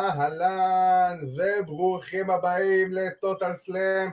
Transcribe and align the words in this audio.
אהלן, 0.00 1.20
וברוכים 1.36 2.30
הבאים 2.30 2.92
לטוטל 2.92 3.52
סלאם, 3.66 4.10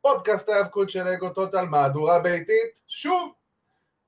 פודקאסט 0.00 0.48
ההאבקות 0.48 0.90
של 0.90 1.06
אגו 1.06 1.30
טוטל, 1.30 1.64
מהדורה 1.64 2.18
ביתית. 2.20 2.80
שוב, 2.88 3.32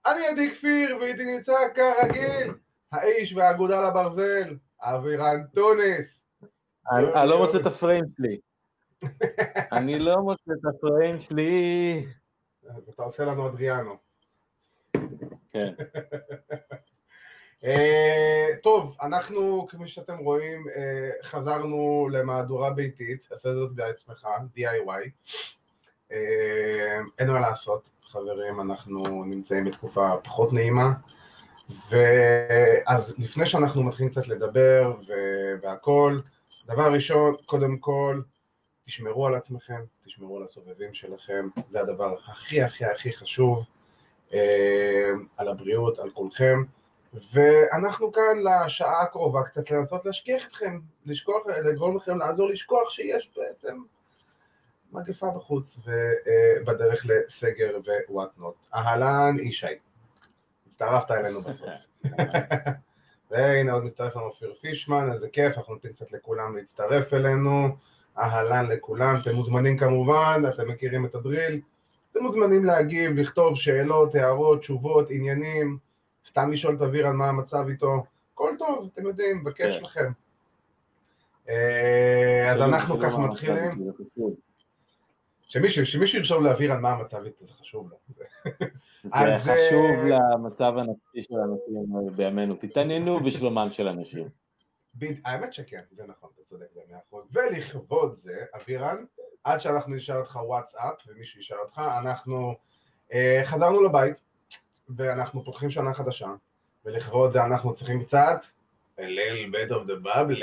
אני 0.07 0.27
עדי 0.27 0.55
כפיר, 0.55 0.97
ואיתי 1.01 1.25
נמצא 1.25 1.53
כרגיל, 1.75 2.55
האיש 2.93 3.33
והאגודה 3.33 3.89
לברזל, 3.89 4.57
אבירן 4.80 5.47
טוניס. 5.55 6.07
אני 6.93 7.29
לא 7.29 7.39
מוצא 7.39 7.59
את 7.59 7.67
הפריים 7.67 8.05
שלי. 8.17 8.41
אני 9.73 9.99
לא 9.99 10.17
מוצא 10.17 10.53
את 10.53 10.75
הפריים 10.75 11.19
שלי. 11.19 12.07
אתה 12.89 13.03
עושה 13.03 13.25
לנו 13.25 13.49
אדריאנו. 13.49 13.97
כן. 15.51 15.73
Uh, 17.64 17.66
טוב, 18.62 18.96
אנחנו, 19.02 19.66
כפי 19.70 19.88
שאתם 19.88 20.19
רואים, 20.19 20.66
uh, 20.69 21.27
חזרנו 21.27 22.09
למהדורה 22.12 22.70
ביתית, 22.70 23.28
עשה 23.30 23.55
זאת 23.55 23.73
בעצמך, 23.73 24.27
DIY. 24.56 25.30
Uh, 26.10 26.14
אין 27.19 27.30
מה 27.30 27.41
לעשות, 27.41 27.83
חברים, 28.02 28.60
אנחנו 28.60 29.24
נמצאים 29.24 29.64
בתקופה 29.64 30.10
פחות 30.24 30.52
נעימה. 30.52 30.92
ואז 31.91 33.14
לפני 33.19 33.46
שאנחנו 33.46 33.83
מתחילים 33.83 34.12
קצת 34.12 34.28
לדבר 34.28 34.95
והכל, 35.62 36.20
דבר 36.66 36.92
ראשון, 36.92 37.34
קודם 37.47 37.78
כל, 37.78 38.20
תשמרו 38.86 39.27
על 39.27 39.34
עצמכם, 39.34 39.83
תשמרו 40.05 40.36
על 40.36 40.42
הסובבים 40.45 40.95
שלכם, 40.95 41.48
זה 41.70 41.80
הדבר 41.80 42.16
הכי 42.27 42.62
הכי 42.62 42.84
הכי 42.84 43.12
חשוב, 43.12 43.64
על 45.36 45.48
הבריאות, 45.48 45.98
על 45.98 46.11
כולכם. 46.11 46.62
ואנחנו 47.14 48.12
כאן 48.12 48.42
לשעה 48.42 49.03
הקרובה 49.03 49.42
קצת 49.42 49.70
לנסות 49.70 50.06
להשכיח 50.06 50.47
אתכם, 50.48 50.78
לשכוח, 51.06 51.47
לגרום 51.47 51.97
לכם 51.97 52.19
לעזור 52.19 52.48
לשכוח 52.48 52.91
שיש 52.91 53.30
בעצם 53.36 53.77
מגפה 54.92 55.30
בחוץ 55.30 55.64
ובדרך 55.84 57.06
לסגר 57.06 57.78
ווואטנוט. 58.08 58.55
אהלן 58.75 59.36
ישי, 59.42 59.67
הצטרפת 60.67 61.11
אלינו 61.11 61.42
בסוף. 61.42 61.69
והנה 63.30 63.72
עוד 63.72 63.84
מצטרף 63.84 64.17
לנו 64.17 64.27
אופיר 64.27 64.55
פישמן, 64.61 65.12
איזה 65.12 65.28
כיף, 65.28 65.58
אנחנו 65.58 65.74
נותנים 65.74 65.92
קצת 65.92 66.12
לכולם 66.12 66.56
להצטרף 66.56 67.14
אלינו. 67.14 67.69
אהלן 68.19 68.67
לכולם, 68.67 69.20
אתם 69.22 69.34
מוזמנים 69.34 69.78
כמובן, 69.78 70.42
אתם 70.55 70.69
מכירים 70.69 71.06
את 71.06 71.14
הדריל, 71.14 71.61
אתם 72.12 72.22
מוזמנים 72.22 72.64
להגיב, 72.64 73.19
לכתוב 73.19 73.56
שאלות, 73.56 74.14
הערות, 74.14 74.61
תשובות, 74.61 75.11
עניינים. 75.11 75.78
סתם 76.29 76.53
לשאול 76.53 76.77
את 76.77 76.81
אוויר 76.81 77.07
על 77.07 77.13
מה 77.13 77.29
המצב 77.29 77.65
איתו, 77.69 78.05
הכל 78.35 78.55
טוב, 78.59 78.91
אתם 78.93 79.07
יודעים, 79.07 79.39
מבקש 79.39 79.77
כן. 79.77 79.83
לכם. 79.83 80.13
אה, 81.49 82.51
אז 82.51 82.61
אנחנו 82.61 83.01
ככה 83.01 83.19
מתחילים. 83.19 83.91
שמישהו 85.51 86.19
ירשום 86.19 86.45
לאוויר 86.45 86.73
על 86.73 86.79
מה 86.79 86.91
המצב 86.91 87.25
איתו, 87.25 87.47
זה 87.47 87.53
חשוב 87.61 87.91
לו. 87.91 87.97
זה 89.05 89.19
חשוב 89.39 89.91
למצב 90.07 90.73
הנפשי 90.77 91.23
של 91.23 91.35
אנשים 91.35 92.17
בימינו, 92.17 92.55
תתעניינו 92.55 93.21
בשלומם 93.21 93.69
של 93.71 93.89
אנשים. 93.89 94.29
האמת 95.25 95.53
שכן, 95.53 95.81
זה 95.91 96.03
נכון, 96.07 96.31
אתה 96.35 96.43
צודק 96.48 96.67
במאה 96.75 96.98
אחוז. 97.09 97.25
ולכבוד 97.33 98.19
זה, 98.23 98.45
אבירן, 98.63 99.05
עד 99.45 99.61
שאנחנו 99.61 99.95
נשאל 99.95 100.17
אותך 100.17 100.37
וואטסאפ 100.37 100.95
ומישהו 101.07 101.41
ישאל 101.41 101.59
אותך, 101.59 101.79
אנחנו 101.79 102.55
אה, 103.13 103.43
חזרנו 103.45 103.83
לבית, 103.83 104.17
ואנחנו 104.96 105.44
פותחים 105.44 105.70
שנה 105.70 105.94
חדשה, 105.94 106.28
ולכבוד 106.84 107.33
זה 107.33 107.44
אנחנו 107.44 107.74
צריכים 107.74 108.05
קצת, 108.05 108.41
a 108.98 109.02
little 109.02 109.52
bit 109.52 109.70
of 109.70 109.89
the 109.89 110.06
bubble. 110.06 110.42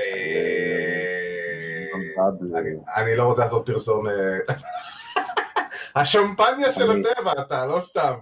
אני 2.95 3.15
לא 3.15 3.23
רוצה 3.23 3.41
לעשות 3.41 3.65
פרסומת. 3.65 4.13
השמפניה 5.95 6.71
של 6.71 6.91
הטבע, 6.91 7.31
אתה, 7.41 7.65
לא 7.65 7.81
סתם. 7.89 8.13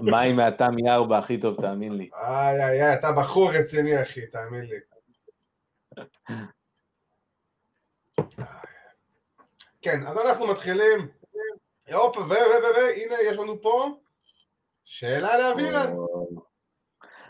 מים 0.00 0.36
מהטעם 0.36 0.78
ירבה 0.78 1.18
הכי 1.18 1.40
טוב, 1.40 1.60
תאמין 1.60 1.96
לי. 1.96 2.10
איי 2.14 2.64
איי 2.64 2.82
איי, 2.82 2.94
אתה 2.94 3.12
בחור 3.12 3.52
רציני, 3.52 4.02
אחי, 4.02 4.26
תאמין 4.26 4.64
לי. 4.64 4.76
כן, 9.82 10.06
אז 10.06 10.18
אנחנו 10.18 10.46
מתחילים. 10.46 11.08
הופ, 11.92 12.16
ו, 12.16 12.20
ו, 12.20 12.32
ו, 12.32 12.66
ו, 12.76 12.88
הנה, 12.96 13.14
יש 13.22 13.38
לנו 13.38 13.62
פה 13.62 13.96
שאלה 14.86 15.38
לאבירן. 15.38 15.94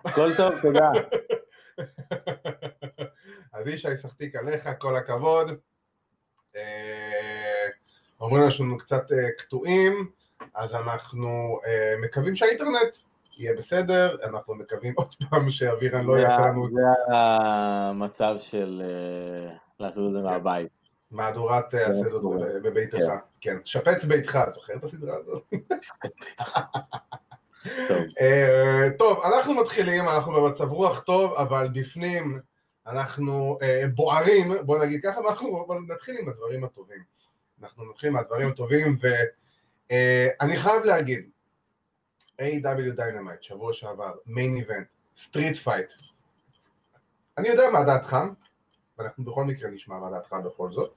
הכל 0.04 0.36
טוב, 0.36 0.54
תודה. 0.62 0.90
אז 3.52 3.68
ישי 3.68 3.88
שחתיק 4.02 4.36
עליך, 4.36 4.68
כל 4.78 4.96
הכבוד. 4.96 5.50
אה, 6.56 7.66
אומרים 8.20 8.42
לנו 8.42 8.50
שאנחנו 8.50 8.78
קצת 8.78 9.12
אה, 9.12 9.30
קטועים, 9.38 10.10
אז 10.54 10.74
אנחנו 10.74 11.60
אה, 11.66 11.94
מקווים 12.02 12.36
שהאינטרנט 12.36 12.96
יהיה 13.36 13.56
בסדר, 13.56 14.16
אנחנו 14.24 14.54
מקווים 14.54 14.94
עוד 14.96 15.14
פעם 15.30 15.50
שאבירן 15.50 16.04
לא 16.04 16.18
יעשה 16.18 16.48
לנו... 16.48 16.68
זה 16.70 17.16
המצב 17.16 18.36
של 18.38 18.82
לעשות 19.80 20.08
את 20.08 20.12
זה 20.12 20.22
מהבית. 20.22 20.68
מהדורת 21.10 21.74
עשה 21.74 22.10
זאת 22.10 22.22
בביתך, 22.62 22.96
כן. 22.96 23.16
כן. 23.40 23.56
שפץ 23.64 24.04
ביתך, 24.04 24.38
זוכר 24.54 24.74
את 24.74 24.84
הסדרה 24.84 25.16
הזאת? 25.16 25.42
שפץ 25.80 26.12
ביתך. 26.24 26.58
אה, 28.20 28.88
טוב, 28.98 29.22
אנחנו 29.24 29.54
מתחילים, 29.54 30.08
אנחנו 30.08 30.32
במצב 30.32 30.70
רוח 30.70 31.00
טוב, 31.00 31.32
אבל 31.32 31.68
בפנים 31.72 32.40
אנחנו 32.86 33.58
אה, 33.62 33.84
בוערים, 33.94 34.52
בוא 34.62 34.84
נגיד 34.84 35.00
ככה, 35.02 35.20
ואנחנו 35.20 35.66
נתחיל 35.88 36.16
עם 36.20 36.28
הדברים 36.28 36.64
הטובים. 36.64 37.02
אנחנו 37.62 37.90
נתחיל 37.90 38.10
מהדברים 38.10 38.48
הטובים, 38.48 38.98
ואני 39.00 40.56
אה, 40.56 40.62
חייב 40.62 40.84
להגיד, 40.84 41.30
A.W. 42.40 42.98
Dynamite, 42.98 43.42
שבוע 43.42 43.72
שעבר, 43.72 44.12
מיין 44.26 44.56
איבנט, 44.56 44.86
street 45.24 45.56
fight. 45.56 45.86
אני 47.38 47.48
יודע 47.48 47.70
מה 47.70 47.84
דעתך, 47.84 48.16
ואנחנו 48.98 49.24
בכל 49.24 49.44
מקרה 49.44 49.70
נשמע 49.70 49.98
מה 49.98 50.10
דעתך 50.10 50.32
בכל 50.32 50.70
זאת, 50.72 50.94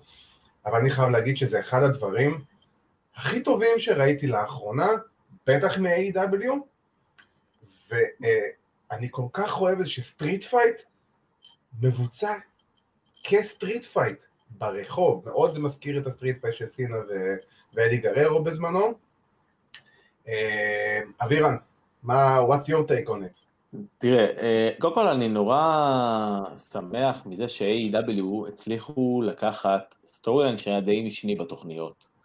אבל 0.66 0.79
אני 0.79 0.90
חייב 0.90 1.09
להגיד 1.09 1.38
שזה 1.38 1.59
אחד 1.59 1.84
הדברים 1.84 2.44
הכי 3.16 3.44
טובים 3.44 3.79
שראיתי 3.79 4.28
לאחרונה, 4.28 4.88
בטח 5.49 5.77
מ-AEW, 5.78 6.53
ואני 7.91 9.07
כל 9.11 9.25
כך 9.33 9.61
אוהב 9.61 9.77
את 9.78 9.90
זה 9.90 10.00
ש 10.00 10.11
street 10.11 10.44
fight 10.44 10.81
מבוצע 11.81 12.33
כ 13.23 13.39
street 13.39 13.85
fight 13.85 14.17
ברחוב, 14.49 15.25
מאוד 15.25 15.59
מזכיר 15.59 16.01
את 16.01 16.07
ה 16.07 16.12
street 16.12 16.41
fight 16.41 16.56
של 16.55 16.65
סינה 16.75 16.95
ואדי 17.73 17.97
גררו 17.97 18.43
בזמנו. 18.43 18.93
אה, 20.27 21.01
אבירן, 21.21 21.55
מה, 22.03 22.39
what's 22.39 22.67
your 22.67 22.87
take 22.89 23.09
on 23.09 23.21
it? 23.23 23.39
תראה, 23.97 24.25
אה, 24.25 24.69
קודם 24.79 24.93
כל 24.93 25.07
אני 25.07 25.27
נורא 25.27 26.55
שמח 26.71 27.25
מזה 27.25 27.47
ש-AW 27.47 28.47
הצליחו 28.47 29.21
לקחת 29.25 29.95
סטורי 30.05 30.57
שהיה 30.57 30.81
די 30.81 31.05
משני 31.05 31.35
בתוכניות. 31.35 32.19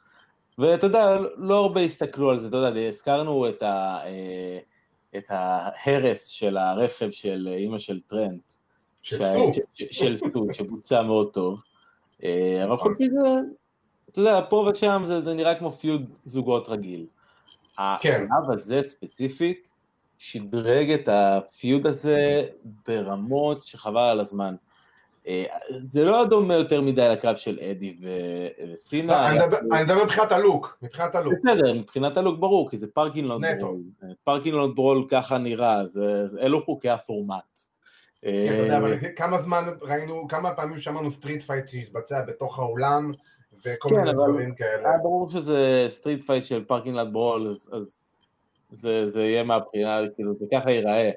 ואתה 0.59 0.87
יודע, 0.87 1.19
לא 1.37 1.59
הרבה 1.59 1.81
הסתכלו 1.81 2.31
על 2.31 2.39
זה, 2.39 2.49
אתה 2.49 2.57
יודע, 2.57 2.81
הזכרנו 2.81 3.49
את, 3.49 3.63
ה, 3.63 3.99
אה, 4.05 4.59
את 5.17 5.25
ההרס 5.29 6.27
של 6.27 6.57
הרכב 6.57 7.11
של 7.11 7.49
אימא 7.57 7.79
של 7.79 8.01
טרנט. 8.01 8.53
של 9.03 9.19
סו. 9.19 9.51
של 9.91 10.17
סו, 10.17 10.47
שבוצע 10.53 11.03
מאוד 11.03 11.33
טוב. 11.33 11.61
אה, 12.25 12.65
אבל 12.65 12.77
חוץ 12.77 13.01
מזה, 13.01 13.19
אתה 14.09 14.21
יודע, 14.21 14.41
פה 14.51 14.69
ושם 14.71 15.03
זה, 15.07 15.21
זה 15.21 15.35
נראה 15.35 15.55
כמו 15.55 15.71
feud 15.71 16.19
זוגות 16.25 16.69
רגיל. 16.69 17.07
כן. 17.77 18.27
הקרב 18.27 18.51
הזה 18.51 18.83
ספציפית 18.83 19.73
שדרג 20.19 20.91
את 20.91 21.09
ה 21.09 21.24
feud 21.24 21.87
הזה 21.87 22.47
ברמות 22.87 23.63
שחבל 23.63 24.01
על 24.01 24.21
הזמן. 24.21 24.55
אה, 25.29 25.45
זה 25.69 26.05
לא 26.05 26.25
דומה 26.25 26.55
יותר 26.55 26.81
מדי 26.81 27.09
לקרב 27.09 27.37
של 27.37 27.59
אדי 27.71 27.97
וסינה. 28.73 29.31
אני 29.31 29.85
מדבר 29.85 30.05
מבחינת 30.05 30.33
הלוק, 30.33 30.79
מבחינת 30.83 31.15
הלוק. 31.15 31.35
בסדר, 31.35 31.75
מבחינת 31.75 32.17
הלוק 32.17 32.41
ברור, 32.41 32.71
כי 32.71 32.77
זה 32.77 32.87
parking 32.93 33.29
lot 33.29 33.45
brawl. 33.61 33.81
parking 34.25 34.61
lot 34.61 34.77
brawl 34.77 35.07
ככה 35.11 35.39
נראה, 35.39 35.83
אלו 36.41 36.65
חוקי 36.65 36.91
הפורמט. 36.91 37.61
כן, 38.23 38.57
יודע, 38.59 38.79
אבל 38.79 38.95
כמה 39.17 39.43
זמן 39.43 39.65
ראינו, 39.83 40.29
כמה 40.29 40.55
פעמים 40.55 40.81
שמענו 40.81 41.11
street 41.11 41.43
fight 41.43 41.69
שהתבצע 41.69 42.23
בתוך 42.23 42.59
האולם, 42.59 43.13
וכל 43.67 43.89
מיני 43.91 44.11
כן, 44.11 44.13
דברים 44.13 44.55
כאלה. 44.55 44.89
היה 44.89 44.99
ברור 44.99 45.31
שזה 45.31 45.85
street 45.89 46.23
fight 46.23 46.45
של 46.45 46.65
parking 46.65 46.98
lot 46.98 47.13
brawl, 47.13 47.49
אז 47.49 48.05
זה 49.05 49.23
יהיה 49.23 49.45
מהבחינה, 49.45 50.01
כאילו, 50.15 50.35
זה 50.35 50.47
ככה 50.53 50.71
ייראה. 50.71 51.11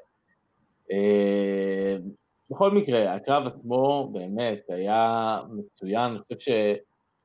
אה, 2.52 2.56
בכל 2.56 2.70
מקרה, 2.70 3.14
הקרב 3.14 3.46
עצמו 3.46 4.10
באמת 4.12 4.60
היה 4.68 5.38
מצוין, 5.50 6.10
אני 6.10 6.18
חושב 6.18 6.52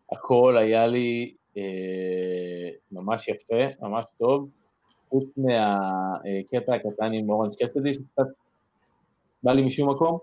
שהכל 0.09 0.57
היה 0.57 0.87
לי 0.87 1.33
אה, 1.57 2.69
ממש 2.91 3.27
יפה, 3.27 3.63
ממש 3.81 4.05
טוב, 4.19 4.49
חוץ 5.09 5.31
מהקטע 5.37 6.75
הקטן 6.75 7.13
עם 7.13 7.29
אורנג' 7.29 7.53
קאסידי, 7.63 7.93
שקצת 7.93 8.27
בא 9.43 9.51
לי 9.51 9.61
משום 9.61 9.89
מקום. 9.89 10.17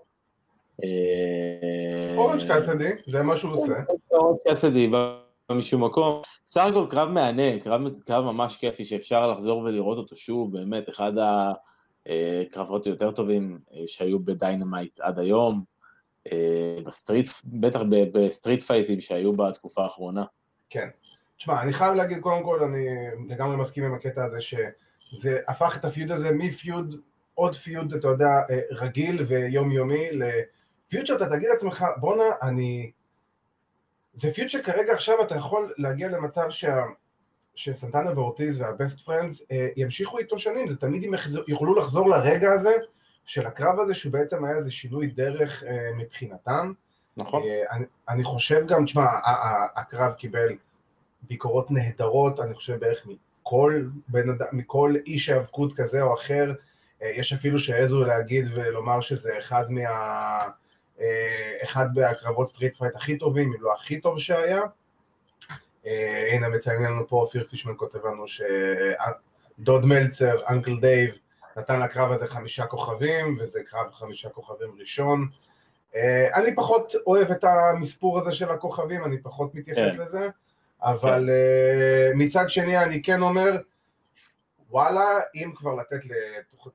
אורנג' 2.16 2.48
קאסידי, 2.48 2.90
זה 3.12 3.22
מה 3.22 3.36
שהוא 3.36 3.52
עושה. 3.52 3.72
אורנג' 4.12 4.38
קאסידי 4.48 4.90
משום 5.50 5.84
מקום. 5.84 6.22
סך 6.46 6.66
הכל 6.70 6.86
קרב 6.90 7.08
מהנה, 7.08 7.58
קרב, 7.64 7.80
קרב 8.06 8.24
ממש 8.24 8.56
כיפי 8.56 8.84
שאפשר 8.84 9.30
לחזור 9.30 9.58
ולראות 9.58 9.98
אותו 9.98 10.16
שוב, 10.16 10.52
באמת, 10.52 10.88
אחד 10.88 11.12
הקרבות 12.46 12.86
היותר 12.86 13.10
טובים 13.10 13.58
שהיו 13.86 14.18
ב 14.18 14.27
Dynamite 14.27 15.00
עד 15.00 15.18
היום. 15.18 15.64
ב 16.86 16.91
street, 16.92 17.28
בטח 17.44 17.80
ב 18.12 18.19
street 18.19 18.62
fight 18.62 18.89
ים 18.89 19.00
שהיו 19.00 19.32
בתקופה 19.32 19.82
האחרונה. 19.82 20.24
כן. 20.70 20.88
תשמע, 21.38 21.62
אני 21.62 21.72
חייב 21.72 21.94
להגיד, 21.94 22.20
קודם 22.20 22.44
כל, 22.44 22.62
אני 22.62 22.86
לגמרי 23.28 23.56
מסכים 23.56 23.84
עם 23.84 23.94
הקטע 23.94 24.24
הזה, 24.24 24.40
שזה 24.40 25.38
הפך 25.48 25.76
את 25.76 25.84
ה 25.84 25.89
feud 25.89 26.10
הזה 26.10 26.30
מ 26.30 26.42
feud, 26.42 27.00
עוד 27.34 27.56
פיוד, 27.56 27.94
אתה 27.94 28.08
יודע, 28.08 28.30
רגיל 28.70 29.24
ויומיומי, 29.28 30.08
לפיוד 30.12 31.06
שאתה 31.06 31.26
תגיד 31.28 31.48
לעצמך, 31.48 31.84
בואנה, 31.96 32.24
אני... 32.42 32.90
זה 34.14 34.32
פיוד 34.34 34.48
שכרגע 34.48 34.92
עכשיו 34.92 35.22
אתה 35.22 35.36
יכול 35.36 35.72
להגיע 35.78 36.08
למצב 36.08 36.50
שה... 36.50 36.84
שסנטנה 37.60 38.12
ואורטיז 38.16 38.60
והבסט 38.60 39.00
פרנדס 39.00 39.38
ימשיכו 39.76 40.18
איתו 40.18 40.38
שנים, 40.38 40.68
זה 40.68 40.76
תמיד 40.76 41.04
הם 41.04 41.14
יוכלו 41.48 41.74
לחזור 41.74 42.10
לרגע 42.10 42.52
הזה 42.52 42.72
של 43.24 43.46
הקרב 43.46 43.80
הזה, 43.80 43.94
שהוא 43.94 44.12
בעצם 44.12 44.44
היה 44.44 44.56
איזה 44.56 44.70
שינוי 44.70 45.06
דרך 45.06 45.64
אה, 45.64 45.90
מבחינתם. 45.96 46.72
נכון. 47.16 47.42
אה, 47.42 47.62
אני, 47.70 47.84
אני 48.08 48.24
חושב 48.24 48.66
גם, 48.66 48.84
תשמע, 48.84 49.06
הקרב 49.76 50.12
קיבל 50.12 50.48
ביקורות 51.22 51.70
נהדרות, 51.70 52.40
אני 52.40 52.54
חושב 52.54 52.80
בערך 52.80 53.06
מכל, 53.06 53.82
בין, 54.08 54.38
מכל 54.52 54.94
איש 55.06 55.28
היאבקות 55.28 55.72
כזה 55.72 56.02
או 56.02 56.14
אחר, 56.14 56.52
אה, 57.02 57.10
יש 57.16 57.32
אפילו 57.32 57.58
שהעזו 57.58 58.04
להגיד 58.04 58.46
ולומר 58.54 59.00
שזה 59.00 59.38
אחד 59.38 59.70
מה... 59.70 59.88
אה, 61.00 61.56
אחד 61.64 61.86
מהקרבות 61.94 62.48
street 62.48 62.76
fight 62.78 62.96
הכי 62.96 63.18
טובים, 63.18 63.52
אם 63.52 63.62
לא 63.62 63.74
הכי 63.74 64.00
טוב 64.00 64.18
שהיה. 64.18 64.60
אה, 65.86 66.28
הנה 66.32 66.48
מציין 66.48 66.82
לנו 66.82 67.08
פה 67.08 67.16
אופיר 67.16 67.44
פישמן 67.50 67.72
כותב 67.76 68.06
לנו 68.06 68.24
שדוד 68.28 69.84
מלצר, 69.84 70.40
Uncle 70.48 70.80
Dave, 70.80 71.14
נתן 71.56 71.80
לקרב 71.80 72.12
הזה 72.12 72.26
חמישה 72.26 72.66
כוכבים, 72.66 73.38
וזה 73.40 73.60
קרב 73.70 73.92
חמישה 73.92 74.28
כוכבים 74.28 74.70
ראשון. 74.80 75.28
אה, 75.94 76.28
אני 76.34 76.54
פחות 76.54 76.94
אוהב 77.06 77.30
את 77.30 77.44
המספור 77.44 78.18
הזה 78.18 78.34
של 78.34 78.50
הכוכבים, 78.50 79.04
אני 79.04 79.18
פחות 79.22 79.54
מתייחס 79.54 79.96
כן. 79.96 80.02
לזה, 80.02 80.28
אבל 80.82 81.30
כן. 82.12 82.18
מצד 82.18 82.50
שני 82.50 82.78
אני 82.78 83.02
כן 83.02 83.22
אומר, 83.22 83.56
וואלה, 84.70 85.20
אם 85.34 85.52
כבר 85.56 85.74
לתת 85.74 86.00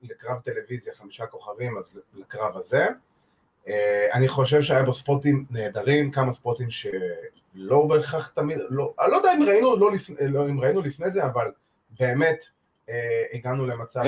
לקרב 0.01 0.39
טלוויזיה 0.39 0.93
חמישה 0.95 1.25
כוכבים, 1.25 1.77
אז 1.77 1.99
לקרב 2.13 2.57
הזה. 2.57 2.85
אה, 3.67 4.07
אני 4.13 4.27
חושב 4.27 4.61
שהיה 4.61 4.83
בו 4.83 4.93
ספוטים 4.93 5.45
נהדרים, 5.49 6.11
כמה 6.11 6.31
ספוטים 6.31 6.69
שלא 7.55 7.85
בהכרח 7.87 8.27
תמיד, 8.27 8.57
לא, 8.69 8.93
אני 9.01 9.11
לא 9.11 9.17
יודע 9.17 9.33
אם 9.33 9.43
ראינו, 9.43 9.75
לא 9.75 9.91
לפני, 9.91 10.15
לא, 10.21 10.49
אם 10.49 10.59
ראינו 10.59 10.81
לפני 10.81 11.09
זה, 11.09 11.25
אבל 11.25 11.51
באמת 11.99 12.45
אה, 12.89 13.23
הגענו 13.33 13.65
למצב 13.65 13.99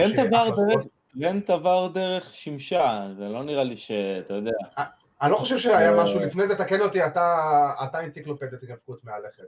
רנט 1.21 1.49
עבר 1.49 1.87
דרך 1.87 2.33
שמשה, 2.33 3.07
זה 3.17 3.29
לא 3.29 3.43
נראה 3.43 3.63
לי 3.63 3.75
שאתה 3.75 4.33
יודע. 4.33 4.51
אה, 4.77 4.83
אני 5.21 5.31
לא 5.31 5.37
חושב 5.37 5.57
שהיה 5.57 5.91
אה, 5.91 6.03
משהו 6.03 6.19
לפני 6.19 6.47
זה, 6.47 6.55
תקן 6.55 6.81
אותי, 6.81 7.05
אתה 7.05 7.99
אנציקלופדיית 7.99 8.53
התאבקות 8.53 9.03
מהלכת. 9.03 9.43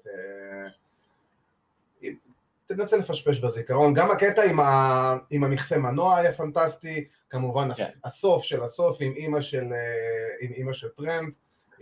תנסה 2.68 2.98
לפשפש 2.98 3.40
בזיכרון, 3.40 3.94
גם 3.94 4.12
הקטע 4.12 4.44
עם, 4.44 4.60
ה, 4.60 5.16
עם 5.30 5.44
המכסה 5.44 5.78
מנוע 5.78 6.18
היה 6.18 6.34
פנטסטי, 6.34 7.08
כמובן 7.30 7.74
כן. 7.76 7.90
הסוף 8.04 8.44
של 8.44 8.64
הסוף 8.64 8.98
עם 9.00 9.14
אימא 9.16 9.42
של, 9.42 9.66
עם 10.40 10.52
אימא 10.52 10.74
של 10.74 10.88
טרנט. 10.90 11.34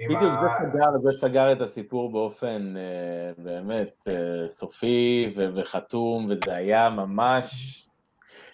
בדיוק, 0.05 0.23
ה... 0.23 0.41
זה, 0.41 0.69
סגר, 0.69 0.97
זה 1.03 1.17
סגר 1.17 1.51
את 1.51 1.61
הסיפור 1.61 2.11
באופן 2.11 2.73
אה, 2.77 3.31
באמת 3.37 4.07
אה, 4.07 4.49
סופי 4.49 5.33
ו- 5.37 5.55
וחתום, 5.55 6.27
וזה 6.29 6.55
היה 6.55 6.89
ממש... 6.89 7.83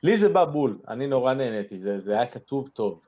לי 0.04 0.18
זה 0.18 0.30
בא 0.30 0.46
בול, 0.46 0.78
אני 0.88 1.08
נורא 1.08 1.34
נהניתי, 1.34 1.78
זה, 1.78 2.00
זה 2.00 2.14
היה 2.14 2.26
כתוב 2.26 2.68
טוב. 2.68 3.02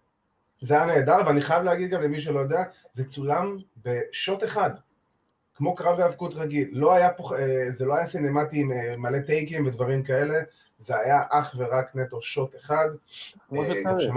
זה 0.62 0.74
היה 0.74 0.86
נהדר, 0.86 1.18
ואני 1.26 1.42
חייב 1.42 1.64
להגיד 1.64 1.90
גם 1.90 2.02
למי 2.02 2.22
שלא 2.22 2.40
יודע, 2.40 2.64
זה 2.96 3.04
צולם 3.10 3.58
בשוט 3.86 4.44
אחד. 4.44 4.70
כמו 5.56 5.76
קרב 5.76 6.00
האבקות 6.00 6.34
רגיל, 6.34 6.70
לא 6.72 6.94
היה 6.94 7.14
פה, 7.14 7.38
אה, 7.38 7.68
זה 7.78 7.86
לא 7.86 7.96
היה 7.96 8.08
סינמטי 8.08 8.60
עם 8.60 8.72
אה, 8.72 8.98
מלא 8.98 9.20
טייקים 9.20 9.66
ודברים 9.66 10.04
כאלה, 10.04 10.40
זה 10.88 10.98
היה 10.98 11.22
אך 11.30 11.56
ורק 11.58 11.96
נטו 11.96 12.22
שוט 12.22 12.56
אחד. 12.56 12.90
כמו 13.50 13.64
אה, 13.64 13.76
שצריך. 13.76 14.14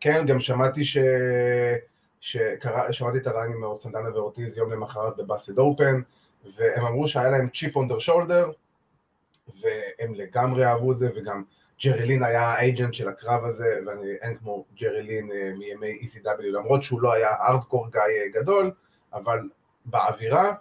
כן, 0.00 0.26
גם 0.26 0.40
שמעתי 0.40 0.84
ש... 0.84 0.98
שקרא, 2.20 2.92
שמעתי 2.92 3.18
את 3.18 3.26
הרעיון 3.26 3.52
עם 3.52 3.78
סנדנה 3.82 4.14
ואורטיז 4.14 4.56
יום 4.56 4.72
למחרת 4.72 5.16
בבאסד 5.16 5.58
אופן, 5.58 6.00
והם 6.56 6.84
אמרו 6.84 7.08
שהיה 7.08 7.30
להם 7.30 7.48
צ'יפ 7.48 7.76
אונדר 7.76 7.98
שולדר, 7.98 8.50
והם 9.60 10.14
לגמרי 10.14 10.66
אהבו 10.66 10.92
את 10.92 10.98
זה, 10.98 11.10
וגם 11.16 11.42
ג'רי 11.84 12.06
לין 12.06 12.22
היה 12.22 12.42
האג'נט 12.42 12.94
של 12.94 13.08
הקרב 13.08 13.44
הזה, 13.44 13.78
ואין 13.86 14.36
כמו 14.36 14.64
ג'רי 14.80 15.02
לין 15.02 15.30
מימי 15.58 15.98
ECW, 16.02 16.42
למרות 16.42 16.82
שהוא 16.82 17.00
לא 17.00 17.12
היה 17.12 17.30
הארדקור 17.30 17.90
גאי 17.90 18.30
גדול, 18.34 18.70
אבל 19.12 19.48
באווירה, 19.84 20.54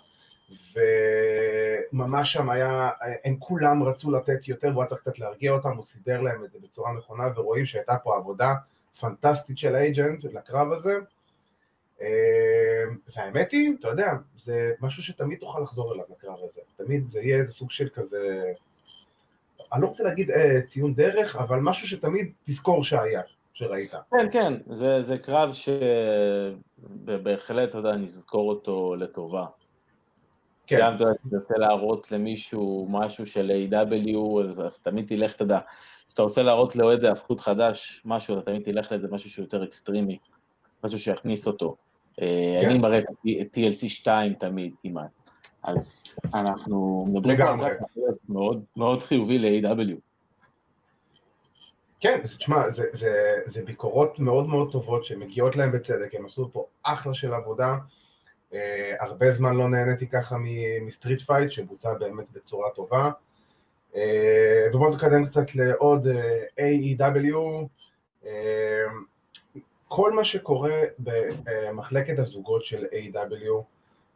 וממש 0.73 2.33
שם 2.33 2.49
היה, 2.49 2.89
הם 3.23 3.35
כולם 3.39 3.83
רצו 3.83 4.11
לתת 4.11 4.47
יותר, 4.47 4.67
והוא 4.67 4.81
היה 4.81 4.89
צריך 4.89 5.01
קצת 5.01 5.19
להרגיע 5.19 5.51
אותם, 5.51 5.77
הוא 5.77 5.85
סידר 5.85 6.21
להם 6.21 6.43
את 6.43 6.51
זה 6.51 6.59
בצורה 6.63 6.93
נכונה, 6.93 7.27
ורואים 7.35 7.65
שהייתה 7.65 7.97
פה 8.03 8.17
עבודה 8.17 8.55
פנטסטית 8.99 9.57
של 9.57 9.75
האג'נט 9.75 10.23
לקרב 10.23 10.71
הזה. 10.71 10.97
והאמת 13.15 13.51
היא, 13.51 13.71
אתה 13.79 13.87
יודע, 13.87 14.11
זה 14.35 14.71
משהו 14.81 15.03
שתמיד 15.03 15.39
תוכל 15.39 15.59
לחזור 15.59 15.93
אליו 15.93 16.05
לקרב 16.09 16.37
הזה, 16.43 16.61
תמיד 16.75 17.11
זה 17.11 17.19
יהיה 17.19 17.37
איזה 17.37 17.51
סוג 17.51 17.71
של 17.71 17.89
כזה, 17.93 18.53
אני 19.73 19.81
לא 19.81 19.87
רוצה 19.87 20.03
להגיד 20.03 20.31
אה, 20.31 20.61
ציון 20.67 20.93
דרך, 20.93 21.35
אבל 21.35 21.59
משהו 21.59 21.87
שתמיד 21.87 22.31
תזכור 22.45 22.83
שהיה. 22.83 23.21
שראית. 23.55 23.93
כן, 24.11 24.27
כן, 24.31 24.53
זה, 24.67 25.01
זה 25.01 25.17
קרב 25.17 25.49
שבהחלט, 27.03 27.69
אתה 27.69 27.77
יודע, 27.77 27.95
נזכור 27.95 28.49
אותו 28.49 28.95
לטובה. 28.95 29.45
כן. 30.67 30.79
גם 30.81 30.95
אתה 30.95 31.05
תנסה 31.29 31.57
להראות 31.57 32.11
למישהו 32.11 32.87
משהו 32.89 33.25
של 33.25 33.51
AEW, 33.71 34.43
אז, 34.43 34.61
אז 34.65 34.81
תמיד 34.81 35.07
תלך, 35.07 35.35
אתה 35.35 35.43
יודע, 35.43 35.59
כשאתה 36.07 36.23
רוצה 36.23 36.43
להראות 36.43 36.75
לאוהד 36.75 37.01
היאבקות 37.01 37.39
חדש 37.39 38.01
משהו, 38.05 38.39
אתה 38.39 38.45
תמיד 38.45 38.63
תלך 38.63 38.91
לאיזה 38.91 39.07
משהו 39.11 39.29
שיותר 39.29 39.63
אקסטרימי, 39.63 40.17
משהו 40.83 40.99
שיכניס 40.99 41.47
אותו. 41.47 41.75
אה, 42.21 42.59
כן. 42.61 42.69
אני 42.69 42.79
מראה 42.79 42.99
את 42.99 43.57
TLC 43.57 43.89
2 43.89 44.33
תמיד, 44.33 44.73
כמעט. 44.83 45.09
אז 45.63 46.03
אנחנו 46.33 47.05
מדברים 47.09 47.41
על 47.41 47.77
מאוד, 48.29 48.63
מאוד 48.77 49.03
חיובי 49.03 49.37
ל-AEW. 49.37 49.95
כן, 51.99 52.21
תשמע, 52.37 52.69
זה, 52.71 52.83
זה, 52.93 53.39
זה 53.45 53.61
ביקורות 53.61 54.19
מאוד 54.19 54.47
מאוד 54.47 54.71
טובות 54.71 55.05
שמגיעות 55.05 55.55
להם 55.55 55.71
בצדק, 55.71 56.15
הם 56.15 56.25
עשו 56.25 56.49
פה 56.53 56.65
אחלה 56.83 57.13
של 57.13 57.33
עבודה. 57.33 57.77
אה, 58.51 58.55
הרבה 58.99 59.33
זמן 59.33 59.55
לא 59.55 59.69
נהניתי 59.69 60.07
ככה 60.07 60.35
מ 60.81 60.87
street 60.87 61.21
fight 61.21 61.51
שבוצע 61.51 61.93
באמת 61.93 62.25
בצורה 62.31 62.69
טובה. 62.69 63.11
אה, 63.93 63.97
ובואו 64.73 64.95
נקדם 64.95 65.25
קצת 65.25 65.55
לעוד 65.55 66.07
אה, 66.07 66.59
AEW. 66.59 67.37
אה, 68.23 68.27
כל 69.87 70.11
מה 70.13 70.23
שקורה 70.23 70.81
במחלקת 70.99 72.19
הזוגות 72.19 72.65
של 72.65 72.85
AEW, 72.85 73.63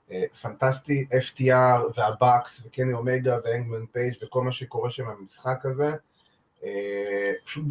אה, 0.09 0.13
פנטסטי, 0.41 1.05
FTR 1.11 1.81
והבאקס 1.97 2.61
וקני 2.65 2.93
אומגה 2.93 3.37
והנגמן 3.43 3.85
פייג' 3.85 4.13
וכל 4.23 4.43
מה 4.43 4.51
שקורה 4.51 4.91
שם 4.91 5.05
במשחק 5.19 5.65
הזה. 5.65 5.91
אה, 6.63 7.31
פשוט, 7.45 7.63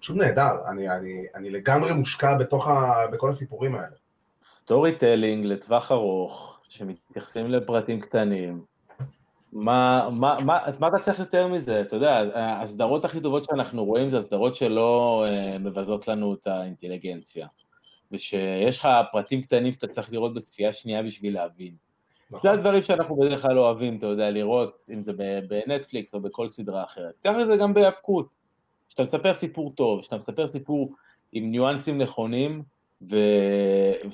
פשוט 0.00 0.16
נהדר, 0.16 0.68
אני, 0.68 0.90
אני, 0.90 1.26
אני 1.34 1.50
לגמרי 1.50 1.92
מושקע 1.92 2.34
בתוך 2.34 2.68
ה, 2.68 3.06
בכל 3.12 3.30
הסיפורים 3.30 3.74
האלה. 3.74 3.96
storytelling 4.40 5.46
לטווח 5.46 5.92
ארוך, 5.92 6.60
שמתייחסים 6.68 7.46
לפרטים 7.46 8.00
קטנים, 8.00 8.64
מה, 9.52 10.08
מה, 10.12 10.40
מה, 10.40 10.58
מה 10.80 10.88
אתה 10.88 10.98
צריך 11.00 11.18
יותר 11.18 11.46
מזה? 11.48 11.80
אתה 11.80 11.96
יודע, 11.96 12.22
הסדרות 12.34 13.04
הכי 13.04 13.20
טובות 13.20 13.44
שאנחנו 13.44 13.84
רואים 13.84 14.10
זה 14.10 14.18
הסדרות 14.18 14.54
שלא 14.54 15.24
אה, 15.28 15.58
מבזות 15.58 16.08
לנו 16.08 16.34
את 16.34 16.46
האינטליגנציה, 16.46 17.46
ושיש 18.12 18.78
לך 18.78 18.88
פרטים 19.12 19.42
קטנים 19.42 19.72
שאתה 19.72 19.86
צריך 19.86 20.12
לראות 20.12 20.34
בצפייה 20.34 20.72
שנייה 20.72 21.02
בשביל 21.02 21.34
להבין. 21.34 21.74
נכון. 22.30 22.40
זה 22.42 22.50
הדברים 22.50 22.82
שאנחנו 22.82 23.16
בדרך 23.16 23.42
כלל 23.42 23.58
אוהבים, 23.58 23.98
אתה 23.98 24.06
יודע, 24.06 24.30
לראות, 24.30 24.88
אם 24.92 25.02
זה 25.02 25.12
בנטפליקס 25.48 26.14
או 26.14 26.20
בכל 26.20 26.48
סדרה 26.48 26.84
אחרת. 26.84 27.14
ככה 27.24 27.44
זה 27.44 27.56
גם 27.56 27.74
בהאבקות. 27.74 28.26
כשאתה 28.88 29.02
מספר 29.02 29.34
סיפור 29.34 29.72
טוב, 29.74 30.00
כשאתה 30.00 30.16
מספר 30.16 30.46
סיפור 30.46 30.94
עם 31.32 31.50
ניואנסים 31.50 31.98
נכונים, 31.98 32.62
ו, 33.10 33.16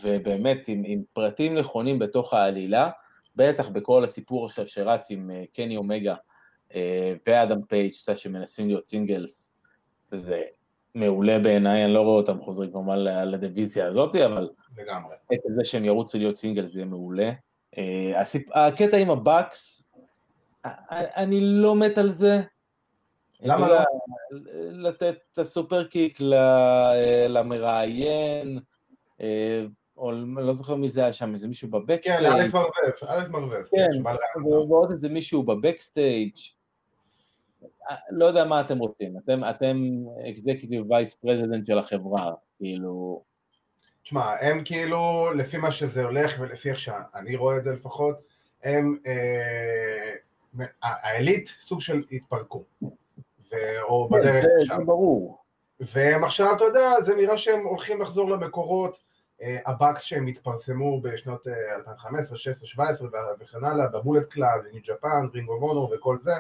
ובאמת 0.02 0.68
עם, 0.68 0.83
עם 0.87 1.02
פרטים 1.12 1.54
נכונים 1.54 1.99
בתוך 1.99 2.35
העלילה, 2.35 2.90
בטח 3.38 3.68
בכל 3.68 4.04
הסיפור 4.04 4.47
עכשיו 4.47 4.66
שרץ 4.66 5.11
עם 5.11 5.30
אה, 5.30 5.45
קני 5.54 5.76
אומגה 5.76 6.14
אה, 6.75 7.14
ואדם 7.26 7.62
פייג', 7.62 7.92
אתה 8.02 8.14
שמנסים 8.14 8.68
להיות 8.68 8.87
singles, 8.87 9.52
וזה 10.12 10.42
מעולה 10.95 11.38
בעיניי, 11.38 11.85
אני 11.85 11.92
לא 11.95 12.00
רואה 12.00 12.16
אותם 12.16 12.40
חוזרים 12.40 12.73
כמובן 12.73 12.99
לדיוויזיה 12.99 13.87
הזאת, 13.87 14.16
אבל... 14.16 14.49
לגמרי. 14.78 15.16
את 15.35 15.38
זה 15.57 15.64
שהם 15.64 15.85
ירוצו 15.85 16.18
להיות 16.18 16.37
סינגל 16.37 16.66
זה 16.66 16.85
מעולה. 16.85 17.33
אה, 17.78 18.23
הקטע 18.54 18.97
עם 18.97 19.11
הבאקס, 19.11 19.90
אני 20.95 21.40
לא 21.40 21.76
מת 21.76 21.99
על 21.99 22.09
זה. 22.09 22.40
למה 23.40 23.68
לא? 23.68 23.78
לתת 24.73 25.16
את 25.33 25.38
ה-superkick 25.38 26.18
למראיין, 27.28 28.61
או 29.99 30.12
לא 30.37 30.52
זוכר 30.52 30.75
מי 30.75 30.88
זה 30.88 31.02
היה 31.02 31.12
שם, 31.12 31.31
איזה 31.33 31.49
מישהו 31.49 31.71
ב-backstage. 31.71 32.18
כן, 32.19 32.25
אלכס 32.25 32.54
מרבז, 32.54 33.09
אלכס 33.09 33.28
מרבז. 33.28 33.62
כן, 33.71 34.09
ועוד 34.69 34.90
איזה 34.90 35.09
מישהו 35.09 35.43
ב-backstage. 35.42 36.37
לא 38.11 38.25
יודע 38.25 38.45
מה 38.45 38.61
אתם 38.61 38.78
רוצים, 38.78 39.19
אתם, 39.19 39.45
אתם 39.50 39.76
executive 40.30 40.90
vice 40.90 41.14
president 41.14 41.66
של 41.67 41.78
החברה, 41.78 42.33
כאילו... 42.59 43.23
תשמע, 44.02 44.35
הם 44.40 44.62
כאילו, 44.64 45.31
לפי 45.35 45.57
מה 45.57 45.73
שזה 45.73 46.05
הולך 46.05 46.37
ולפי 46.40 46.71
איך 46.71 46.81
שאני 46.81 47.37
רואה 47.37 47.57
את 47.57 47.64
זה 47.64 47.71
לפחות, 47.71 48.17
הם, 48.64 48.99
אה, 49.07 50.67
ה-Elite 50.83 51.54
סוג 51.64 51.81
של 51.81 52.02
התפרקו. 52.12 52.64
ו... 53.52 53.57
או 53.83 54.09
כן, 54.11 54.21
בדרך 54.21 54.35
זה, 54.35 54.64
שם. 54.64 54.76
זה 54.78 54.85
ברור. 54.85 55.38
והם 55.81 56.25
עכשיו, 56.25 56.57
אתה 56.57 56.64
יודע, 56.64 56.90
זה 57.05 57.14
נראה 57.14 57.38
שהם 57.38 57.67
הולכים 57.67 58.02
לחזור 58.02 58.31
למקורות, 58.31 58.93
אה, 58.93 59.08
הבאקס 59.42 60.02
שהם 60.02 60.26
התפרסמו 60.26 61.00
בשנות 61.00 61.47
2015, 61.49 62.35
2016, 62.35 63.09
2017 63.09 63.35
וכן 63.40 63.64
הלאה, 63.64 63.87
ב-Bullet 63.87 64.28
Club, 64.28 64.61
New 64.73 64.83
Japan, 64.87 65.26
Ring 65.35 65.52
of 65.61 65.70
Honor 65.70 65.92
וכל 65.95 66.18
זה, 66.23 66.35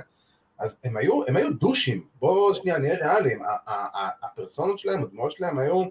אז 0.58 0.70
הם 0.84 0.96
היו, 0.96 1.26
הם 1.26 1.36
היו 1.36 1.54
דושים, 1.54 2.04
בואו 2.18 2.54
שנייה 2.54 2.78
נהיה 2.78 2.94
ריאליים, 2.94 3.42
הפרסונות 4.22 4.78
שלהם, 4.78 5.02
הדמויות 5.02 5.32
שלהם 5.32 5.58
היו, 5.58 5.82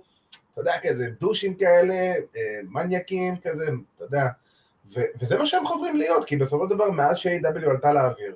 אתה 0.53 0.61
יודע, 0.61 0.73
כזה 0.83 1.09
דושים 1.19 1.55
כאלה, 1.55 1.93
אה, 2.35 2.59
מניאקים 2.63 3.37
כזה, 3.37 3.67
אתה 3.95 4.03
יודע, 4.03 4.27
וזה 4.93 5.37
מה 5.37 5.45
שהם 5.45 5.67
חוזרים 5.67 5.97
להיות, 5.97 6.25
כי 6.25 6.37
בסופו 6.37 6.69
של 6.69 6.75
דבר 6.75 6.91
מאז 6.91 7.17
ש-AEW 7.17 7.69
עלתה 7.69 7.93
לאוויר, 7.93 8.35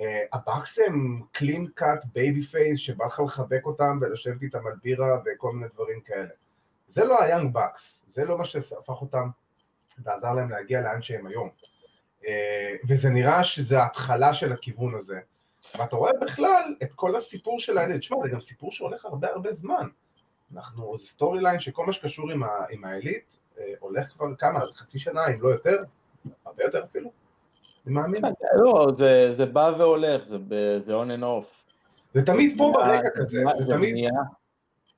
אה, 0.00 0.22
הבאקס 0.32 0.78
הם 0.86 1.22
clean 1.32 1.66
cut 1.74 2.04
babyface 2.12 2.80
שבא 2.80 3.06
לך 3.06 3.20
לחבק 3.20 3.66
אותם 3.66 3.98
ולשבת 4.00 4.42
איתם 4.42 4.66
על 4.66 4.72
בירה 4.82 5.18
וכל 5.26 5.52
מיני 5.52 5.66
דברים 5.74 6.00
כאלה. 6.00 6.28
זה 6.94 7.04
לא 7.04 7.22
ה-Young 7.22 7.52
Bucks, 7.52 7.97
זה 8.18 8.24
לא 8.24 8.38
מה 8.38 8.44
שהפך 8.44 9.00
אותם 9.00 9.28
ועזר 9.98 10.32
להם 10.32 10.50
להגיע 10.50 10.80
לאן 10.80 11.02
שהם 11.02 11.26
היום. 11.26 11.48
אה, 12.26 12.74
וזה 12.88 13.08
נראה 13.08 13.44
שזה 13.44 13.82
ההתחלה 13.82 14.34
של 14.34 14.52
הכיוון 14.52 14.94
הזה. 14.94 15.20
ואתה 15.78 15.96
רואה 15.96 16.12
בכלל 16.20 16.74
את 16.82 16.92
כל 16.94 17.16
הסיפור 17.16 17.60
של 17.60 17.78
ה-Elite, 17.78 18.00
תשמע, 18.00 18.16
זה 18.22 18.28
גם 18.28 18.40
סיפור 18.40 18.72
שהולך 18.72 19.04
הרבה 19.04 19.28
הרבה 19.28 19.52
זמן. 19.52 19.88
אנחנו, 20.54 20.98
זה 20.98 21.06
storyline 21.06 21.60
שכל 21.60 21.86
מה 21.86 21.92
שקשור 21.92 22.30
עם, 22.30 22.42
ה, 22.42 22.48
עם 22.70 22.84
ה-Elite 22.84 23.34
אה, 23.58 23.72
הולך 23.78 24.12
כבר 24.12 24.34
כמה, 24.38 24.60
חצי 24.74 24.98
שנה, 24.98 25.26
אם 25.26 25.42
לא 25.42 25.48
יותר, 25.48 25.82
הרבה 26.46 26.64
יותר 26.64 26.84
אפילו. 26.84 27.10
אני 27.86 27.94
מאמין. 27.94 28.22
לא, 28.54 28.86
זה, 28.92 29.32
זה 29.32 29.46
בא 29.46 29.72
והולך, 29.78 30.22
זה, 30.22 30.38
זה 30.78 30.94
on 30.94 31.06
and 31.18 31.22
off. 31.22 31.62
זה 32.14 32.26
תמיד 32.26 32.54
פה 32.58 32.72
ברקע 32.74 33.08
כזה, 33.16 33.42
זה 33.58 33.74
תמיד... 33.74 34.08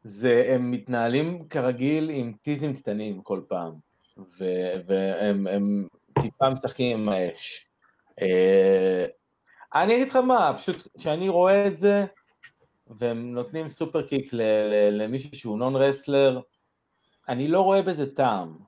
זה, 0.03 0.45
הם 0.55 0.71
מתנהלים 0.71 1.49
כרגיל 1.49 2.11
עם 2.11 2.33
טיזים 2.43 2.75
קטנים 2.75 3.23
כל 3.23 3.41
פעם, 3.49 3.73
ו, 4.19 4.45
והם 4.87 5.87
טיפה 6.21 6.51
משחקים 6.51 6.99
עם 6.99 7.09
האש. 7.09 7.67
אה, 8.23 9.07
אני 9.75 9.95
אגיד 9.95 10.09
לך 10.09 10.17
מה, 10.17 10.53
פשוט 10.57 10.89
כשאני 10.99 11.29
רואה 11.29 11.67
את 11.67 11.77
זה, 11.77 12.05
והם 12.87 13.35
נותנים 13.35 13.69
סופר 13.69 14.03
קיק 14.03 14.31
למישהו 14.93 15.35
שהוא 15.35 15.59
נון 15.59 15.77
רסלר, 15.77 16.41
אני 17.29 17.49
לא 17.49 17.61
רואה 17.61 17.83
בזה 17.83 18.15
טעם. 18.15 18.59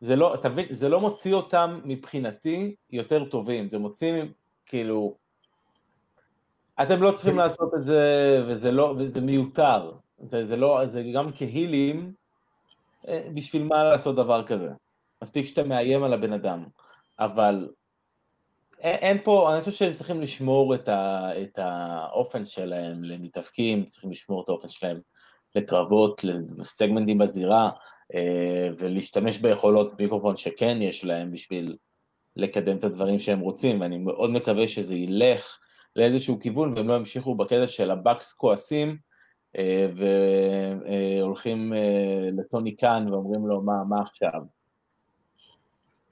זה 0.00 0.16
לא, 0.16 0.36
תבין, 0.42 0.66
זה 0.70 0.88
לא 0.88 1.00
מוציא 1.00 1.34
אותם 1.34 1.80
מבחינתי 1.84 2.74
יותר 2.90 3.24
טובים, 3.24 3.68
זה 3.68 3.78
מוציא 3.78 4.22
כאילו, 4.66 5.16
אתם 6.82 7.02
לא 7.02 7.12
צריכים 7.12 7.36
לעשות 7.36 7.74
את 7.74 7.82
זה, 7.82 8.44
וזה 8.48 8.72
לא, 8.72 8.94
וזה 8.98 9.20
מיותר, 9.20 9.92
זה, 10.18 10.44
זה 10.44 10.56
לא, 10.56 10.86
זה 10.86 11.02
גם 11.14 11.30
כהילים, 11.34 12.12
אה, 13.08 13.28
בשביל 13.34 13.62
מה 13.64 13.84
לעשות 13.84 14.16
דבר 14.16 14.46
כזה? 14.46 14.70
מספיק 15.22 15.46
שאתה 15.46 15.62
מאיים 15.62 16.02
על 16.02 16.12
הבן 16.12 16.32
אדם, 16.32 16.64
אבל 17.18 17.68
אין 18.80 19.18
פה, 19.24 19.52
אני 19.52 19.60
חושב 19.60 19.72
שהם 19.72 19.92
צריכים 19.92 20.20
לשמור 20.20 20.74
את, 20.74 20.88
ה, 20.88 21.30
את 21.42 21.58
האופן 21.58 22.44
שלהם 22.44 23.04
למתאבקים, 23.04 23.84
צריכים 23.84 24.10
לשמור 24.10 24.42
את 24.44 24.48
האופן 24.48 24.68
שלהם 24.68 25.00
לקרבות, 25.54 26.24
לסגמנטים 26.58 27.18
בזירה, 27.18 27.70
אה, 28.14 28.68
ולהשתמש 28.78 29.38
ביכולות 29.38 30.00
מיקרופון 30.00 30.36
שכן 30.36 30.78
יש 30.82 31.04
להם 31.04 31.32
בשביל 31.32 31.76
לקדם 32.36 32.76
את 32.76 32.84
הדברים 32.84 33.18
שהם 33.18 33.40
רוצים, 33.40 33.80
ואני 33.80 33.98
מאוד 33.98 34.30
מקווה 34.30 34.68
שזה 34.68 34.94
ילך 34.94 35.58
לאיזשהו 35.96 36.40
כיוון 36.40 36.74
והם 36.76 36.88
לא 36.88 36.94
ימשיכו 36.94 37.34
בקטע 37.34 37.66
של 37.66 37.90
הבאקס 37.90 38.32
כועסים, 38.32 38.96
אה, 39.58 39.86
והולכים 39.96 41.72
אה, 41.74 42.28
לטוני 42.32 42.76
קאן 42.76 43.08
ואומרים 43.12 43.46
לו 43.46 43.62
מה, 43.62 43.84
מה 43.88 44.00
עכשיו. 44.00 44.40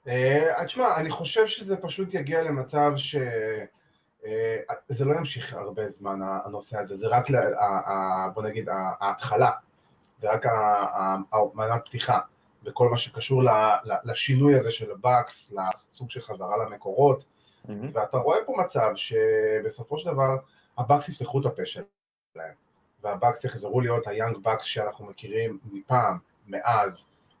אה, 0.07 0.65
תשמע, 0.65 0.97
אני 0.97 1.11
חושב 1.11 1.47
שזה 1.47 1.77
פשוט 1.77 2.13
יגיע 2.13 2.41
למצב 2.41 2.91
ש... 2.97 3.15
זה 4.89 5.05
לא 5.05 5.15
ימשיך 5.15 5.53
הרבה 5.53 5.89
זמן 5.89 6.19
הנושא 6.45 6.77
הזה, 6.77 6.97
זה 6.97 7.07
רק, 7.07 7.27
בוא 8.33 8.43
נגיד, 8.43 8.69
ההתחלה, 8.99 9.51
זה 10.21 10.31
רק 10.31 10.45
המנת 11.31 11.81
פתיחה, 11.85 12.19
וכל 12.63 12.89
מה 12.89 12.97
שקשור 12.97 13.43
לשינוי 14.03 14.59
הזה 14.59 14.71
של 14.71 14.91
הבאקס, 14.91 15.51
לסוג 15.51 16.09
של 16.09 16.21
חזרה 16.21 16.57
למקורות, 16.57 17.23
ואתה 17.93 18.17
רואה 18.17 18.37
פה 18.45 18.53
מצב 18.65 18.91
שבסופו 18.95 19.97
של 19.99 20.11
דבר 20.11 20.37
הבאקס 20.77 21.09
יפתחו 21.09 21.41
את 21.41 21.45
הפה 21.45 21.65
שלהם, 21.65 22.53
והבאקס 23.03 23.43
יחזרו 23.43 23.81
להיות 23.81 24.07
Young 24.07 24.37
Bucks 24.37 24.63
שאנחנו 24.63 25.05
מכירים 25.05 25.59
מפעם, 25.71 26.17
מאז, 26.47 26.91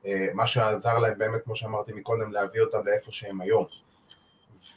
אה, 0.05 0.27
מה 0.33 0.47
שעזר 0.47 0.97
להם 0.97 1.17
באמת, 1.17 1.43
כמו 1.43 1.55
שאמרתי 1.55 1.93
מקודם, 1.93 2.31
להביא 2.31 2.61
אותם 2.61 2.85
לאיפה 2.85 3.11
שהם 3.11 3.41
היום. 3.41 3.65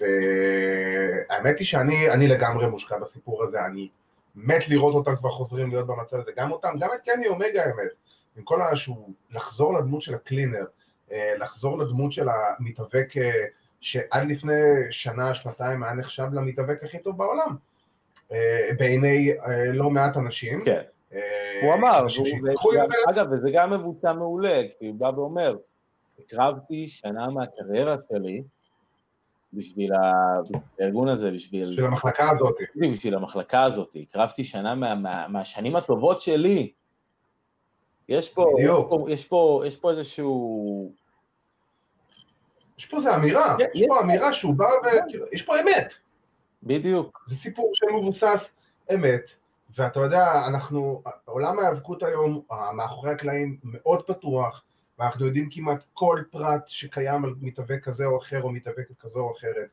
והאמת 0.00 1.58
היא 1.58 1.66
שאני 1.66 2.28
לגמרי 2.28 2.66
מושקע 2.66 2.98
בסיפור 2.98 3.44
הזה, 3.44 3.64
אני 3.64 3.88
מת 4.34 4.68
לראות 4.68 4.94
אותם 4.94 5.16
כבר 5.16 5.30
חוזרים 5.30 5.70
להיות 5.70 5.86
במצב 5.86 6.16
הזה, 6.16 6.30
גם 6.36 6.52
אותם, 6.52 6.78
גם 6.78 6.88
את 6.94 7.00
קני 7.04 7.28
אומגה 7.28 7.64
האמת, 7.64 7.90
עם 8.36 8.42
כל 8.42 8.60
שהוא 8.74 9.12
לחזור 9.30 9.74
לדמות 9.74 10.02
של 10.02 10.14
ה-Cleaner, 10.14 10.64
אה, 11.12 11.34
לחזור 11.38 11.78
לדמות 11.78 12.12
של 12.12 12.28
המתאבק 12.28 13.16
אה, 13.16 13.44
שעד 13.82 14.28
לפני 14.28 14.52
שנה, 14.90 15.34
שנתיים 15.34 15.82
היה 15.82 15.92
נחשב 15.92 16.26
למתאבק 16.32 16.84
הכי 16.84 16.98
טוב 16.98 17.18
בעולם, 17.18 17.56
בעיני 18.78 19.30
לא 19.72 19.90
מעט 19.90 20.16
אנשים. 20.16 20.64
כן. 20.64 20.82
הוא 21.62 21.74
אמר, 21.74 22.06
אגב, 23.10 23.26
וזה 23.32 23.50
גם 23.52 23.70
מבוצע 23.70 24.12
מעולה, 24.12 24.62
כי 24.78 24.86
הוא 24.86 24.94
בא 24.94 25.10
ואומר, 25.16 25.56
הקרבתי 26.18 26.88
שנה 26.88 27.26
מהקריירה 27.26 27.96
שלי 28.08 28.42
בשביל 29.52 29.92
הארגון 30.78 31.08
הזה, 31.08 31.30
בשביל... 31.30 31.70
בשביל 31.70 31.84
המחלקה 31.84 32.30
הזאת. 32.30 32.54
בשביל 32.92 33.14
המחלקה 33.14 33.64
הזאת, 33.64 33.96
הקרבתי 34.02 34.44
שנה 34.44 34.74
מה, 34.74 34.94
מה, 34.94 35.28
מהשנים 35.28 35.76
הטובות 35.76 36.20
שלי. 36.20 36.72
יש 38.08 38.34
פה, 38.34 38.46
יש 38.58 38.68
פה, 38.88 39.06
יש 39.08 39.26
פה, 39.26 39.62
יש 39.66 39.76
פה 39.76 39.90
איזשהו... 39.90 40.92
יש 42.82 42.88
פה 42.88 42.96
איזו 42.96 43.14
אמירה, 43.14 43.56
יש, 43.60 43.66
יש 43.74 43.88
פה 43.88 44.00
אמירה 44.00 44.32
שהוא 44.32 44.54
בא 44.54 44.64
ו... 44.64 44.86
יש 45.32 45.42
פה 45.42 45.60
אמת. 45.60 45.94
בדיוק. 46.62 47.24
זה 47.28 47.36
סיפור 47.36 47.72
שמבוסס 47.74 48.50
אמת, 48.94 49.30
ואתה 49.78 50.00
יודע, 50.00 50.46
אנחנו, 50.46 51.02
עולם 51.24 51.58
ההיאבקות 51.58 52.02
היום, 52.02 52.42
מאחורי 52.74 53.10
הקלעים 53.10 53.56
מאוד 53.64 54.06
פתוח, 54.06 54.62
ואנחנו 54.98 55.26
יודעים 55.26 55.48
כמעט 55.50 55.84
כל 55.92 56.22
פרט 56.30 56.62
שקיים 56.66 57.24
על 57.24 57.34
מתאבק 57.40 57.84
כזה 57.84 58.04
או 58.04 58.18
אחר, 58.18 58.42
או 58.42 58.50
מתאבקת 58.52 58.98
כזו 59.00 59.20
או 59.20 59.32
אחרת. 59.36 59.68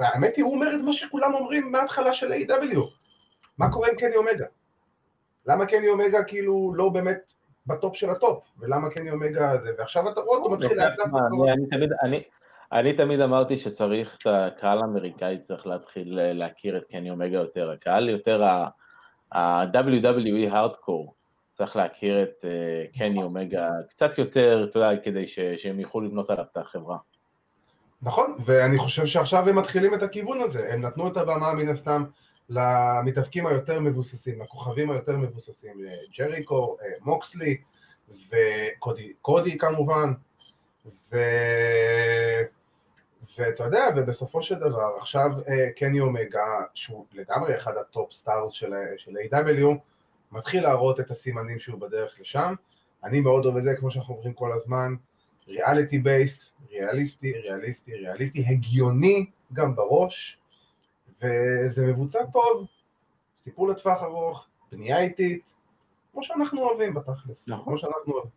והאמת 0.00 0.36
היא, 0.36 0.44
הוא 0.44 0.54
אומר 0.54 0.76
את 0.76 0.80
מה 0.84 0.92
שכולם 0.92 1.34
אומרים 1.34 1.72
מההתחלה 1.72 2.14
של 2.14 2.32
A.W. 2.32 2.78
מה 3.58 3.72
קורה 3.72 3.88
עם 3.88 3.96
קני 3.96 4.16
אומגה? 4.16 4.46
למה 5.46 5.66
קני 5.66 5.88
אומגה 5.88 6.24
כאילו 6.24 6.72
לא 6.76 6.88
באמת 6.88 7.31
ב-top 7.66 7.96
של 7.96 8.10
ה-top? 8.10 8.44
ולמה 8.58 8.90
קני 8.90 9.10
אומגה 9.10 9.56
זה? 9.62 9.70
ועכשיו 9.78 10.08
אתה 10.08 10.20
רואה 10.20 10.38
אותו 10.38 10.50
מתחיל 10.50 10.78
לאט 10.78 10.98
אני 12.72 12.92
תמיד 12.92 13.20
אמרתי 13.20 13.56
שצריך 13.56 14.18
את 14.22 14.26
הקהל 14.26 14.78
האמריקאי, 14.78 15.38
צריך 15.38 15.66
להתחיל 15.66 16.18
להכיר 16.32 16.76
את 16.76 16.84
קני 16.84 17.10
אומגה 17.10 17.38
יותר, 17.38 17.70
הקהל 17.70 18.08
יותר 18.08 18.44
ה-WWE 19.32 20.50
הארדקור, 20.50 21.14
צריך 21.52 21.76
להכיר 21.76 22.22
את 22.22 22.44
אה, 22.44 22.84
קני 22.98 23.22
אומגה 23.22 23.68
קצת 23.90 24.18
יותר, 24.18 24.66
אתה 24.70 24.78
יודע, 24.78 25.02
כדי 25.02 25.26
שהם 25.56 25.80
יוכלו 25.80 26.00
לבנות 26.00 26.30
עליו 26.30 26.44
את 26.52 26.56
החברה. 26.56 26.96
נכון, 28.02 28.36
ואני 28.44 28.78
חושב 28.78 29.06
שעכשיו 29.06 29.48
הם 29.48 29.58
מתחילים 29.58 29.94
את 29.94 30.02
הכיוון 30.02 30.40
הזה, 30.40 30.72
הם 30.72 30.82
נתנו 30.82 31.08
את 31.08 31.16
הבמה 31.16 31.52
מן 31.52 31.68
הסתם 31.68 32.04
למתאבקים 32.48 33.46
היותר 33.46 33.80
מבוססים, 33.80 34.42
לכוכבים 34.42 34.90
היותר 34.90 35.16
מבוססים, 35.16 35.72
ג'ריקו, 36.18 36.76
מוקסלי 37.00 37.60
וקודי 38.30 39.58
כמובן, 39.58 40.12
ו... 41.12 41.16
ואתה 43.38 43.64
יודע, 43.64 43.84
ובסופו 43.96 44.42
של 44.42 44.54
דבר, 44.54 44.96
עכשיו 45.00 45.30
קני 45.76 46.00
אומגה, 46.00 46.60
שהוא 46.74 47.06
לגמרי 47.12 47.56
אחד 47.56 47.76
ה-top 47.76 48.12
stars 48.12 48.52
של, 48.52 48.72
של 48.96 49.12
AEW, 49.16 49.66
מתחיל 50.32 50.62
להראות 50.62 51.00
את 51.00 51.10
הסימנים 51.10 51.58
שהוא 51.58 51.80
בדרך 51.80 52.16
לשם. 52.20 52.54
אני 53.04 53.20
מאוד 53.20 53.44
אוהב 53.44 53.56
את 53.56 53.62
זה, 53.62 53.74
כמו 53.76 53.90
שאנחנו 53.90 54.14
אומרים 54.14 54.32
כל 54.32 54.52
הזמן, 54.52 54.94
reality 55.48 55.98
based, 55.98 56.52
ריאליסטי, 56.70 57.32
ריאליסטי, 57.32 57.94
ריאליסטי, 57.94 58.44
הגיוני 58.48 59.26
גם 59.52 59.76
בראש, 59.76 60.38
וזה 61.22 61.86
מבוצע 61.86 62.18
טוב, 62.32 62.66
סיפור 63.44 63.68
לטווח 63.68 64.02
ארוך, 64.02 64.46
בנייה 64.72 65.00
איטית, 65.00 65.52
כמו 66.12 66.24
שאנחנו 66.24 66.62
אוהבים 66.62 66.94
בתכלס, 66.94 67.36
נכון. 67.48 67.64
כמו 67.64 67.78
שאנחנו 67.78 68.12
אוהבים. 68.12 68.30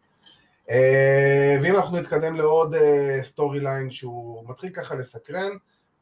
אה, 0.68 1.64
ואם 1.64 1.76
אנחנו 1.76 1.98
נתקדם 1.98 2.36
לעוד 2.36 2.76
story 3.24 3.60
אה, 3.60 3.64
line 3.64 3.92
שהוא 3.92 4.50
מתחיל 4.50 4.70
ככה 4.70 4.96
לסקרן, 4.96 5.52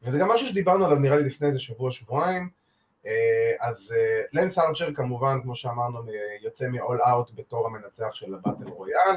וזה 0.02 0.18
גם 0.18 0.28
משהו 0.28 0.48
שדיברנו 0.48 0.84
עליו 0.84 0.98
נראה 0.98 1.16
לי 1.16 1.24
לפני 1.24 1.48
איזה 1.48 1.58
שבוע-שבועיים, 1.58 2.48
אה, 3.02 3.06
אז 3.60 3.94
לנס 4.32 4.58
ארצ'ר 4.58 4.94
כמובן, 4.94 5.42
כמו 5.42 5.56
שאמרנו, 5.56 5.98
יוצא 6.42 6.66
מ-All 6.66 7.00
Out 7.06 7.32
בתור 7.34 7.66
המנצח 7.66 8.12
של 8.12 8.34
ה-battle 8.34 8.68
royal, 8.68 9.16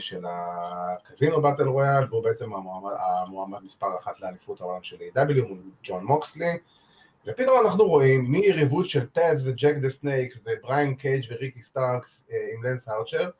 של 0.00 0.24
ה-Casino 0.28 1.42
Battle 1.42 1.62
Royal, 1.68 2.04
והוא 2.10 2.22
בעצם 2.22 2.54
המועמד, 2.54 2.92
המועמד 2.98 3.58
מספר 3.62 3.98
אחת 4.00 4.20
לאליפות 4.20 4.60
העולם 4.60 4.82
של 4.82 4.96
AEW 4.96 5.48
מול 5.48 5.58
ג'ון 5.82 6.04
מוקסלי, 6.04 6.58
ופתאום 7.26 7.66
אנחנו 7.66 7.84
רואים 7.84 8.24
מיריבות 8.32 8.88
של 8.88 9.06
טז 9.06 9.48
וג'ייק 9.48 9.74
דה 9.76 9.90
סנייק 9.90 10.34
ובריין 10.44 10.94
קייג' 10.94 11.24
וריקי 11.30 11.62
סטארקס 11.62 12.20
אה, 12.28 12.32
עם 12.54 12.64
לנס 12.64 12.88
ארצ'ר, 12.88 13.30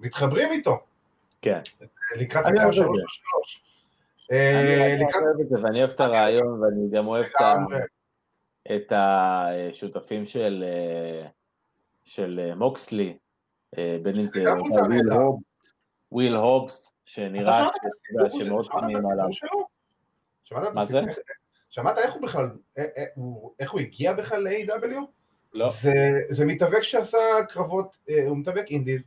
מתחברים 0.00 0.52
איתו. 0.52 0.80
כן. 1.42 1.60
לקראת 2.16 2.44
הקרב 2.46 2.72
שלוש 2.72 3.00
שלוש. 3.08 3.64
אני 4.30 5.04
אוהב 5.04 5.40
את 5.40 5.48
זה, 5.48 5.56
ואני 5.62 5.78
אוהב 5.78 5.90
את 5.90 6.00
הרעיון, 6.00 6.62
ואני 6.62 6.90
גם 6.90 7.06
אוהב 7.06 7.26
את 8.76 8.92
השותפים 8.96 10.24
של, 10.24 10.64
של 12.04 12.52
מוקסלי, 12.56 13.16
בין 13.76 14.18
אם 14.18 14.26
זה 14.26 14.44
וויל 16.12 16.36
הובס, 16.36 16.94
שנראה 17.04 17.66
שמאוד 18.28 18.68
קונים 18.68 19.06
עליו. 19.06 19.28
מה 20.74 20.84
זה? 20.84 21.00
שמעת 21.70 21.98
איך 21.98 22.14
הוא 22.14 22.22
בכלל, 22.22 22.50
איך 23.60 23.70
הוא 23.70 23.80
הגיע 23.80 24.12
בכלל 24.12 24.48
ל-AW? 24.48 25.06
לא. 25.52 25.72
זה 26.30 26.44
מתאבק 26.44 26.82
שעשה 26.82 27.18
קרבות, 27.48 27.96
הוא 28.26 28.36
מתאבק 28.38 28.64
אינדיז, 28.70 29.00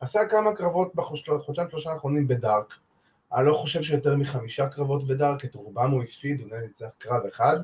עשה 0.00 0.20
כמה 0.30 0.54
קרבות 0.56 0.94
בחודשיים 0.94 1.70
שלושה 1.70 1.90
האחרונים 1.90 2.28
בדארק. 2.28 2.74
אני 3.34 3.46
לא 3.46 3.54
חושב 3.54 3.82
שיותר 3.82 4.16
מחמישה 4.16 4.68
קרבות 4.68 5.06
בדארק, 5.06 5.44
את 5.44 5.54
רובם 5.54 5.90
הוא 5.90 6.02
הפסיד, 6.02 6.40
הוא 6.40 6.48
ניצח 6.58 6.86
קרב 6.98 7.26
אחד, 7.26 7.56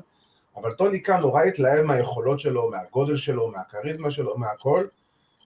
אבל 0.55 0.73
טוני 0.73 0.99
קאן 0.99 1.19
נורא 1.19 1.43
התלהב 1.43 1.81
מהיכולות 1.81 2.39
שלו, 2.39 2.71
מהגודל 2.71 3.17
שלו, 3.17 3.51
מהכריזמה 3.51 4.11
שלו, 4.11 4.37
מהכל, 4.37 4.87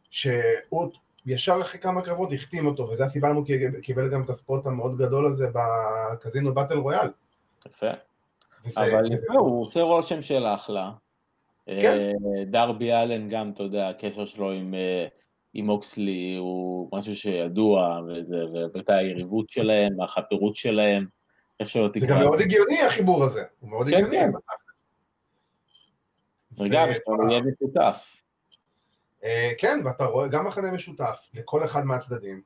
שהוא 0.10 0.92
ישר 1.28 1.62
אחרי 1.62 1.80
כמה 1.80 2.02
קרבות 2.02 2.30
החתים 2.34 2.66
אותו, 2.66 2.90
וזו 2.90 3.04
הסיבה 3.04 3.30
למה 3.30 3.38
הוא 3.38 3.46
קיבל 3.82 4.10
גם 4.10 4.24
את 4.24 4.30
הספוט 4.30 4.66
המאוד 4.66 4.98
גדול 4.98 5.28
הזה 5.28 5.48
בקזינו 5.54 6.54
באטל 6.54 6.78
רויאל. 6.78 7.08
יפה. 7.68 7.90
וזה, 8.66 8.82
אבל 8.82 9.14
יפה, 9.14 9.34
הוא 9.34 9.66
עושה 9.66 9.82
רושם 9.82 10.22
של 10.22 10.46
אחלה. 10.46 10.92
כן. 11.66 11.74
אה, 11.74 12.46
דרבי 12.46 12.94
אלן 12.94 13.30
גם, 13.30 13.52
אתה 13.52 13.64
יודע, 13.64 13.90
הקשר 13.90 14.26
שלו 14.26 14.52
עם 14.52 14.74
אה, 14.74 15.08
עם 15.54 15.70
אוקסלי 15.70 16.36
הוא 16.36 16.90
משהו 16.94 17.16
שידוע, 17.16 18.02
וזה, 18.08 18.44
ואת 18.74 18.90
היריבות 18.90 19.50
שלהם, 19.50 20.02
החברות 20.02 20.56
שלהם, 20.56 21.06
איך 21.60 21.70
שלא 21.70 21.88
תקרא. 21.88 22.08
זה 22.08 22.08
גם 22.08 22.20
מאוד 22.20 22.42
הגיוני 22.42 22.82
החיבור 22.82 23.24
הזה, 23.24 23.44
הוא 23.60 23.70
מאוד 23.70 23.90
כן, 23.90 23.96
הגיוני. 23.96 24.18
כן. 24.18 24.32
וגם 26.64 26.90
יש 26.92 26.98
לנו 27.08 27.24
עניין 27.24 27.44
משותף. 27.44 28.22
אה, 29.24 29.52
כן, 29.58 29.80
ואתה 29.86 30.06
רואה 30.06 30.28
גם 30.28 30.48
מחנה 30.48 30.72
משותף 30.72 31.16
לכל 31.34 31.66
אחד 31.66 31.86
מהצדדים. 31.86 32.42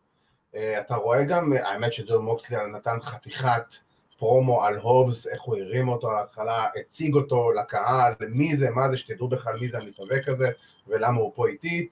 אה, 0.55 0.79
אתה 0.79 0.95
רואה 0.95 1.23
גם, 1.23 1.53
האמת 1.53 1.93
שג'ון 1.93 2.25
מוקסלי 2.25 2.57
נתן 2.73 2.97
חתיכת 3.01 3.75
פרומו 4.17 4.63
על 4.63 4.77
הובס, 4.77 5.27
איך 5.27 5.41
הוא 5.41 5.57
הרים 5.57 5.89
אותו 5.89 6.11
על 6.11 6.17
ההתחלה, 6.17 6.67
הציג 6.79 7.15
אותו 7.15 7.51
לקהל, 7.51 8.13
מי 8.29 8.57
זה, 8.57 8.69
מה 8.69 8.89
זה, 8.89 8.97
שתדעו 8.97 9.27
בכלל 9.27 9.59
מי 9.59 9.69
זה 9.69 9.77
המתאבק 9.77 10.27
הזה, 10.27 10.49
ולמה 10.87 11.19
הוא 11.19 11.31
פה 11.35 11.47
איתי. 11.47 11.87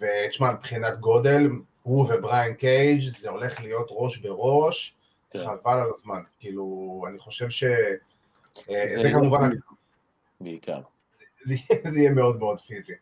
ותשמע, 0.00 0.52
מבחינת 0.52 1.00
גודל, 1.00 1.48
הוא 1.82 2.00
ובריין 2.02 2.54
קייג' 2.54 3.18
זה 3.20 3.30
הולך 3.30 3.60
להיות 3.60 3.88
ראש 3.90 4.18
בראש, 4.18 4.94
כן. 5.30 5.38
חבל 5.38 5.78
על 5.78 5.90
הזמן. 5.98 6.22
כאילו, 6.40 7.04
אני 7.08 7.18
חושב 7.18 7.50
ש... 7.50 7.64
אה, 7.64 8.86
זה, 8.86 9.02
זה 9.02 9.10
כמובן... 9.12 9.50
בעיקר. 10.40 10.80
זה 11.92 11.98
יהיה 11.98 12.10
מאוד 12.10 12.38
מאוד 12.38 12.60
פיזי. 12.60 12.92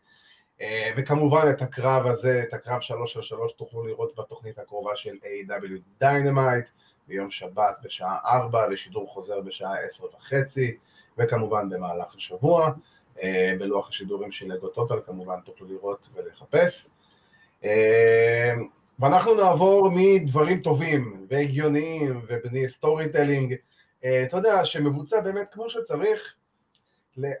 אה, 0.61 0.91
וכמובן 0.97 1.47
את 1.49 1.61
הקרב 1.61 2.07
הזה, 2.07 2.43
את 2.47 2.53
הקרב 2.53 2.81
שלוש 2.81 3.17
על 3.17 3.23
שלוש, 3.23 3.53
תוכלו 3.53 3.85
לראות 3.87 4.13
בתוכנית 4.17 4.59
הקרובה 4.59 4.95
של 4.95 5.15
AEW 5.23 6.03
Dynamite 6.03 6.69
ביום 7.07 7.31
שבת 7.31 7.75
בשעה 7.83 8.17
ארבע, 8.25 8.67
לשידור 8.67 9.09
חוזר 9.13 9.41
בשעה 9.41 9.73
עשר 9.79 10.03
וחצי, 10.15 10.77
וכמובן 11.17 11.69
במהלך 11.69 12.15
השבוע. 12.15 12.71
אה, 13.23 13.53
בלוח 13.59 13.89
השידורים 13.89 14.31
של 14.31 14.53
אגו 14.53 14.67
טוטל, 14.67 14.99
כמובן 15.05 15.39
תוכלו 15.45 15.67
לראות 15.67 16.09
ולחפש. 16.13 16.87
אה, 17.63 18.53
ואנחנו 18.99 19.35
נעבור 19.35 19.89
מדברים 19.91 20.61
טובים 20.61 21.25
והגיוניים 21.29 22.21
ובוני 22.27 22.69
storytelling, 22.69 23.55
אתה 23.99 24.37
יודע, 24.37 24.65
שמבוצע 24.65 25.21
באמת 25.21 25.47
כמו 25.51 25.69
שצריך, 25.69 26.35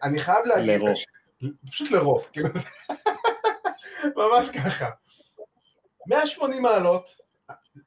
אני 0.03 0.19
חייב 0.19 0.45
להגיד, 0.45 0.81
לרוב. 0.81 0.95
פשוט 1.71 1.91
לרוב, 1.91 2.23
כאילו, 2.31 2.49
ממש 4.15 4.49
ככה. 4.49 4.89
180 6.07 6.61
מעלות, 6.61 7.05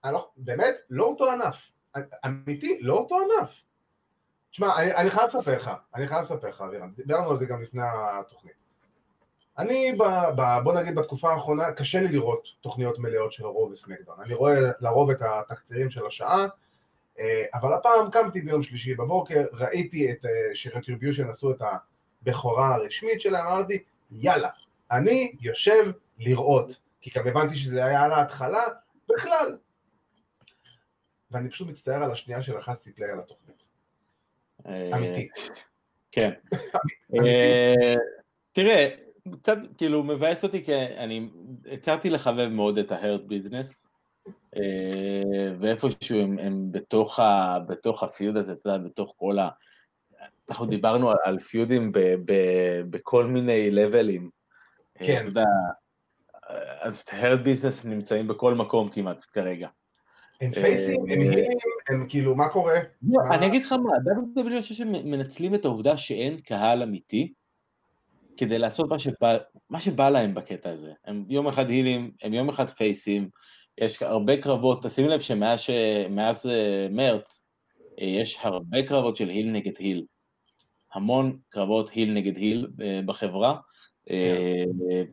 לא, 0.05 0.31
באמת, 0.37 0.75
לא 0.91 1.05
אותו 1.05 1.31
ענף, 1.31 1.57
אמיתי, 2.27 2.79
לא 2.81 2.95
אותו 2.95 3.17
ענף. 3.17 3.51
תשמע, 4.51 4.77
אני, 4.77 4.95
אני 4.95 5.11
חייב 5.11 5.29
לספר 5.29 5.57
לך, 5.57 5.71
אני 5.95 6.09
חייב 6.09 6.23
לספר 6.25 6.49
לך, 6.49 6.61
אבירן, 6.61 6.91
דיברנו 6.97 7.31
על 7.31 7.39
זה 7.39 7.47
גם 7.47 7.63
לפני 7.63 7.83
התוכנית. 7.85 8.65
אני, 9.59 9.93
ב, 9.93 10.03
ב, 10.37 10.43
בוא 10.65 10.75
נגיד 10.81 10.95
בתקופה 10.95 11.33
האחרונה, 11.33 11.73
קשה 11.73 12.01
לי 12.01 12.09
לראות 12.09 12.49
תוכניות 12.61 12.99
מלאות 12.99 13.33
של 13.33 13.47
רוב 13.47 13.73
וסמקדאון. 13.73 14.21
אני 14.21 14.35
רואה 14.35 14.55
לרוב 14.81 15.11
את 15.11 15.23
התקצירים 15.23 15.91
של 15.91 16.07
השעה, 16.07 16.47
אה, 17.19 17.45
אבל 17.55 17.75
הפעם 17.75 18.11
קמתי 18.11 18.41
ביום 18.41 18.63
שלישי 18.63 18.95
בבוקר, 18.95 19.45
ראיתי 19.53 20.13
את 20.13 20.25
אה, 20.25 20.31
שרטריביושן 20.55 21.31
עשו 21.31 21.51
את 21.51 21.63
הבכורה 22.27 22.75
הרשמית 22.75 23.21
שלהם, 23.21 23.47
אמרתי, 23.47 23.79
יאללה, 24.11 24.49
אני 24.91 25.33
יושב 25.41 25.93
לראות, 26.19 26.77
כי 27.01 27.11
גם 27.17 27.27
הבנתי 27.27 27.57
שזה 27.57 27.85
היה 27.85 28.03
על 28.03 28.13
ההתחלה, 28.13 28.63
בכלל. 29.09 29.57
ואני 31.31 31.51
פשוט 31.51 31.69
מצטער 31.69 32.05
על 32.05 32.13
השנייה 32.13 32.43
שלחצתי 32.43 32.93
פליי 32.93 33.11
על 33.11 33.19
התוכנית. 33.19 33.63
אמיתי. 34.67 35.29
כן. 36.13 36.31
אה, 37.15 37.95
תראה, 38.53 38.89
קצת 39.33 39.59
כאילו 39.79 40.03
מבאס 40.03 40.45
אותי 40.45 40.65
כי 40.65 40.75
אני 40.77 41.29
התחלתי 41.73 42.11
לחבב 42.11 42.49
מאוד 42.49 42.79
את 42.79 42.93
ה 42.93 43.00
Hurt 43.00 43.29
Business 43.29 43.91
אה, 44.57 45.53
ואיפשהו 45.59 46.21
הם, 46.21 46.39
הם 46.39 46.73
בתוך, 46.73 47.21
ה, 47.21 47.59
בתוך 47.67 48.03
ה 48.03 48.09
feud 48.09 48.37
הזה, 48.37 48.53
אתה 48.53 48.69
יודע, 48.69 48.79
בתוך 48.79 49.15
כל 49.17 49.39
ה... 49.39 49.49
אנחנו 50.49 50.67
דיברנו 50.67 51.11
על, 51.11 51.17
על 51.25 51.39
פיודים 51.39 51.93
ב, 51.93 51.99
ב, 51.99 52.33
בכל 52.91 53.27
מיני 53.27 53.71
לבלים. 53.71 54.31
אה, 55.01 55.07
כן. 55.07 55.21
אתה 55.21 55.29
יודע, 55.29 55.45
אז 56.81 57.05
Hurt 57.13 57.45
Business 57.45 57.85
נמצאים 57.85 58.29
בכל 58.29 58.55
מקום 58.55 58.89
כמעט 58.89 59.25
כרגע. 59.33 59.69
הם 60.41 60.55
פייסים, 60.55 61.01
הם 61.01 61.21
הילים, 61.21 61.51
הם 61.89 62.07
כאילו, 62.09 62.35
מה 62.35 62.49
קורה? 62.49 62.81
לא, 63.03 63.21
אני 63.35 63.47
אגיד 63.47 63.65
לך 63.65 63.73
מה, 63.73 63.91
WWE 63.91 64.47
אני 64.47 64.63
חושב 64.63 64.75
שמנצלים 64.75 65.55
את 65.55 65.65
העובדה 65.65 65.97
שאין 65.97 66.41
קהל 66.41 66.83
אמיתי, 66.83 67.33
כדי 68.37 68.59
לעשות 68.59 68.91
מה 68.91 68.99
שבא, 68.99 69.37
מה 69.71 69.81
שבא 69.81 70.11
להם 70.11 70.35
בקטע 70.35 70.71
הזה. 70.71 70.93
הם 71.05 71.25
יום 71.29 71.47
אחד 71.47 71.71
הילים, 71.71 72.11
הם 72.23 72.35
יום 72.35 72.49
אחד 72.49 72.71
פייסים, 72.71 73.29
יש 73.79 74.03
הרבה 74.03 74.37
קרבות, 74.37 74.83
תשימי 74.83 75.09
לב 75.09 75.21
שמאז 75.21 76.47
אה, 76.47 76.87
מרץ, 76.91 77.47
אה, 78.01 78.07
יש 78.07 78.39
הרבה 78.43 78.83
קרבות 78.83 79.17
של 79.17 79.29
היל 79.29 79.51
נגד 79.51 79.73
היל. 79.79 80.05
המון 80.95 81.39
קרבות 81.49 81.91
היל 81.91 82.13
נגד 82.13 82.37
היל 82.37 82.67
אה, 82.83 83.01
בחברה. 83.07 83.57
כן. 84.07 84.15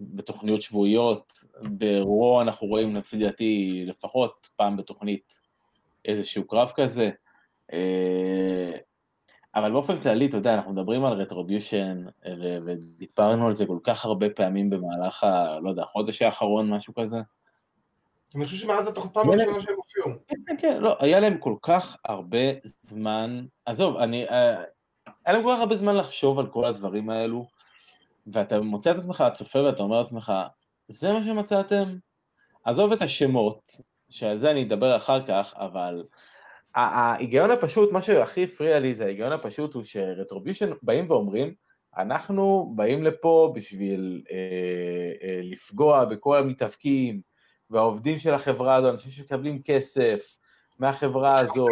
בתוכניות 0.01 0.61
שבועיות, 0.61 1.33
ברו 1.61 2.41
אנחנו 2.41 2.67
רואים 2.67 2.95
לפי 2.95 3.17
דעתי 3.17 3.83
לפחות 3.87 4.49
פעם 4.55 4.77
בתוכנית 4.77 5.39
איזשהו 6.05 6.47
קרב 6.47 6.71
כזה. 6.75 7.09
אבל 9.55 9.71
באופן 9.71 10.01
כללי, 10.01 10.25
אתה 10.25 10.37
יודע, 10.37 10.53
אנחנו 10.53 10.71
מדברים 10.71 11.05
על 11.05 11.13
רטרוביושן, 11.13 12.05
ודיברנו 12.65 13.47
על 13.47 13.53
זה 13.53 13.65
כל 13.65 13.79
כך 13.83 14.05
הרבה 14.05 14.29
פעמים 14.29 14.69
במהלך 14.69 15.23
ה... 15.23 15.59
לא 15.59 15.69
יודע, 15.69 15.83
החודש 15.83 16.21
האחרון, 16.21 16.69
משהו 16.69 16.93
כזה. 16.93 17.17
אני 18.35 18.45
חושב 18.45 18.57
שמאז 18.57 18.87
הפעם 18.87 19.29
הראשונה 19.29 19.61
שהם 19.61 19.75
הופיעו. 19.75 20.17
כן, 20.27 20.35
כן, 20.47 20.55
כן, 20.59 20.77
לא, 20.81 20.97
היה 20.99 21.19
להם 21.19 21.37
כל 21.37 21.55
כך 21.61 21.97
הרבה 22.05 22.37
זמן, 22.81 23.45
עזוב, 23.65 23.97
אני, 23.97 24.27
אה, 24.29 24.63
היה 25.25 25.33
להם 25.33 25.43
כל 25.43 25.53
כך 25.55 25.59
הרבה 25.59 25.75
זמן 25.75 25.95
לחשוב 25.95 26.39
על 26.39 26.47
כל 26.47 26.65
הדברים 26.65 27.09
האלו, 27.09 27.45
ואתה 28.27 28.61
מוצא 28.61 28.91
את 28.91 28.97
עצמך, 28.97 29.23
צופה 29.33 29.63
ואתה 29.63 29.83
אומר 29.83 29.97
לעצמך, 29.97 30.33
זה 30.87 31.13
מה 31.13 31.23
שמצאתם? 31.23 31.97
עזוב 32.63 32.91
את 32.91 33.01
השמות, 33.01 33.71
שעל 34.09 34.37
זה 34.37 34.51
אני 34.51 34.63
אדבר 34.63 34.95
אחר 34.95 35.27
כך, 35.27 35.53
אבל 35.57 36.03
ההיגיון 36.75 37.51
הפשוט, 37.51 37.91
מה 37.91 38.01
שהכי 38.01 38.43
הפריע 38.43 38.79
לי 38.79 38.93
זה 38.93 39.05
ההיגיון 39.05 39.31
הפשוט 39.31 39.73
הוא 39.73 39.83
ש 39.83 39.97
Retribution 39.97 40.71
באים 40.81 41.05
ואומרים, 41.09 41.53
אנחנו 41.97 42.73
באים 42.75 43.03
לפה 43.03 43.51
בשביל 43.55 44.23
אה, 44.31 44.37
אה, 45.23 45.39
לפגוע 45.43 46.05
בכל 46.05 46.37
המתאבקים 46.37 47.21
והעובדים 47.69 48.17
של 48.17 48.33
החברה 48.33 48.75
הזו, 48.75 48.89
אנשים 48.89 49.11
שמקבלים 49.11 49.61
כסף 49.63 50.37
מהחברה 50.79 51.39
הזאת. 51.39 51.69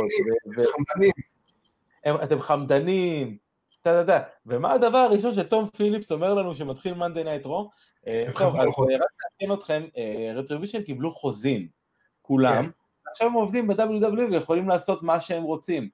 חמדנים. 0.55 1.28
אתם 2.23 2.39
חמדנים, 2.39 3.37
אתה 3.81 3.89
יודע, 3.89 4.23
ומה 4.45 4.73
הדבר 4.73 4.97
הראשון 4.97 5.33
שתום 5.33 5.69
פיליפס 5.69 6.11
אומר 6.11 6.33
לנו 6.33 6.55
שמתחיל 6.55 6.93
Monday 6.93 7.23
Night 7.23 7.45
Raw? 7.45 7.69
טוב, 8.37 8.55
אז 8.55 8.67
אה, 8.67 8.95
רק 8.95 9.11
לעדכן 9.41 9.53
אתכם, 9.53 9.85
אה, 10.77 10.83
קיבלו 10.85 11.11
חוזים, 11.11 11.67
כולם, 12.21 12.63
כן. 12.65 12.69
עכשיו 13.11 13.27
הם 13.27 13.33
עובדים 13.33 13.67
ב-WWE 13.67 14.31
ויכולים 14.31 14.69
לעשות 14.69 15.03
מה 15.03 15.19
שהם 15.19 15.43
רוצים. 15.43 15.89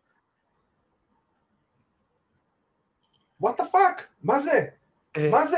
What 3.41 3.61
the 3.61 3.65
fuck? 3.71 4.07
מה 4.23 4.39
זה? 4.39 4.65
אה, 5.17 5.29
מה 5.31 5.47
זה? 5.47 5.57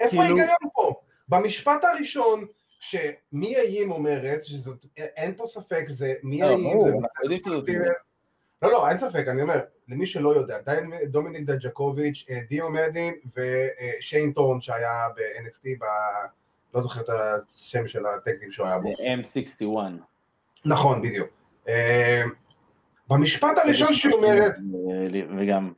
איפה 0.00 0.10
כאילו- 0.10 0.22
ההיגיון 0.22 0.70
פה? 0.72 0.94
במשפט 1.28 1.84
הראשון, 1.84 2.46
שמיה 2.80 3.56
ים 3.56 3.90
אומרת, 3.90 4.44
שזאת, 4.44 4.86
אין 4.96 5.34
פה 5.34 5.46
ספק, 5.46 5.84
זה 5.90 6.14
מיה 6.22 6.42
ים, 6.42 6.80
זה... 6.84 6.90
לא, 8.62 8.72
לא, 8.72 8.88
אין 8.88 8.98
ספק, 8.98 9.24
אני 9.28 9.42
אומר, 9.42 9.60
למי 9.88 10.06
שלא 10.06 10.28
יודע, 10.28 10.58
דומיניק 11.06 11.42
דג'קוביץ', 11.42 12.26
אה, 12.30 12.40
דיו 12.48 12.70
מדין 12.70 13.14
ושיין 13.36 14.32
ת'ורן 14.32 14.60
שהיה 14.60 15.08
ב-NXT, 15.16 15.68
ב... 15.80 15.84
לא 16.74 16.80
זוכר 16.80 17.00
את 17.00 17.08
השם 17.54 17.88
של 17.88 18.06
הטקטים 18.06 18.52
שהוא 18.52 18.66
היה 18.66 18.78
בו. 18.78 18.92
M61. 18.92 19.64
נכון, 20.64 21.02
בדיוק. 21.02 21.28
אה, 21.68 22.22
במשפט 23.08 23.58
הראשון 23.58 23.92
שהיא 23.92 24.12
אומרת... 24.12 24.54
וגם... 25.38 25.72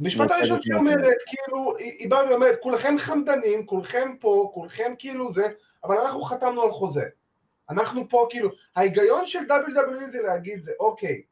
משפט 0.00 0.30
הראשון 0.30 0.62
שהיא 0.62 0.74
אומרת, 0.74 1.16
כאילו, 1.26 1.76
היא 1.76 2.10
באה 2.10 2.30
ואומרת, 2.30 2.58
כולכם 2.62 2.94
חמדנים, 2.98 3.66
כולכם 3.66 4.12
פה, 4.20 4.50
כולכם 4.54 4.92
כאילו 4.98 5.32
זה, 5.32 5.46
אבל 5.84 5.96
אנחנו 5.96 6.22
חתמנו 6.22 6.62
על 6.62 6.70
חוזה. 6.70 7.04
אנחנו 7.70 8.08
פה 8.08 8.26
כאילו, 8.30 8.50
ההיגיון 8.76 9.26
של 9.26 9.38
WWE 9.38 10.10
זה 10.12 10.18
להגיד 10.22 10.64
זה, 10.64 10.72
אוקיי, 10.80 11.22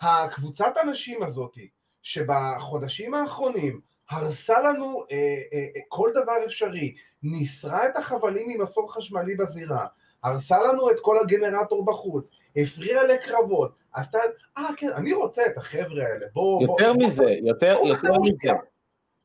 הקבוצת 0.00 0.72
הנשים 0.82 1.22
הזאתי, 1.22 1.68
שבחודשים 2.02 3.14
האחרונים 3.14 3.80
הרסה 4.10 4.60
לנו 4.60 5.04
אה, 5.10 5.16
אה, 5.52 5.58
אה, 5.58 5.80
כל 5.88 6.10
דבר 6.14 6.44
אפשרי, 6.46 6.94
ניסרה 7.22 7.86
את 7.86 7.96
החבלים 7.96 8.48
ממסור 8.48 8.94
חשמלי 8.94 9.34
בזירה, 9.34 9.86
הרסה 10.22 10.58
לנו 10.58 10.90
את 10.90 10.96
כל 11.02 11.18
הגנרטור 11.18 11.84
בחוץ, 11.84 12.24
הפריעה 12.56 13.04
לקרבות, 13.04 13.72
עשתה, 13.92 14.18
אה 14.58 14.68
כן, 14.76 14.92
אני 14.92 15.12
רוצה 15.12 15.42
את 15.46 15.58
החבר'ה 15.58 16.04
האלה, 16.04 16.26
בואו... 16.32 16.62
יותר 16.62 16.92
בוא, 16.92 17.06
מזה, 17.06 17.24
בוא, 17.24 17.48
יותר, 17.48 17.76
בוא, 17.78 17.88
יותר 17.88 18.12
מזה, 18.22 18.52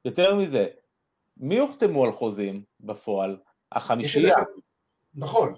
יותר 0.05 0.35
מזה, 0.35 0.67
מי 1.37 1.59
הוחתמו 1.59 2.05
על 2.05 2.11
חוזים 2.11 2.63
בפועל? 2.79 3.37
החמישייה. 3.71 4.35
נכון. 5.15 5.55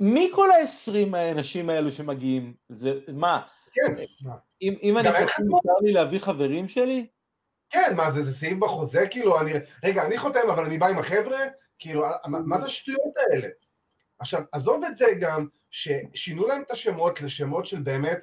מי 0.00 0.30
כל 0.34 0.50
העשרים 0.50 1.14
האנשים 1.14 1.70
האלו 1.70 1.90
שמגיעים? 1.90 2.54
זה, 2.68 3.00
מה? 3.14 3.42
כן. 3.86 3.94
אם, 4.62 4.74
אם 4.82 4.98
אני 4.98 5.08
חותם, 5.08 5.48
מותר 5.48 5.78
לי 5.82 5.92
להביא 5.92 6.18
חברים 6.18 6.68
שלי? 6.68 7.06
כן, 7.70 7.94
מה 7.96 8.12
זה, 8.12 8.24
זה 8.24 8.34
סעיף 8.34 8.58
בחוזה? 8.58 9.06
כאילו, 9.10 9.40
אני, 9.40 9.52
רגע, 9.84 10.06
אני 10.06 10.18
חותם, 10.18 10.50
אבל 10.52 10.64
אני 10.64 10.78
בא 10.78 10.86
עם 10.86 10.98
החבר'ה? 10.98 11.38
כאילו, 11.78 12.04
מה 12.26 12.60
זה 12.60 12.66
השטויות 12.66 13.14
האלה? 13.16 13.48
עכשיו, 14.18 14.42
עזוב 14.52 14.84
את 14.84 14.98
זה 14.98 15.06
גם, 15.20 15.46
ששינו 15.70 16.46
להם 16.46 16.62
את 16.62 16.70
השמות 16.70 17.20
לשמות 17.20 17.66
של 17.66 17.80
באמת 17.80 18.18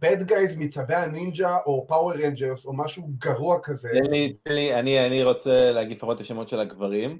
bad, 0.00 0.20
uh, 0.20 0.24
guys 0.24 0.56
מצבי 0.56 0.94
הנינג'ה 0.94 1.58
או 1.66 1.86
Power 1.88 2.12
Rangers 2.12 2.64
או 2.64 2.76
משהו 2.76 3.08
גרוע 3.18 3.58
כזה. 3.62 3.88
תן 3.88 4.10
לי, 4.10 4.36
תן 4.42 4.52
לי, 4.52 4.74
אני, 4.74 5.06
אני 5.06 5.24
רוצה 5.24 5.72
להגיד 5.72 5.96
לפחות 5.96 6.16
את 6.16 6.20
השמות 6.20 6.48
של 6.48 6.60
הגברים. 6.60 7.18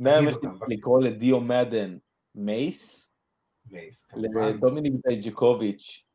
מהיום 0.00 0.28
יש 0.28 0.34
לקרוא 0.68 1.02
לדיו 1.02 1.40
מדן 1.40 1.98
מייס, 2.34 3.12
לדומיניק 4.16 4.92
דייג'קוביץ' 5.06 6.05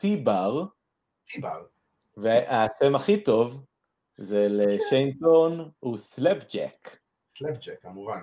T-Bar, 0.00 0.64
T-Bar, 1.32 1.62
והשם 2.16 2.94
הכי 2.94 3.22
טוב 3.22 3.64
זה 4.16 4.46
לשיין 4.50 5.15
ת'ורן 5.15 5.70
הוא 5.80 5.96
Slapjack. 5.96 6.96
Slapjack, 7.38 7.82
כמובן. 7.82 8.20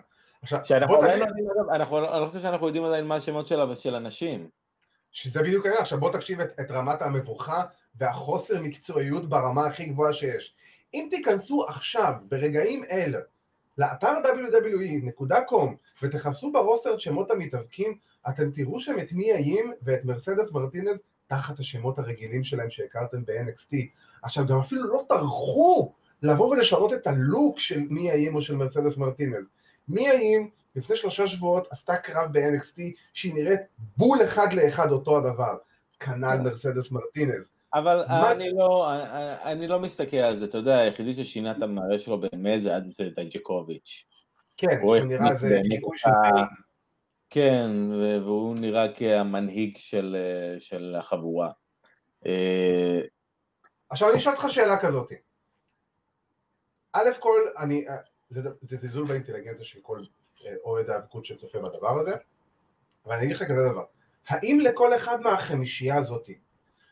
שאנחנו 0.64 0.96
עדיין 0.96 1.20
לא 1.20 1.26
יודעים, 1.26 1.48
אגב, 1.50 1.94
אני 1.94 2.22
לא 2.22 2.26
חושב 2.28 2.40
שאנחנו 2.40 2.68
יודעים 2.68 2.86
עדיין 2.86 3.06
מה 3.06 3.16
השמות 3.16 3.48
של 3.76 3.96
הנשים. 3.96 4.50
שזה 5.12 5.42
בדיוק 5.42 5.66
העניין, 5.66 5.82
עכשיו 5.82 6.00
בוא 6.00 6.12
תקשיב 6.12 6.40
את, 6.40 6.60
את 6.60 6.72
רמת 6.72 7.02
המבוכה 7.02 7.64
והחוסר 7.96 8.62
מקצועיות 8.62 9.30
ברמה 9.30 9.68
הכי 9.68 9.86
גבוהה 9.86 10.14
שיש. 10.14 10.56
אם 10.94 11.08
תיכנסו 11.10 11.66
עכשיו, 11.68 12.14
ברגעים 12.30 12.84
אלה, 12.92 13.20
לאתר 13.78 14.14
www.com 14.24 15.76
ותחפשו 16.04 16.52
ברוסטר 16.52 16.94
את 16.94 17.02
שמות 17.02 17.32
המתאבקים, 17.32 17.98
אתם 18.30 18.52
תראו 18.52 18.80
שם 18.80 19.00
את 19.00 19.12
מי 19.12 19.32
האיים 19.32 19.74
ואת 19.82 20.06
מרסדס 20.06 20.52
מרטינז 20.52 20.98
תחת 21.28 21.60
השמות 21.60 22.00
הרגילים 22.00 22.44
שלהם 22.44 22.70
שהכרתם 22.70 23.26
ב-NXT. 23.26 23.76
עכשיו, 24.24 24.46
גם 24.48 24.60
אפילו 24.60 24.84
לא 24.84 25.04
טרחו 25.10 25.94
לבוא 26.22 26.48
ולשנות 26.50 26.94
את 26.94 27.08
הלוק 27.08 27.60
של 27.60 27.80
מי 27.80 28.12
האיים 28.12 28.36
או 28.36 28.42
של 28.42 28.56
מרסדס 28.56 28.98
מרטינז. 28.98 29.46
מי 29.88 30.10
האם 30.10 30.48
לפני 30.76 30.96
שלושה 30.96 31.28
שבועות 31.28 31.68
עשתה 31.72 31.98
קרב 31.98 32.30
ב-NXT 32.32 32.82
שהיא 33.14 33.34
נראית 33.34 33.62
בול 33.98 34.24
אחד 34.24 34.54
לאחד 34.54 34.92
אותו 34.92 35.18
הדבר, 35.18 35.58
כנ"ל 36.00 36.38
מרסדס 36.44 36.92
מרטינז. 36.92 37.44
אבל 37.74 38.06
מה... 38.10 38.32
אני, 38.32 38.50
לא, 38.50 38.92
אני 39.44 39.68
לא 39.68 39.80
מסתכל 39.80 40.18
על 40.18 40.36
זה, 40.36 40.46
אתה 40.46 40.58
יודע, 40.58 40.78
היחידי 40.78 41.14
ששינה 41.14 41.52
את 41.52 41.62
המראה 41.62 42.00
שלו 42.00 42.22
באמת 42.22 42.62
זה 42.62 42.76
עד 42.76 42.84
זה 42.84 43.10
דייק'קוביץ'. 43.16 44.06
כן, 44.58 44.80
הוא 44.82 44.96
נראה 44.96 45.36
זה 45.36 45.62
חיקוי 45.72 45.98
של 45.98 46.10
כן, 47.30 47.72
והוא 47.92 48.56
נראה 48.60 48.94
כהמנהיג 48.96 49.78
של, 49.78 50.16
של 50.60 50.96
החבורה. 51.00 51.50
אה, 52.26 53.02
עכשיו 53.90 54.10
אני 54.10 54.18
אשאל 54.20 54.34
אותך 54.34 54.46
שאלה 54.50 54.80
כזאת. 54.80 55.12
א' 56.94 57.10
כל, 57.20 57.42
אני, 57.58 57.86
זה, 58.30 58.42
זה 58.62 58.78
זלזול 58.78 59.08
באינטליגנציה 59.08 59.66
של 59.66 59.80
כל 59.82 60.00
אה, 60.46 60.54
אוהד 60.66 60.90
האבקות 60.90 61.26
שצופה 61.26 61.60
בדבר 61.60 62.00
הזה, 62.00 62.12
אבל 63.06 63.16
אני 63.16 63.26
אגיד 63.26 63.36
לך 63.36 63.44
כזה 63.44 63.70
דבר, 63.72 63.86
האם 64.28 64.60
לכל 64.60 64.96
אחד 64.96 65.22
מהחמישייה 65.22 65.98
הזאתי, 65.98 66.38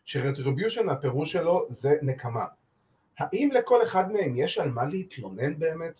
ש 0.05 0.18
Retribution 0.18 0.89
הפירוש 0.89 1.31
שלו 1.31 1.67
זה 1.69 1.89
נקמה, 2.01 2.45
האם 3.19 3.49
לכל 3.53 3.83
אחד 3.83 4.11
מהם 4.11 4.33
יש 4.35 4.57
על 4.57 4.69
מה 4.69 4.85
להתלונן 4.85 5.59
באמת? 5.59 5.99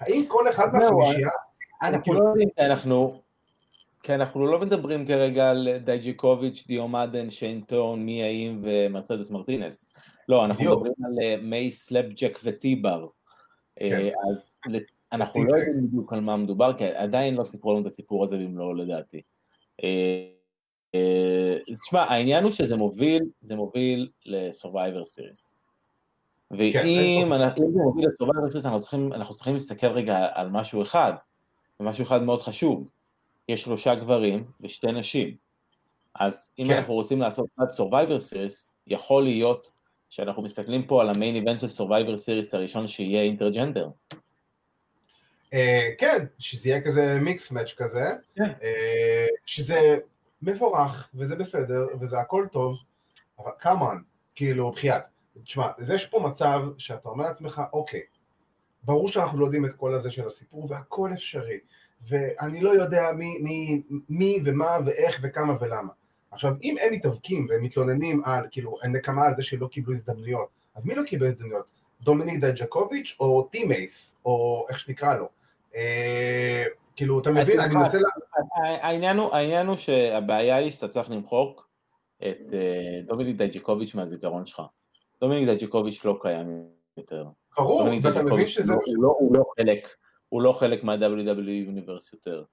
האם 0.00 0.24
כל 0.28 0.50
אחד 0.50 0.74
מהחמישייה... 0.74 1.30
אנחנו 1.82 2.12
לא 2.12 2.28
יודעים, 2.28 2.48
אנחנו... 2.58 3.22
כי 4.02 4.14
אנחנו 4.14 4.46
לא 4.46 4.58
מדברים 4.58 5.06
כרגע 5.06 5.50
על 5.50 5.68
דייג'יקוביץ', 5.84 6.64
דיו 6.66 6.93
מדן, 6.93 7.30
שיין 7.30 7.64
ת'ורן, 7.64 8.06
מיה 8.06 8.22
ים 8.22 8.60
ומרצדס 8.62 9.30
מרטינס. 9.30 9.88
לא, 10.28 10.44
אנחנו 10.44 10.64
מדברים 10.64 10.92
על 11.04 11.12
אה, 11.22 11.36
מייס, 11.42 11.70
Slapjack 11.70 12.38
ו 12.44 12.53
T-Bar. 12.53 13.06
כן. 13.76 13.92
אה, 13.92 14.10
אז 14.30 14.56
אנחנו 15.12 15.44
לא 15.44 15.56
יודעים 15.56 15.86
בדיוק 15.86 16.12
על 16.12 16.20
מה 16.20 16.36
מדובר, 16.36 16.78
כי 16.78 16.84
עדיין 16.84 17.34
לא 17.34 17.44
סיפרו 17.44 17.72
לנו 17.72 17.80
את 17.80 17.86
הסיפור 17.86 18.24
הזה 18.24 18.36
במלואו 18.36 18.74
לדעתי. 18.74 19.22
אה, 19.84 20.26
אה, 20.94 21.58
תשמע, 21.84 22.02
העניין 22.02 22.44
הוא 22.44 22.52
שזה 22.52 22.76
מוביל, 22.76 23.22
זה 23.40 23.56
מוביל 23.56 24.08
ל-survivor 24.26 25.02
series. 25.02 25.54
ואם 26.50 26.72
כן, 26.72 26.84
זה 27.56 27.78
מוביל 27.84 28.06
ל-survivor 28.06 28.52
series, 28.52 28.64
אנחנו 28.64 28.80
צריכים, 28.80 29.12
אנחנו 29.12 29.34
צריכים 29.34 29.54
להסתכל 29.54 29.86
רגע 29.86 30.26
על 30.34 30.48
משהו 30.50 30.82
אחד, 30.82 31.12
ומשהו 31.80 32.02
אחד 32.02 32.22
מאוד 32.22 32.42
חשוב. 32.42 32.90
יש 33.48 33.62
שלושה 33.62 33.94
גברים 33.94 34.44
ושתי 34.60 34.92
נשים. 34.92 35.36
אז 36.14 36.52
אם 36.58 36.66
כן. 36.68 36.72
אנחנו 36.76 36.94
רוצים 36.94 37.20
לעשות 37.20 37.46
עד 37.56 37.68
survivor 37.68 38.32
series, 38.32 38.72
יכול 38.86 39.22
להיות 39.22 39.70
שאנחנו 40.10 40.42
מסתכלים 40.42 40.86
פה 40.86 41.02
על 41.02 41.08
המיין 41.10 41.34
איבנט 41.34 41.60
של 41.60 41.66
Survivor 41.66 42.16
Series 42.16 42.48
הראשון 42.52 42.86
שיהיה 42.86 43.22
אינטרג'נדר. 43.22 43.88
אה, 45.52 45.90
כן, 45.98 46.24
שזה 46.38 46.68
יהיה 46.68 46.80
כזה 46.80 47.18
מיקס 47.20 47.50
מאץ' 47.50 47.72
כזה, 47.76 48.04
כן. 48.36 48.50
אה, 48.62 49.26
שזה 49.46 49.98
מבורך, 50.42 51.10
וזה 51.14 51.36
בסדר, 51.36 51.86
וזה 52.00 52.18
הכל 52.18 52.46
טוב, 52.52 52.76
אבל 53.38 53.50
כמובן, 53.58 53.96
כאילו, 54.34 54.70
בחייאת, 54.70 55.02
תשמע, 55.44 55.68
יש 55.94 56.06
פה 56.06 56.20
מצב 56.20 56.60
שאתה 56.78 57.08
אומר 57.08 57.24
לעצמך, 57.24 57.62
אוקיי, 57.72 58.02
ברור 58.82 59.08
שאנחנו 59.08 59.38
לא 59.38 59.44
יודעים 59.44 59.64
את 59.64 59.72
כל 59.76 59.94
הזה 59.94 60.10
של 60.10 60.28
הסיפור 60.28 60.66
והכל 60.70 61.10
אפשרי, 61.14 61.58
ואני 62.08 62.60
לא 62.60 62.70
יודע 62.70 63.12
מי, 63.12 63.38
מי, 63.38 63.82
מי 64.08 64.38
ומה 64.44 64.78
ואיך 64.84 65.20
וכמה 65.22 65.56
ולמה. 65.60 65.92
עכשיו, 66.30 66.52
אם 66.62 66.76
הם 66.82 66.92
מתאבקים 66.92 67.46
והם 67.50 67.62
מתלוננים 67.62 68.22
על, 68.24 68.46
כאילו, 68.50 68.76
הם 68.82 68.92
נקמה 68.96 69.26
על 69.26 69.34
זה 69.36 69.42
שלא 69.42 69.66
קיבלו 69.66 69.94
הזדמנויות, 69.94 70.48
אז 70.74 70.84
מי 70.84 70.94
לא 70.94 71.02
קיבל 71.02 71.26
הזדמנויות? 71.26 71.64
דומיניק 72.02 72.40
דג'קוביץ' 72.44 73.16
או 73.20 73.48
טימייס, 73.52 74.14
או 74.24 74.66
איך 74.68 74.78
שנקרא 74.78 75.14
לו. 75.14 75.28
אה, 75.76 76.64
כאילו, 76.96 77.20
אתה 77.20 77.30
מבין, 77.30 77.60
אני 77.60 77.74
מנסה... 77.74 77.98
העניין 79.32 79.66
הוא 79.66 79.76
שהבעיה 79.76 80.56
היא 80.56 80.70
שאתה 80.70 80.88
צריך 80.88 81.10
למחוק 81.10 81.68
את 82.18 82.52
אה, 82.52 83.00
דומיניק 83.06 83.36
דג'קוביץ' 83.36 83.94
מהזיכרון 83.94 84.46
שלך. 84.46 84.62
דומיניק 85.20 85.48
דג'קוביץ' 85.48 86.04
לא 86.04 86.18
קיים 86.20 86.64
יותר. 86.96 87.24
ברור, 87.56 87.82
ואתה 88.02 88.22
מבין 88.22 88.48
שזה... 88.48 88.72
לא- 88.86 89.16
הוא 89.18 89.36
לא 89.36 89.44
חלק, 89.58 89.88
הוא 90.30 90.42
לא 90.42 90.52
חלק 90.52 90.84
מה-WWE 90.84 91.50
Universe 91.50 92.12
יותר. 92.12 92.44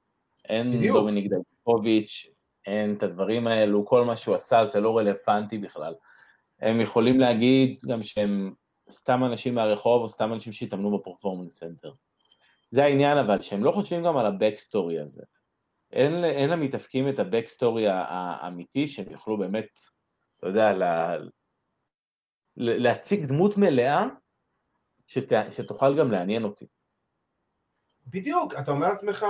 אין 0.49 0.93
דומיניק 0.93 1.31
דג'קוביץ', 1.31 2.27
אין 2.65 2.93
את 2.93 3.03
הדברים 3.03 3.47
האלו, 3.47 3.85
כל 3.85 4.05
מה 4.05 4.15
שהוא 4.15 4.35
עשה 4.35 4.65
זה 4.65 4.81
לא 4.81 4.97
רלוונטי 4.97 5.57
בכלל. 5.57 5.93
הם 6.59 6.81
יכולים 6.81 7.19
להגיד 7.19 7.77
גם 7.87 8.03
שהם 8.03 8.53
סתם 8.91 9.23
אנשים 9.23 9.55
מהרחוב 9.55 10.01
או 10.01 10.09
סתם 10.09 10.33
אנשים 10.33 10.53
שהתאמנו 10.53 10.97
ב 10.97 11.03
Performance 11.03 11.60
Center. 11.60 11.91
זה 12.71 12.83
העניין 12.83 13.17
אבל, 13.17 13.41
שהם 13.41 13.63
לא 13.63 13.71
חושבים 13.71 14.03
גם 14.03 14.17
על 14.17 14.25
ה 14.25 14.33
backstory 14.33 14.99
הזה. 14.99 15.23
אין, 15.91 16.23
אין 16.23 16.49
למתאבקים 16.49 17.10
את 17.09 17.19
ה 17.19 17.26
backstory 17.26 17.88
האמיתי, 17.87 18.87
שהם 18.87 19.11
יוכלו 19.11 19.37
באמת, 19.37 19.79
אתה 20.37 20.47
יודע, 20.47 20.73
לה, 20.73 21.17
להציג 22.57 23.25
דמות 23.25 23.57
מלאה, 23.57 24.05
שת, 25.07 25.31
שתוכל 25.51 25.97
גם 25.97 26.11
לעניין 26.11 26.43
אותי. 26.43 26.65
בדיוק, 28.10 28.54
אתה 28.60 28.72
אומר 28.72 28.89
לעצמך, 28.89 29.26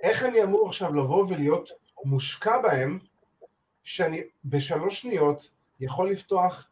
איך 0.00 0.22
אני 0.22 0.42
אמור 0.42 0.68
עכשיו 0.68 0.94
לבוא 0.94 1.26
ולהיות 1.28 1.68
מושקע 2.04 2.58
בהם, 2.62 2.98
שאני 3.84 4.22
בשלוש 4.44 5.00
שניות 5.00 5.48
יכול 5.80 6.10
לפתוח 6.10 6.68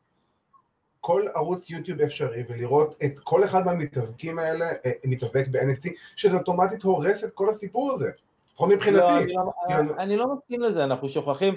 כל 1.00 1.26
ערוץ 1.34 1.70
יוטיוב 1.70 2.00
אפשרי 2.00 2.42
ולראות 2.48 2.96
את 3.04 3.18
כל 3.18 3.44
אחד 3.44 3.64
מהמתאבקים 3.64 4.38
האלה 4.38 4.64
אה, 4.86 4.90
מתאבק 5.04 5.46
ב-NFT, 5.50 5.88
שזה 6.16 6.36
אוטומטית 6.36 6.82
הורס 6.82 7.24
את 7.24 7.32
כל 7.34 7.50
הסיפור 7.50 7.92
הזה. 7.92 8.10
לפחות 8.52 8.68
מבחינתי. 8.68 8.98
לא, 8.98 9.18
אני, 9.18 9.34
לא, 9.34 9.52
כאילו, 9.68 9.98
אני 9.98 10.16
לא 10.16 10.34
מסכים 10.34 10.60
לזה, 10.60 10.84
אנחנו 10.84 11.08
שוכחים, 11.08 11.54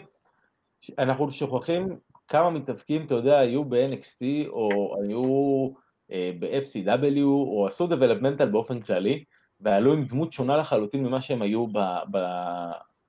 אנחנו 0.99 1.31
שוכחים 1.31 1.99
כמה 2.27 2.49
מתאבקים, 2.49 3.05
אתה 3.05 3.15
יודע, 3.15 3.39
היו 3.39 3.65
ב-NXT 3.65 4.49
או 4.49 4.95
היו 5.03 5.67
אה, 6.11 6.31
ב-FCW 6.39 7.23
או 7.23 7.67
עשו 7.67 7.87
developmental 7.87 8.45
באופן 8.45 8.81
כללי, 8.81 9.23
ועלו 9.59 9.93
עם 9.93 10.05
דמות 10.05 10.33
שונה 10.33 10.57
לחלוטין 10.57 11.03
ממה 11.03 11.21
שהם 11.21 11.41
היו 11.41 11.67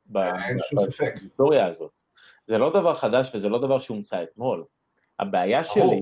בהיסטוריה 0.06 1.66
הזאת. 1.66 2.02
זה 2.46 2.58
לא 2.58 2.70
דבר 2.70 2.94
חדש 2.94 3.30
וזה 3.34 3.48
לא 3.48 3.58
דבר 3.58 3.78
שהומצא 3.78 4.22
אתמול. 4.22 4.64
הבעיה 5.18 5.64
שלי, 5.64 6.00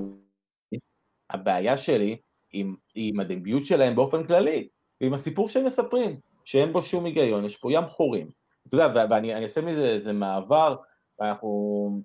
הבעיה 1.30 1.76
שלי 1.76 2.16
עם, 2.52 2.74
עם 2.94 3.20
הדביוט 3.20 3.66
שלהם 3.66 3.96
באופן 3.96 4.26
כללי, 4.26 4.68
ועם 5.00 5.14
הסיפור 5.14 5.48
שהם 5.48 5.64
מספרים, 5.64 6.20
שאין 6.44 6.72
בו 6.72 6.82
שום 6.82 7.04
היגיון, 7.04 7.44
יש 7.44 7.56
פה 7.56 7.72
ים 7.72 7.86
חורים. 7.88 8.30
אתה 8.68 8.76
יודע, 8.76 9.04
ואני 9.10 9.42
אעשה 9.42 9.60
מזה 9.60 9.84
איזה 9.84 10.12
מעבר, 10.12 10.76
ואנחנו, 11.20 12.02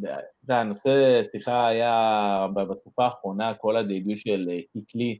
אתה 0.00 0.08
יודע, 0.42 0.60
הנושא, 0.60 1.22
סליחה, 1.22 1.66
היה 1.66 2.46
בתקופה 2.54 3.04
האחרונה 3.04 3.54
כל 3.54 3.76
הדביוט 3.76 4.16
של 4.16 4.48
קית' 4.74 4.99
לי, 4.99 5.18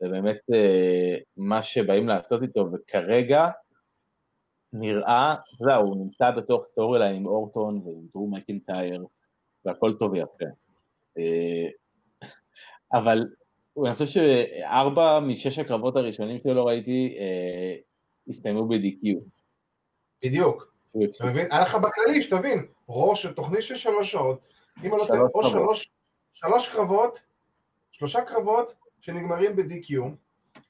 זה 0.00 0.08
באמת 0.08 0.38
אה, 0.54 1.16
מה 1.36 1.62
שבאים 1.62 2.08
לעשות 2.08 2.42
איתו, 2.42 2.68
וכרגע 2.72 3.48
נראה, 4.72 5.34
אתה 5.34 5.64
יודע, 5.64 5.74
הוא 5.76 5.96
נמצא 5.96 6.30
בתוך 6.30 6.64
storyline 6.64 7.16
עם 7.16 7.26
אורטון 7.26 7.82
ועם 7.84 8.06
דרו 8.14 8.34
מקינטייר, 8.34 9.04
והכל 9.64 9.92
טוב 9.98 10.12
ויפה. 10.12 10.44
אה, 11.18 11.68
אבל 12.92 13.26
אני 13.84 13.92
חושב 13.92 14.06
שארבע 14.06 15.20
משש 15.20 15.58
הקרבות 15.58 15.96
הראשונים 15.96 16.40
שלו 16.42 16.64
ראיתי 16.64 17.16
אה, 17.20 17.76
הסתיימו 18.28 18.68
ב-DQ. 18.68 19.20
בדיוק. 20.24 20.74
אתה 20.90 21.26
מבין? 21.26 21.52
היה 21.52 21.62
לך 21.62 21.74
בכללי, 21.74 22.22
שתבין, 22.22 22.66
ראש 22.88 23.22
של 23.22 23.32
תוכנית 23.32 23.62
של 23.62 23.76
שלוש 23.76 24.12
שעות, 24.12 24.40
אם 24.84 24.92
אני 24.94 25.00
לא 25.00 25.06
טועה, 25.06 25.20
או 25.34 25.50
שלוש, 25.50 25.90
שלוש 26.34 26.68
קרבות, 26.68 27.18
שלושה 27.92 28.20
קרבות 28.20 28.74
שנגמרים 29.00 29.56
ב-DQ, 29.56 30.02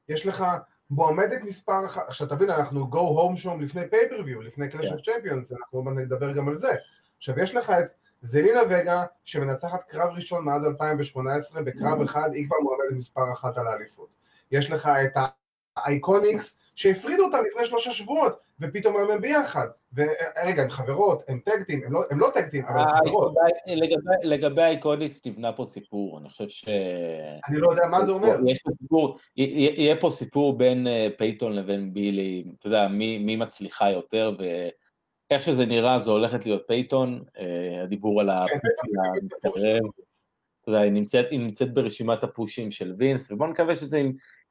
יש 0.09 0.27
לך 0.27 0.45
מועמדת 0.91 1.43
מספר 1.43 1.87
אחת, 1.87 2.03
עכשיו 2.09 2.27
תבין, 2.29 2.51
אנחנו 2.51 2.91
go 2.93 2.97
home 2.97 3.37
שם 3.37 3.61
לפני 3.61 3.89
פייפריוויו, 3.89 4.43
לפני 4.43 4.67
Clash 4.67 4.93
of 4.93 5.05
Champions, 5.05 5.57
אנחנו 5.57 5.91
נדבר 5.91 6.33
גם 6.33 6.49
על 6.49 6.59
זה. 6.59 6.71
עכשיו 7.19 7.41
יש 7.41 7.55
לך 7.55 7.71
את 7.71 7.87
זלינה 8.23 8.61
וגה, 8.71 9.05
שמנצחת 9.25 9.85
קרב 9.89 10.11
ראשון 10.15 10.45
מאז 10.45 10.65
2018, 10.65 11.63
בקרב 11.63 12.01
אחד 12.01 12.31
היא 12.33 12.47
כבר 12.47 12.57
מועמדת 12.63 12.93
מספר 12.93 13.33
אחת 13.33 13.59
על 13.59 13.67
האליפות. 13.67 14.09
יש 14.51 14.71
לך 14.71 14.87
את 14.87 15.17
האייקוניקס, 15.85 16.55
שהפרידו 16.75 17.25
אותם 17.25 17.39
לפני 17.51 17.67
שלושה 17.67 17.93
שבועות, 17.93 18.39
ופתאום 18.61 18.97
היום 18.97 19.11
הם 19.11 19.21
ביחד. 19.21 19.67
ורגע, 19.95 20.63
הם 20.63 20.71
חברות, 20.71 21.23
הם 21.29 21.41
tag 21.45 21.59
team, 21.59 21.83
הם 21.87 21.93
לא, 21.93 22.01
הם 22.11 22.21
לא 22.21 22.31
tag 22.35 22.46
team, 22.46 22.65
אבל 22.65 22.81
הם 22.81 22.89
חברות. 23.07 23.35
לגבי, 23.67 24.15
לגבי 24.23 24.63
ה 24.63 24.69
IIconics 24.69 25.21
תבנה 25.21 25.53
פה 25.53 25.65
סיפור, 25.65 26.19
אני 26.19 26.29
חושב 26.29 26.49
ש... 26.49 26.69
אני 27.49 27.59
לא 27.59 27.71
יודע 27.71 27.87
מה 27.87 28.07
זה 28.07 28.13
אומר. 28.13 28.37
יש 28.47 28.63
פה 28.63 28.71
סיפור, 28.83 29.19
יהיה 29.37 29.97
פה 30.01 30.11
סיפור 30.11 30.59
בין 30.59 30.87
אה, 30.87 31.09
פייתון 31.17 31.53
לבין 31.53 31.95
בילי, 31.95 32.45
אתה 32.59 32.67
יודע, 32.67 32.89
מי, 32.89 33.19
מי 33.19 33.37
מצליחה 33.37 33.91
יותר, 33.91 34.33
ו... 34.39 34.69
איך 35.31 35.43
שזה 35.43 35.67
נראה, 35.67 35.99
זו 35.99 36.13
הולכת 36.13 36.47
להיות 36.47 36.63
פייתון, 36.67 37.25
אה, 37.39 37.83
הדיבור 37.83 38.21
על 38.21 38.31
הפוש 38.31 39.01
המתקרב, 39.23 39.91
אתה 40.61 40.71
יודע, 40.71 40.81
היא 40.81 40.93
נמצאת, 40.93 41.27
היא 41.31 41.41
נמצאת 41.41 41.75
ברשימת 41.75 42.25
הפושים 42.25 42.71
של 42.71 42.95
וינס, 42.99 43.31
ובואו 43.31 43.51
נקווה 43.51 43.75
שזה 43.75 44.03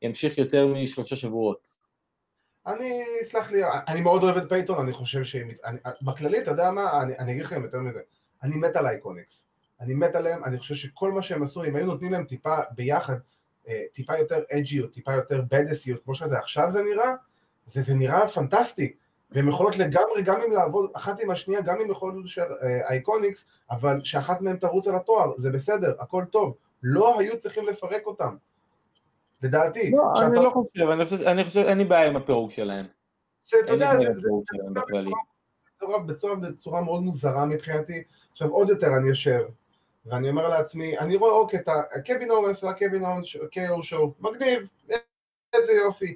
ימשיך 0.02 0.38
יותר 0.38 0.68
משלושה 0.68 1.16
שבועות. 1.16 1.76
אני, 2.68 3.04
סלח 3.24 3.52
לי, 3.52 3.62
אני 3.88 4.02
מאוד 4.02 4.24
אוהב 4.24 4.38
את 4.38 4.50
פייתון, 4.50 4.80
אני 4.80 4.94
חושב 4.94 5.24
שהיא, 5.24 5.44
בכללי, 6.02 6.42
אתה 6.42 6.52
יודע 6.52 6.72
מה, 6.72 7.02
אני, 7.02 7.18
אני 7.20 7.32
אגיד 7.32 7.44
לכם 7.44 7.64
יותר 7.64 7.80
מזה, 7.80 8.00
אני 8.44 8.58
מת 8.58 8.76
על 8.76 8.88
ה 8.88 8.93
IIconics, 8.93 9.44
אני 9.82 9.94
מת 9.94 10.16
עליהם, 10.16 10.44
אני 10.44 10.60
חושב 10.60 10.76
שכל 10.76 11.12
מה 11.12 11.22
שהם 11.22 11.44
עשו, 11.44 11.64
אם 11.64 11.76
היו 11.76 11.86
נותנים 11.86 12.12
להם 12.12 12.26
טיפה 12.26 12.58
ביחד, 12.72 13.18
אה, 13.68 13.84
טיפה 13.94 14.18
יותר 14.18 14.44
אג'יות, 14.52 14.94
טיפה 14.94 15.14
יותר 15.14 15.42
בדסיות, 15.52 16.04
כמו 16.04 16.16
שזה 16.16 16.40
עכשיו 16.40 16.72
זה 16.72 16.84
נראה, 16.84 17.14
זה, 17.66 17.82
זה 17.82 17.94
נראה 17.94 18.30
פנטסטי. 18.30 18.94
והן 19.32 19.50
יכולות 19.50 19.78
לגמרי 19.78 20.22
גם 20.24 20.42
אם 20.42 20.52
לעבוד 20.52 20.90
אחת 20.94 21.20
עם 21.20 21.30
השנייה, 21.30 21.62
גם 21.62 21.76
אם 21.82 21.92
יכולות 21.92 22.28
של 22.28 22.42
IIconics, 22.90 23.46
אבל 23.72 24.02
שאחת 24.04 24.42
מהן 24.42 24.58
תרוץ 24.58 24.88
על 24.88 24.96
התואר, 24.96 25.34
זה 25.38 25.52
בסדר, 25.52 25.96
הכל 26.00 26.26
טוב. 26.32 26.58
לא 26.84 27.20
היו 27.20 27.40
צריכים 27.40 27.68
לפרק 27.68 28.06
אותם. 28.06 28.36
לדעתי. 29.42 29.92
לא, 29.92 30.22
אני 30.22 30.36
לא 30.36 30.50
חושב, 30.50 30.90
אני 30.90 31.06
חושב, 31.06 31.22
אני 31.28 31.44
חושב, 31.44 31.60
אין 31.60 31.78
לי 31.78 31.86
בעיה 31.86 32.08
עם 32.08 32.16
הפירוק 32.16 32.52
שלהם. 32.52 32.86
אתה 33.48 33.72
יודע, 33.72 33.92
זה 34.00 34.22
בצורה, 36.08 36.36
בצורה 36.36 36.82
מאוד 36.82 37.04
מוזרה 37.04 37.46
מבחינתי. 37.46 38.04
עכשיו 38.32 38.50
עוד 38.50 38.70
יותר 38.70 38.88
אני 38.98 39.08
יושב, 39.08 39.42
ואני 40.06 40.30
אומר 40.30 40.50
לעצמי, 40.50 40.98
אני 40.98 41.16
רואה 41.16 41.32
אוקיי, 41.32 41.60
את 41.60 41.70
הקווין 41.96 42.32
אורנס 42.32 42.64
והקווין 42.64 43.06
אורנס, 43.06 43.26
קיו 43.52 43.84
שואו, 43.84 44.14
מגניב, 44.20 44.68
איזה 45.54 45.72
יופי. 45.72 46.16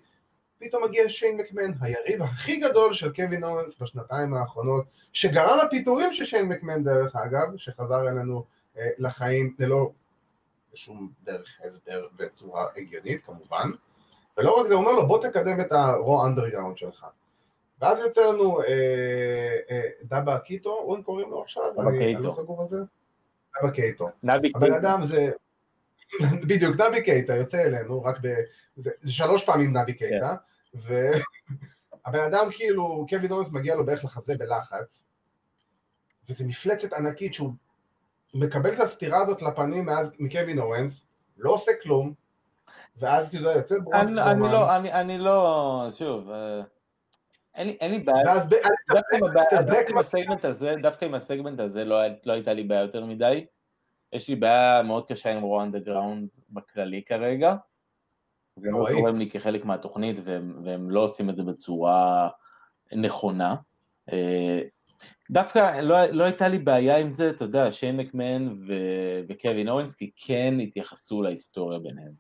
פתאום 0.59 0.83
מגיע 0.83 1.09
שיין 1.09 1.37
מקמן, 1.37 1.71
היריב 1.81 2.21
הכי 2.21 2.55
גדול 2.55 2.93
של 2.93 3.13
קווין 3.13 3.43
אורנס 3.43 3.81
בשנתיים 3.81 4.33
האחרונות, 4.33 4.85
שגרם 5.13 5.57
לפיטורים 5.65 6.13
של 6.13 6.25
שיין 6.25 6.45
מקמן 6.45 6.83
דרך 6.83 7.15
אגב, 7.15 7.57
שחזר 7.57 8.09
אלינו 8.09 8.45
אה, 8.77 8.89
לחיים 8.97 9.55
ללא 9.59 9.91
שום 10.73 11.11
דרך 11.23 11.59
הסבר 11.65 12.07
בצורה 12.15 12.67
הגיונית 12.77 13.25
כמובן, 13.25 13.71
ולא 14.37 14.59
רק 14.59 14.67
זה, 14.67 14.73
הוא 14.73 14.83
אומר 14.83 14.91
לו 14.91 15.07
בוא 15.07 15.27
תקדם 15.27 15.61
את 15.61 15.71
ה-Raw 15.71 16.25
Underground 16.27 16.75
שלך. 16.75 17.05
ואז 17.81 17.99
יוצא 17.99 18.21
לנו 18.21 18.61
אה, 18.61 19.57
אה, 19.69 19.89
דאבה 20.03 20.39
קייטו, 20.39 20.69
הוא 20.69 21.03
קוראים 21.03 21.29
לו 21.29 21.41
עכשיו? 21.43 21.63
אני 21.87 22.13
לא 22.13 22.31
סגור 22.31 22.61
על 22.61 22.67
זה? 22.69 22.77
דאבה 23.55 23.73
קייטו. 23.73 24.09
נבי 24.23 24.51
קייטו. 24.51 24.57
הבן 24.57 24.73
אדם 24.73 25.03
זה... 25.03 25.31
בדיוק, 26.49 26.81
נבי 26.81 27.03
קייטה 27.03 27.35
יוצא 27.35 27.57
אלינו, 27.57 28.03
רק 28.03 28.17
ב... 28.21 28.27
זה 28.77 29.11
שלוש 29.13 29.45
פעמים 29.45 29.77
נבי 29.77 29.93
קייטה. 29.93 30.35
כן. 30.73 30.79
והבן 32.05 32.23
אדם 32.29 32.47
כאילו, 32.51 33.05
קווין 33.09 33.31
אוונס 33.31 33.49
מגיע 33.51 33.75
לו 33.75 33.85
בערך 33.85 34.05
לחזה 34.05 34.35
בלחץ, 34.37 35.01
וזו 36.29 36.43
מפלצת 36.45 36.93
ענקית 36.93 37.33
שהוא 37.33 37.53
מקבל 38.33 38.73
את 38.73 38.79
הסתירה 38.79 39.21
הזאת 39.21 39.41
לפנים 39.41 39.85
מאז, 39.85 40.07
מקווין 40.19 40.59
אורנס, 40.59 41.05
לא 41.37 41.51
עושה 41.51 41.71
כלום, 41.83 42.13
ואז 42.97 43.29
כאילו 43.29 43.49
יוצא 43.49 43.75
ברונס 43.79 44.09
אני, 44.09 44.21
אני 44.21 44.41
לא, 44.41 44.75
אני, 44.75 44.93
אני 44.93 45.17
לא, 45.17 45.87
שוב, 45.91 46.29
אה, 46.29 46.61
אין 47.55 47.91
לי 47.91 47.99
בעיה, 47.99 48.43
דווקא 49.65 49.89
עם 49.89 49.97
הסגמנט 49.97 50.45
הזה, 50.45 50.75
דווקא 50.81 51.05
עם 51.05 51.13
הסגמנט 51.13 51.59
הזה 51.59 51.85
לא, 51.85 51.97
לא 52.25 52.33
הייתה 52.33 52.53
לי 52.53 52.63
בעיה 52.63 52.81
יותר 52.81 53.05
מדי. 53.05 53.45
יש 54.13 54.29
לי 54.29 54.35
בעיה 54.35 54.83
מאוד 54.83 55.07
קשה 55.07 55.33
עם 55.33 55.41
רו 55.41 55.61
אנדרגראונד 55.61 56.29
בכללי 56.49 57.03
כרגע. 57.03 57.55
זה 58.55 58.69
לא 58.71 58.87
תורם 58.91 59.17
לי 59.17 59.29
כחלק 59.29 59.65
מהתוכנית, 59.65 60.17
והם, 60.23 60.61
והם 60.65 60.89
לא 60.89 60.99
עושים 60.99 61.29
את 61.29 61.35
זה 61.35 61.43
בצורה 61.43 62.29
נכונה. 62.95 63.55
אה, 65.31 65.43
דווקא 65.43 65.81
לא, 65.81 66.05
לא 66.05 66.23
הייתה 66.23 66.47
לי 66.47 66.59
בעיה 66.59 66.97
עם 66.97 67.11
זה, 67.11 67.29
אתה 67.29 67.43
יודע, 67.43 67.71
שיין 67.71 67.97
מקמן 67.97 68.55
וקווין 69.29 69.69
אורנס, 69.69 69.95
כי 69.95 70.11
כן 70.15 70.59
התייחסו 70.59 71.21
להיסטוריה 71.21 71.79
ביניהם. 71.79 72.11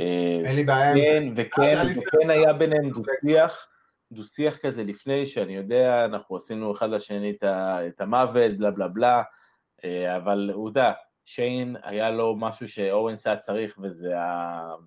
אה, 0.00 0.40
אין 0.44 0.56
לי 0.56 0.64
בעיה 0.64 0.94
כן, 0.94 1.34
זה. 1.36 1.42
וכן, 1.42 1.86
וכן 1.96 2.30
היה 2.30 2.52
ביניהם 2.52 2.90
דו-שיח, 2.90 3.68
דו-שיח 4.12 4.56
כזה 4.56 4.84
לפני, 4.84 5.26
שאני 5.26 5.56
יודע, 5.56 6.04
אנחנו 6.04 6.36
עשינו 6.36 6.72
אחד 6.72 6.90
לשני 6.90 7.34
את 7.88 8.00
המוות, 8.00 8.56
בלה 8.58 8.70
בלה 8.70 8.88
בלה, 8.88 9.22
אה, 9.84 10.16
אבל 10.16 10.50
עובדה, 10.54 10.92
שיין 11.24 11.76
היה 11.82 12.10
לו 12.10 12.36
משהו 12.36 12.68
שאורנס 12.68 13.26
היה 13.26 13.36
צריך, 13.36 13.78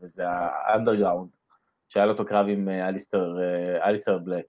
וזה 0.02 0.26
האנדרגראונד, 0.28 1.30
שהיה 1.90 2.06
לו 2.06 2.12
אותו 2.12 2.26
קרב 2.26 2.46
עם 2.50 2.70
אליסטר, 2.70 3.38
אליסטר 3.84 4.18
בלק. 4.18 4.46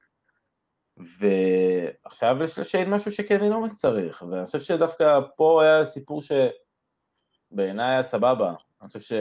ועכשיו 1.19 2.37
יש 2.45 2.59
לשיין 2.59 2.91
משהו 2.91 3.11
שקווין 3.11 3.53
אוונס 3.53 3.81
צריך, 3.81 4.23
ואני 4.31 4.47
חושב 4.47 4.61
שדווקא 4.61 5.21
פה 5.37 5.63
היה 5.63 5.85
סיפור 5.85 6.21
שבעיניי 7.53 7.91
היה 7.91 8.03
סבבה, 8.03 8.49
אני 8.81 8.89
חושב 8.89 9.01
ש... 9.01 9.13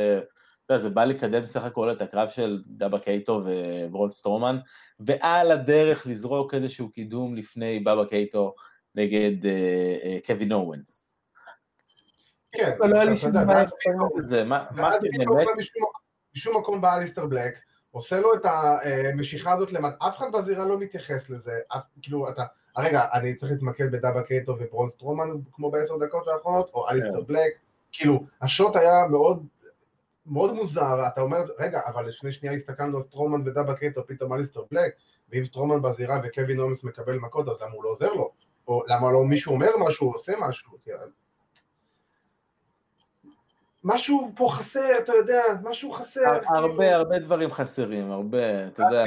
אתה 0.70 0.76
יודע, 0.76 0.84
זה 0.84 0.90
בא 0.90 1.06
לקדם 1.06 1.46
סך 1.46 1.64
הכל 1.64 1.92
את 1.92 2.02
הקרב 2.02 2.30
של 2.30 2.64
דאבה 2.68 3.00
קייטו 3.00 3.42
וברון 3.46 4.12
סטרומן, 4.12 4.58
ועל 5.00 5.52
הדרך 5.52 6.08
לזרוק 6.08 6.54
איזשהו 6.54 6.92
קידום 6.92 7.36
לפני 7.36 7.80
דאבה 7.80 8.06
קייטו 8.06 8.56
נגד 8.96 9.46
אה, 9.46 9.98
אה, 10.04 10.18
קווין 10.26 10.52
אוונס. 10.52 11.20
כן, 12.52 12.72
לא 12.80 12.96
היה 12.96 13.06
לי 13.06 13.18
שום 13.18 13.32
בעיה 13.32 13.64
את 14.20 14.28
זה, 14.28 14.44
מה 14.44 14.66
באמת? 14.72 15.48
בשום 16.36 16.58
מקום 16.58 16.82
בא 16.82 16.96
אליסטר 16.96 17.26
בלק, 17.26 17.60
עושה 17.92 18.20
לו 18.20 18.34
את 18.34 18.42
המשיכה 18.46 19.54
הזאת 19.54 19.72
למטה, 19.72 20.08
אף 20.08 20.18
אחד 20.18 20.32
בזירה 20.32 20.66
לא 20.66 20.80
מתייחס 20.80 21.30
לזה, 21.30 21.60
אף, 21.68 21.82
כאילו 22.02 22.30
אתה, 22.30 22.44
רגע, 22.78 23.06
אני 23.14 23.36
צריך 23.36 23.52
להתמקד 23.52 23.92
בדאבה 23.92 24.24
קייטו 24.24 24.56
וברון 24.60 24.90
סטרומן 24.90 25.30
כמו 25.52 25.72
בעשר 25.72 25.98
דקות 25.98 26.28
האחרונות, 26.28 26.72
או 26.74 26.90
אליסטר 26.90 27.22
כן. 27.22 27.26
בלק, 27.28 27.54
כאילו, 27.92 28.24
השוט 28.42 28.76
היה 28.76 29.08
מאוד, 29.08 29.46
מאוד 30.26 30.54
מוזר, 30.54 31.08
אתה 31.08 31.22
אומר, 31.22 31.46
רגע, 31.60 31.82
אבל 31.86 32.08
לפני 32.08 32.32
שנייה 32.32 32.56
הסתכלנו 32.56 32.98
על 32.98 33.04
סטרומן 33.04 33.48
ודאבה 33.48 33.76
קייטו, 33.76 34.08
פתאום 34.08 34.34
אליסטר 34.34 34.62
בלק, 34.72 34.94
ואם 35.32 35.46
סטרומן 35.46 35.82
בזירה 35.82 36.22
וקווין 36.24 36.60
אוונס 36.60 36.84
מקבל 36.84 37.18
מכות, 37.18 37.48
אז 37.48 37.62
למה 37.62 37.72
הוא 37.72 37.84
לא 37.84 37.90
עוזר 37.90 38.14
לו? 38.14 38.32
או 38.68 38.84
למה 38.88 39.12
לא 39.12 39.24
מישהו 39.26 39.54
אומר 39.54 39.78
משהו, 39.78 40.12
עושה 40.12 40.34
משהו? 40.40 40.72
משהו 43.84 44.32
פה 44.36 44.50
חסר, 44.52 44.98
אתה 45.00 45.14
יודע, 45.14 45.42
משהו 45.64 45.92
חסר. 45.92 46.22
הרבה, 46.26 46.78
כאילו... 46.78 46.84
הרבה 46.84 47.20
דברים 47.20 47.52
חסרים, 47.52 48.12
הרבה, 48.12 48.68
אתה 48.68 48.84
יודע. 48.84 49.04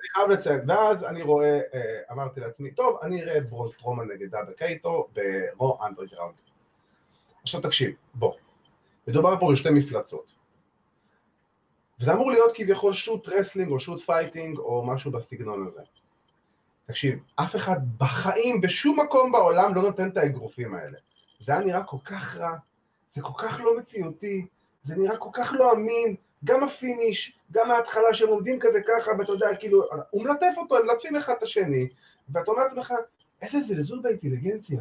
אני 0.00 0.08
חייב 0.14 0.30
לציין, 0.30 0.70
ואז 0.70 1.04
אני 1.04 1.22
רואה, 1.22 1.60
אה, 1.74 2.00
אמרתי 2.12 2.40
לעצמי, 2.40 2.70
טוב, 2.70 2.98
אני 3.02 3.22
אראה 3.22 3.36
את 3.36 3.48
ברון 3.50 3.68
סטרומן 3.68 4.08
נגד 4.08 4.30
דאבה 4.30 4.52
קייטו 4.52 5.08
ב-Raw 5.56 5.78
Underground. 5.86 6.34
עכשיו 7.42 7.60
תקשיב, 7.60 7.94
בוא, 8.14 8.32
מדובר 9.08 9.40
פה 9.40 9.48
על 9.50 9.56
שתי 9.56 9.70
מפלצות. 9.70 10.34
וזה 12.00 12.12
אמור 12.12 12.30
להיות 12.30 12.52
כביכול 12.54 12.92
shoot 12.92 13.28
wrestling 13.28 13.70
או 13.70 13.80
shoot 13.80 14.00
fighting 14.00 14.58
או 14.58 14.86
משהו 14.86 15.10
בסגנון 15.10 15.66
הזה. 15.66 15.80
תקשיב, 16.86 17.18
אף 17.36 17.56
אחד 17.56 17.76
בחיים, 17.98 18.60
בשום 18.60 19.00
מקום 19.00 19.32
בעולם 19.32 19.74
לא 19.74 19.82
נותן 19.82 20.08
את 20.08 20.16
האגרופים 20.16 20.74
האלה. 20.74 20.98
זה 21.40 21.52
היה 21.52 21.60
נראה 21.60 21.82
כל 21.84 21.96
כך 22.04 22.36
רע, 22.36 22.56
זה 23.16 23.22
כל 23.22 23.32
כך 23.38 23.60
לא 23.64 23.78
מציאותי, 23.78 24.46
זה 24.84 24.96
נראה 24.96 25.16
כל 25.16 25.30
כך 25.32 25.52
לא 25.52 25.72
אמין, 25.72 26.16
גם 26.44 26.64
ה-finish, 26.64 27.38
גם 27.52 27.70
ההתחלה 27.70 28.14
שהם 28.14 28.28
עומדים 28.28 28.58
כזה 28.60 28.78
ככה, 28.86 29.10
ואתה 29.18 29.32
יודע, 29.32 29.56
כאילו, 29.60 29.82
הוא 30.10 30.22
מלטף 30.22 30.54
אותו, 30.56 30.78
הם 30.78 30.86
מלטפים 30.86 31.16
אחד 31.16 31.34
את 31.38 31.42
השני, 31.42 31.88
ואתה 32.28 32.50
אומר 32.50 32.64
לעצמך, 32.64 32.92
איזה 33.42 33.60
זלזול 33.60 34.00
באינטליגנציה, 34.02 34.80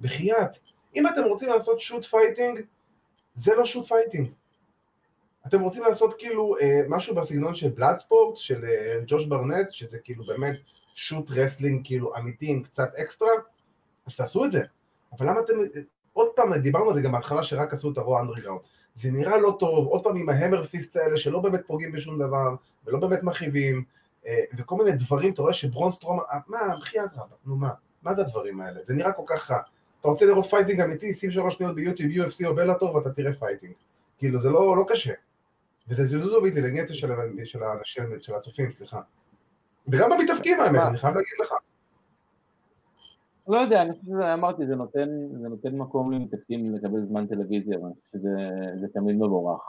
בחייאת. 0.00 0.50
אם 0.96 1.06
אתם 1.06 1.24
רוצים 1.24 1.48
לעשות 1.48 1.80
shoot 1.80 2.04
fighting, 2.04 2.60
זה 3.36 3.54
לא 3.54 3.66
shoot 3.66 3.88
fighting. 3.88 4.30
אתם 5.46 5.60
רוצים 5.60 5.82
לעשות 5.82 6.14
כאילו 6.18 6.56
אה, 6.60 6.80
משהו 6.88 7.14
בסגנון 7.14 7.54
של 7.54 7.68
Bloodsport, 7.68 8.36
של 8.36 8.64
אה, 8.64 9.00
ג'וש 9.06 9.26
ברנט, 9.26 9.72
שזה 9.72 9.98
כאילו 9.98 10.24
באמת 10.24 10.56
shoot 10.94 11.30
wrestling 11.30 11.86
כאילו 11.86 12.16
אמיתי 12.16 12.46
עם 12.50 12.62
קצת 12.62 12.94
אקסטרה, 12.94 13.28
אז 14.06 14.16
תעשו 14.16 14.44
את 14.44 14.52
זה. 14.52 14.60
אבל 15.12 15.26
למה 15.26 15.40
אתם 15.40 15.54
עוד 16.12 16.28
פעם, 16.36 16.54
דיברנו 16.54 16.88
על 16.90 16.94
זה 16.94 17.02
גם 17.02 17.12
בהתחלה 17.12 17.42
שרק 17.42 17.74
עשו 17.74 17.92
את 17.92 17.98
ה-Raw 17.98 18.20
Underground. 18.20 18.60
זה 19.02 19.10
נראה 19.10 19.38
לא 19.38 19.56
טוב, 19.58 19.86
עוד 19.86 20.04
פעם 20.04 20.16
עם 20.16 20.28
ה-hammer 20.28 20.66
fist 20.66 20.96
האלה 20.96 21.16
שלא 21.16 21.40
באמת 21.40 21.60
פוגעים 21.66 21.92
בשום 21.92 22.18
דבר, 22.18 22.54
ולא 22.86 22.98
באמת 22.98 23.22
מכאיבים, 23.22 23.84
אה, 24.26 24.44
וכל 24.58 24.84
מיני 24.84 24.92
דברים, 24.92 25.32
אתה 25.32 25.42
רואה 25.42 25.52
שברון 25.52 25.92
אה, 26.04 26.38
מה, 26.46 26.76
בחייאת 26.80 27.10
רבה, 27.14 27.36
נו 27.46 27.56
מה, 27.56 27.70
מה 28.02 28.14
זה 28.14 28.20
הדברים 28.20 28.60
האלה? 28.60 28.80
זה 28.86 28.94
נראה 28.94 29.12
כל 29.12 29.22
כך 29.26 29.50
רע. 29.50 29.58
אתה 30.00 30.08
רוצה 30.08 30.24
לראות 30.24 30.46
fighting 30.50 30.80
אמיתי, 30.80 31.14
שים 31.14 31.30
שלוש 31.30 31.54
שניות 31.54 31.74
ביוטיוב, 31.74 32.28
UFC 32.28 32.46
או 32.46 32.54
Bellator, 32.54 32.94
ואתה 32.94 33.12
תראה 33.12 33.32
fighting. 33.32 33.72
כאילו, 34.18 34.40
זה 34.40 34.50
לא, 34.50 34.76
לא 34.76 34.84
קשה. 34.88 35.12
וזה 35.88 36.06
זלזול 36.06 36.40
באינטליגנציה 36.40 36.96
של, 36.96 37.08
של 37.44 37.62
האנשים, 37.62 38.04
של 38.20 38.34
הצופים, 38.34 38.72
סליחה. 38.72 39.00
וגם 39.88 40.10
במתאבקים 40.10 40.60
האמת, 40.60 40.80
אני 40.80 40.98
חייב 40.98 41.14
להגיד 41.14 41.32
לך. 41.40 41.54
לא 43.48 43.58
יודע, 43.58 43.82
אני 43.82 43.92
חושב 43.92 44.12
שאמרתי, 44.20 44.66
זה 44.66 44.76
נותן, 44.76 45.08
זה 45.40 45.48
נותן 45.48 45.76
מקום 45.76 46.12
למתאבקים 46.12 46.74
לקבל 46.74 47.00
זמן 47.00 47.26
טלוויזיה, 47.26 47.80
ואני 47.80 47.94
חושב 47.94 48.18
שזה 48.18 48.88
תמיד 48.94 49.16
מבורך. 49.16 49.62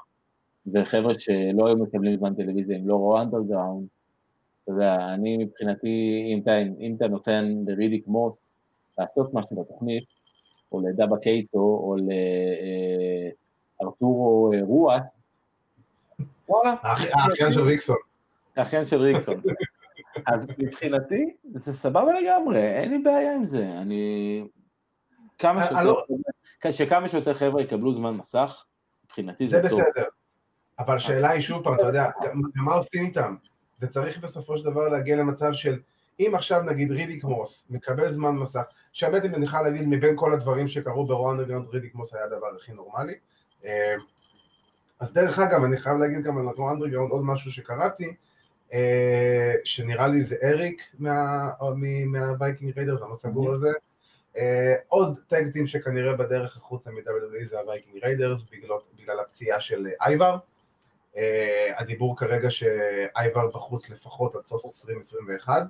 וחבר'ה 0.74 1.14
שלא 1.14 1.68
היו 1.68 1.78
מקבלים 1.78 2.18
זמן 2.18 2.36
טלוויזיה, 2.36 2.78
אם 2.78 2.88
לא 2.88 2.96
Raw 2.96 3.22
Underground, 3.22 3.88
אתה 4.64 4.72
יודע, 4.72 5.14
אני 5.14 5.38
מבחינתי, 5.38 6.24
אם 6.26 6.40
אתה, 6.44 6.58
אם 6.58 6.94
אתה 6.98 7.08
נותן 7.08 7.54
לרידיק 7.68 8.08
מוס 8.08 8.56
לעשות 8.98 9.34
משהו 9.34 9.56
בתוכנית, 9.56 10.04
או 10.72 10.80
לדאבה 10.80 11.18
קייטו, 11.18 11.60
או 11.60 11.96
לארתורו 13.82 14.52
רואס, 14.62 15.04
וואלה. 16.50 16.76
האחיין 16.84 17.54
של 17.54 17.62
ריקסון. 17.62 17.96
האחיין 18.58 18.86
של 18.86 19.02
ריקסון. 19.02 19.42
אז 20.28 20.48
מבחינתי 20.58 21.36
זה 21.54 21.74
סבבה 21.74 22.20
לגמרי, 22.22 22.60
אין 22.60 22.92
לי 22.92 22.98
בעיה 22.98 23.36
עם 23.36 23.46
זה, 23.46 23.68
אני... 23.82 24.44
כמה 25.38 25.62
אה, 25.62 25.68
שיותר, 25.68 25.84
לא- 25.84 26.72
שכמה 26.72 27.08
שיותר 27.08 27.34
חבר'ה 27.34 27.62
יקבלו 27.62 27.94
זמן 27.94 28.14
מסך, 28.18 28.64
מבחינתי 29.06 29.48
זה, 29.48 29.62
טוב. 29.70 29.80
זה 29.80 29.86
בסדר, 29.92 30.08
אבל 30.80 30.98
השאלה 30.98 31.30
היא 31.30 31.42
שוב 31.42 31.64
פעם, 31.64 31.76
אתה 31.76 31.88
יודע, 31.88 32.10
מה 32.56 32.74
עושים 32.74 33.06
איתם? 33.06 33.36
זה 33.82 33.88
צריך 33.88 34.18
בסופו 34.18 34.58
של 34.58 34.64
דבר 34.64 34.90
להגיע 34.90 35.16
למצב 35.16 35.54
של, 35.54 35.80
אם 36.20 36.32
עכשיו 36.36 36.62
נגיד 36.62 36.92
רידיק 36.92 37.24
מוס 37.24 37.64
מקבל 37.70 38.12
זמן 38.12 38.32
מסך, 38.32 38.64
שהאמת 38.94 39.26
אני 39.26 39.46
יכול 39.46 39.62
להגיד 39.62 39.88
מבין 39.88 40.16
כל 40.18 40.34
הדברים 40.34 40.68
שקרו 40.68 41.06
ברואן 41.06 41.36
אנדרגראונד, 41.40 41.68
רידיק 41.70 41.96
מוס 41.96 42.14
היה 42.14 42.24
הדבר 42.24 42.48
הכי 42.60 42.74
נורמלי. 42.74 43.14
אה, 43.66 43.96
אז 45.00 45.14
דרך 45.14 45.40
אגב, 45.40 45.64
אני 45.64 45.78
חייב 45.78 45.98
להגיד 45.98 46.24
גם 46.24 46.38
על 46.38 46.46
רואן 46.58 46.80
עוד 47.10 47.26
משהו 47.26 47.52
שקראתי, 47.52 48.06
אה, 48.06 48.12
שנראה 49.64 50.08
לי 50.08 50.24
זה 50.24 50.36
אריק 50.44 50.82
מה-Viking 52.06 52.74
Raiders, 52.78 53.02
אני 53.02 53.10
לא 53.10 53.16
סגור 53.16 53.50
על 53.50 53.60
זה. 53.60 53.72
אה, 54.38 54.76
עוד 54.88 55.20
tag 55.28 55.45
team 55.45 55.68
שכנראה 55.68 56.16
בדרך 56.16 56.58
החוצה 56.58 56.92
מ-WWE 56.92 57.50
זה 57.50 57.60
ה-Viking 57.60 58.04
Raiders 58.04 58.42
בגלל 58.98 59.20
הפציעה 59.20 59.62
של 59.62 59.88
אייבר. 60.02 60.38
אה, 61.18 61.72
הדיבור 61.78 62.18
כרגע 62.18 62.52
שאייבר 62.52 63.48
בחוץ 63.48 63.90
לפחות 63.90 64.36
עד 64.36 64.46
סוף 64.46 64.66
2021, 64.66 65.68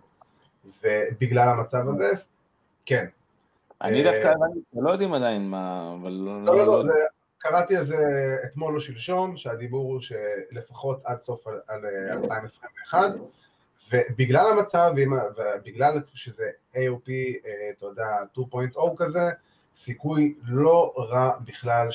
ובגלל 0.83 1.47
המצב 1.49 1.87
הזה, 1.87 2.11
כן. 2.85 3.05
אני 3.81 4.03
דווקא 4.03 4.33
לא 4.73 4.91
יודעים 4.91 5.13
עדיין 5.13 5.49
מה, 5.49 5.95
אבל 6.01 6.11
לא... 6.11 6.45
לא, 6.45 6.57
לא, 6.57 6.85
לא 6.85 6.93
קראתי 7.43 7.77
על 7.77 7.85
זה 7.85 7.95
אתמול 8.45 8.75
או 8.75 8.81
שלשום, 8.81 9.37
שהדיבור 9.37 9.93
הוא 9.93 9.99
שלפחות 10.01 11.01
עד 11.03 11.17
סוף 11.23 11.47
2021, 11.47 13.11
ובגלל 13.91 14.45
המצב, 14.51 14.93
ובגלל 15.37 16.01
שזה 16.13 16.49
AOP, 16.73 17.09
אה, 17.09 17.69
אתה 17.77 17.85
יודע, 17.85 18.07
2.0 18.33 18.79
כזה, 18.97 19.29
סיכוי 19.83 20.35
לא 20.43 20.93
רע 20.97 21.31
בכלל 21.45 21.87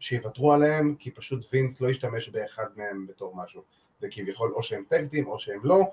שיוותרו 0.00 0.52
עליהם, 0.52 0.94
כי 0.98 1.10
פשוט 1.10 1.46
וינס 1.52 1.80
לא 1.80 1.88
ישתמש 1.88 2.28
באחד 2.28 2.66
מהם 2.76 3.06
בתור 3.06 3.36
משהו. 3.36 3.62
זה 4.00 4.08
כביכול 4.10 4.52
או 4.54 4.62
שהם 4.62 4.82
טקטים 4.88 5.26
או 5.26 5.38
שהם 5.38 5.60
לא, 5.64 5.84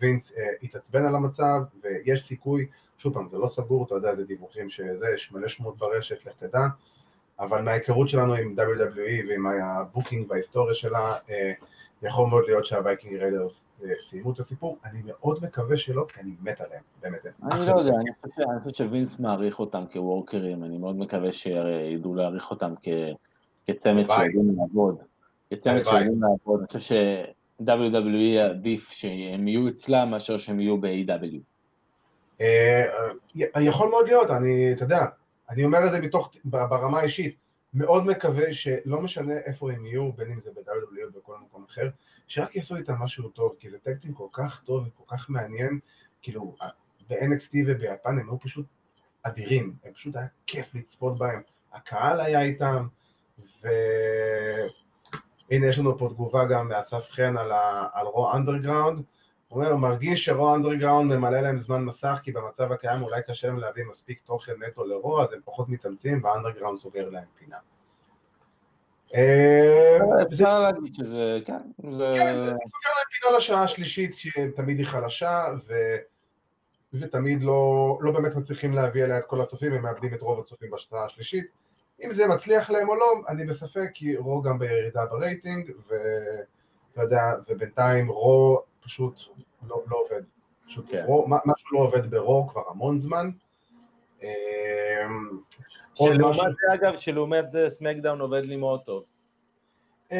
ווינס 0.00 0.32
אה, 0.36 0.44
התעצבן 0.62 1.06
על 1.06 1.14
המצב, 1.14 1.60
ויש 1.82 2.26
סיכוי, 2.26 2.66
שוב 2.98 3.14
פעם, 3.14 3.28
זה 3.28 3.38
לא 3.38 3.46
סגור, 3.46 3.86
אתה 3.86 3.94
יודע, 3.94 4.14
זה 4.14 4.24
דיווחים 4.24 4.70
שזה, 4.70 5.06
יש 5.14 5.32
מלא 5.32 5.48
שמות 5.48 5.78
ברשת, 5.78 6.26
לך 6.26 6.32
תדע, 6.38 6.66
אבל 7.40 7.62
מההיכרות 7.62 8.08
שלנו 8.08 8.34
עם 8.34 8.54
WWE 8.58 9.28
ועם 9.28 9.46
ה-booking 9.46 10.30
וההיסטוריה 10.30 10.74
שלה, 10.74 11.14
יכול 12.02 12.28
מאוד 12.28 12.44
להיות 12.46 12.66
שה-Viking 12.66 13.16
Raiders 13.16 13.52
סיימו 14.10 14.32
את 14.32 14.40
הסיפור, 14.40 14.78
אני 14.84 15.02
מאוד 15.06 15.38
מקווה 15.42 15.76
שלא, 15.76 16.04
כי 16.08 16.20
אני 16.20 16.30
מת 16.42 16.60
עליהם, 16.60 16.82
באמת. 17.02 17.26
אני 17.52 17.66
לא 17.66 17.78
יודע, 17.78 17.92
אני 18.50 18.60
חושב 18.62 18.84
שווינס 18.84 19.20
מעריך 19.20 19.60
אותם 19.60 19.84
כ-workers, 19.92 20.64
אני 20.64 20.78
מאוד 20.78 20.98
מקווה 20.98 21.32
שידעו 21.32 22.14
להעריך 22.14 22.50
אותם 22.50 22.74
כצמד 23.66 24.10
שיודעים 24.10 24.56
לעבוד. 24.58 24.96
כצמד 25.50 25.84
שיודעים 25.84 26.22
לעבוד, 26.22 26.58
אני 26.58 26.66
חושב 26.66 26.80
ש-WWE 26.80 28.40
עדיף 28.50 28.90
שהם 28.90 29.48
יהיו 29.48 29.68
אצלם 29.68 30.10
מאשר 30.10 30.36
שהם 30.36 30.60
יהיו 30.60 30.80
ב-AW. 30.80 31.38
אה, 32.40 32.84
יכול 33.60 33.88
מאוד 33.88 34.06
להיות, 34.06 34.30
אני, 34.30 34.72
אתה 34.72 34.84
יודע, 34.84 35.04
אני 35.50 35.64
אומר 35.64 35.86
את 35.86 35.92
זה 35.92 36.00
מתוך, 36.00 36.30
ברמה 36.44 37.00
האישית, 37.00 37.36
מאוד 37.74 38.06
מקווה 38.06 38.52
שלא 38.52 39.00
משנה 39.00 39.34
איפה 39.44 39.72
הם 39.72 39.86
יהיו, 39.86 40.12
בין 40.12 40.30
אם 40.30 40.40
זה 40.40 40.50
ב-WWE 40.50 41.04
או 41.04 41.20
בכל 41.20 41.38
מקום 41.38 41.64
אחר, 41.70 41.88
שרק 42.26 42.56
יעשו 42.56 42.76
איתם 42.76 42.94
משהו 42.94 43.28
טוב, 43.28 43.56
כי 43.58 43.70
זה 43.70 43.78
טקטים 43.78 44.14
כל 44.14 44.26
כך 44.32 44.62
טוב 44.64 44.86
וכל 44.86 45.16
כך 45.16 45.30
מעניין, 45.30 45.78
כאילו, 46.22 46.56
ב-NXT 47.08 47.52
וביפן 47.66 48.18
הם 48.18 48.30
היו 48.30 48.40
פשוט 48.40 48.66
אדירים, 49.22 49.76
הם 49.84 49.92
פשוט 49.92 50.16
היה 50.16 50.26
כיף 50.46 50.74
לצפות 50.74 51.18
בהם, 51.18 51.42
הקהל 51.72 52.20
היה 52.20 52.42
איתם, 52.42 52.86
והנה 53.62 55.66
יש 55.66 55.78
לנו 55.78 55.98
פה 55.98 56.08
תגובה 56.08 56.44
גם 56.44 56.68
מאסף 56.68 57.10
חן 57.10 57.36
על, 57.36 57.52
ה... 57.52 57.88
על 57.92 58.06
Raw 58.06 58.32
Underground, 58.32 59.02
הוא 59.48 59.64
אומר, 59.64 59.76
מרגיש 59.76 60.24
ש-Raw 60.24 60.54
Underground 60.54 61.14
ממלא 61.14 61.40
להם 61.40 61.58
זמן 61.58 61.84
מסך, 61.84 62.18
כי 62.22 62.32
במצב 62.32 62.72
הקיים 62.72 63.02
אולי 63.02 63.22
קשה 63.28 63.46
להם 63.46 63.58
להביא 63.58 63.84
מספיק 63.90 64.20
תוכן 64.24 64.52
נטו 64.66 64.84
לרו, 64.84 65.22
אז 65.22 65.32
הם 65.32 65.40
פחות 65.44 65.68
מתאמצים, 65.68 66.24
ו-Underground 66.24 66.78
סוגר 66.78 67.08
להם 67.10 67.24
פינה. 67.38 67.56
אה, 69.14 69.98
אפשר 70.28 70.60
להגיד 70.60 70.94
שזה, 70.94 71.38
כן, 71.44 71.60
זה... 71.90 72.14
כן, 72.18 72.34
זה 72.34 72.50
סוגר 72.50 72.90
להם 72.96 73.06
פינה 73.20 73.36
לשעה 73.36 73.62
השלישית, 73.62 74.14
שתמיד 74.14 74.78
היא 74.78 74.86
חלשה, 74.86 75.44
ותמיד 76.94 77.42
לא, 77.42 77.98
לא 78.00 78.12
באמת 78.12 78.36
מצליחים 78.36 78.72
להביא 78.72 79.04
אליה 79.04 79.18
את 79.18 79.24
כל 79.26 79.40
הצופים, 79.40 79.72
הם 79.72 79.82
מאבדים 79.82 80.14
את 80.14 80.20
רוב 80.20 80.40
הצופים 80.40 80.70
בשעה 80.70 81.04
השלישית. 81.04 81.46
אם 82.04 82.14
זה 82.14 82.26
מצליח 82.26 82.70
להם 82.70 82.88
או 82.88 82.94
לא, 82.94 83.12
אני 83.28 83.46
בספק, 83.46 83.90
כי 83.94 84.16
Raw 84.16 84.42
גם 84.42 84.58
בירידה 84.58 85.06
ברייטינג, 85.06 85.70
ואתה 85.88 87.02
יודע, 87.02 87.22
ובינתיים 87.48 88.08
Raw 88.08 88.62
פשוט 88.88 89.20
לא, 89.68 89.82
לא 89.90 89.96
עובד. 89.96 90.22
פשוט 90.66 90.86
כן. 90.90 91.04
Raw, 91.06 91.26
משהו 91.28 91.68
לא 91.72 91.78
עובד 91.78 92.10
ב-Raw 92.10 92.48
כבר 92.48 92.62
המון 92.70 93.00
זמן. 93.00 93.30
אמ, 94.22 94.28
שלעומת 95.94 96.36
זה 96.36 96.74
אגב, 96.74 96.96
שלעומת 96.96 97.48
זה 97.48 97.70
SmackDown 97.70 98.20
עובד 98.20 98.44
לי 98.44 98.56
מאוד 98.56 98.80
טוב. 98.80 99.04
אמ, 100.12 100.18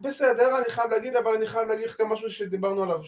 בסדר, 0.00 0.58
אני 0.58 0.64
חייב 0.70 0.90
להגיד, 0.90 1.16
אבל 1.16 1.34
אני 1.34 1.46
חייב 1.46 1.68
להגיד 1.68 1.86
לך 1.86 2.00
גם 2.00 2.08
משהו 2.08 2.30
שדיברנו 2.30 2.82
עליו 2.82 3.00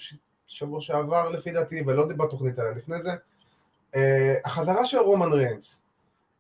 שבוע 0.46 0.80
שעבר 0.80 1.30
לפי 1.30 1.52
דעתי, 1.52 1.82
ולא 1.86 2.06
בתוכנית 2.06 2.58
עליה 2.58 2.72
לפני 2.72 3.02
זה. 3.02 3.10
אה, 3.94 4.34
החזרה 4.44 4.86
של 4.86 4.98
רומן 4.98 5.32
ריינס. 5.32 5.66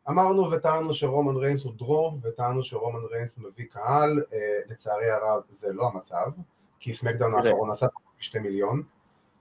אמרנו 0.08 0.50
וטענו 0.50 0.94
שרומן 0.94 1.36
ריינס 1.36 1.64
הוא 1.64 1.72
drawer, 1.76 2.18
וטענו 2.22 2.64
שרומן 2.64 3.04
ריינס 3.12 3.38
מביא 3.38 3.66
קהל, 3.70 4.22
אה, 4.32 4.60
לצערי 4.66 5.10
הרב 5.10 5.42
זה 5.50 5.72
לא 5.72 5.90
המצב. 5.94 6.30
כי 6.80 6.94
SmackDown 6.94 7.34
האחרון 7.34 7.70
עשה 7.70 7.86
שתי 8.18 8.38
מיליון. 8.38 8.82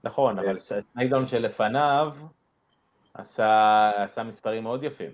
נכון, 0.04 0.40
אבל 0.40 0.60
SmackDown 0.60 1.28
שלפניו 1.28 2.14
עשה, 3.14 3.92
עשה 3.96 4.24
מספרים 4.24 4.64
מאוד 4.64 4.84
יפים. 4.84 5.12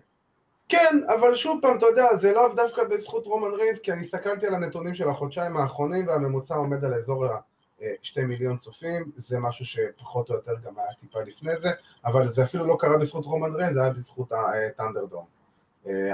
כן, 0.70 1.00
אבל 1.08 1.36
שוב 1.36 1.60
פעם, 1.62 1.78
אתה 1.78 1.86
יודע, 1.86 2.18
זה 2.22 2.32
לא 2.32 2.54
דווקא 2.56 2.84
בזכות 2.84 3.26
רומן 3.26 3.54
ריינס, 3.54 3.80
כי 3.80 3.92
אני 3.92 4.02
הסתכלתי 4.02 4.48
על 4.48 4.54
הנתונים 4.54 4.96
של 4.96 5.10
החודשיים 5.10 5.58
האחרונים, 5.58 6.08
והממוצע 6.08 6.56
עומד 6.56 6.86
על 6.86 6.94
אזור 6.94 7.26
ה-2 7.26 8.22
מיליון 8.28 8.58
צופים, 8.58 9.12
זה 9.18 9.40
משהו 9.40 9.66
שפחות 9.66 10.30
או 10.30 10.36
יותר 10.36 10.56
גם 10.64 10.80
היה 10.80 10.94
טיפה 11.00 11.20
לפני 11.22 11.52
זה, 11.62 11.70
אבל 12.06 12.34
זה 12.34 12.44
אפילו 12.44 12.66
לא 12.66 12.76
קרה 12.80 12.98
בזכות 12.98 13.26
רומן 13.26 13.56
ריינס, 13.56 13.74
זה 13.74 13.82
היה 13.82 13.90
בזכות 13.90 14.32
ה 14.32 14.40
ThunderDome. 14.40 15.39
אה, 15.88 16.14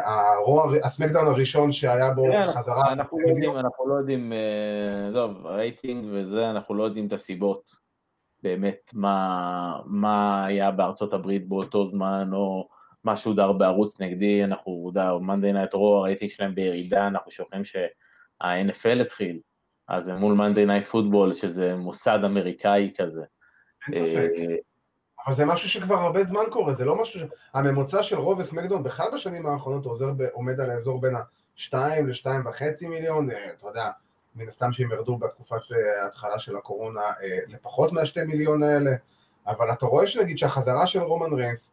ה 0.84 0.88
SmackDown 0.88 1.28
הראשון 1.28 1.72
שהיה 1.72 2.12
בו 2.12 2.26
כן, 2.32 2.48
חזרה... 2.52 2.94
אנחנו 2.94 3.20
לא 3.20 3.28
יודעים, 3.30 3.58
אנחנו 3.58 3.88
לא 3.88 3.94
יודעים, 3.94 4.34
אה, 4.34 5.10
טוב, 5.14 5.46
רייטינג 5.46 6.06
וזה, 6.12 6.50
אנחנו 6.50 6.76
לא 6.76 6.84
יודעים 6.84 7.08
את 7.08 7.14
הסיבות, 7.14 7.70
באמת, 8.44 8.92
מה, 8.94 9.80
מה 9.86 10.46
היה 10.46 10.72
בארצות 10.72 11.14
הברית 11.14 11.48
באותו 11.48 11.86
זמן, 11.86 12.30
או 12.34 12.68
מה 13.04 13.16
שודר 13.16 13.52
בערוץ 13.52 14.02
נגדי, 14.02 14.44
אנחנו, 14.44 14.86
יודע, 14.88 15.12
Monday 15.22 15.54
Night 15.54 15.74
Raw, 15.74 15.98
הרייטינג 15.98 16.32
שלהם 16.32 16.56
בירידה, 16.56 17.08
אנחנו 17.08 17.32
שוכחים 17.32 17.64
שה-NFL 17.64 19.02
התחיל, 19.02 19.40
אז 19.88 20.06
זה 20.06 20.14
מול 20.14 20.34
Monday 20.34 20.66
Night 20.66 20.86
Football, 20.88 21.34
שזה 21.34 21.76
מוסד 21.76 22.20
אמריקאי 22.26 22.92
כזה. 22.98 23.24
אין 23.94 24.06
ספק. 24.06 24.75
אבל 25.26 25.36
זה 25.36 25.46
משהו 25.46 25.70
שכבר 25.70 25.96
הרבה 25.96 26.24
זמן 26.24 26.44
קורה, 26.50 26.74
זה 26.74 26.86
לא 26.86 27.02
משהו 27.02 27.20
ש... 27.20 27.24
הממוצע 27.54 28.04
של 28.04 28.18
רוב 28.18 28.40
וסמקדון 28.40 28.84
בכלל 28.84 29.08
בשנים 29.14 29.46
האחרונות 29.46 29.86
עוזר, 29.86 30.12
עומד 30.34 30.60
על 30.60 30.70
האזור 30.70 31.02
בין 31.02 31.16
ה-2 31.16 31.74
ל-2.5 31.74 32.88
מיליון, 32.88 33.32
אה, 33.32 33.50
אתה 33.60 33.68
יודע, 33.68 33.90
מן 34.36 34.50
הסתם 34.50 34.72
שהם 34.72 34.92
ירדו 34.92 35.18
בתקופת 35.18 35.72
אה, 35.72 36.04
ההתחלה 36.04 36.40
של 36.40 36.58
הקורונה 36.58 37.02
אה, 37.02 37.40
לפחות 37.48 37.92
מה-2 37.92 38.24
מיליון 38.28 38.64
האלה, 38.64 38.92
אבל 39.48 39.72
אתה 39.72 39.86
רואה 39.86 40.08
שנגיד 40.08 40.38
שהחזרה 40.38 40.88
של 40.88 41.00
רומן 41.00 41.34
ריינס 41.34 41.72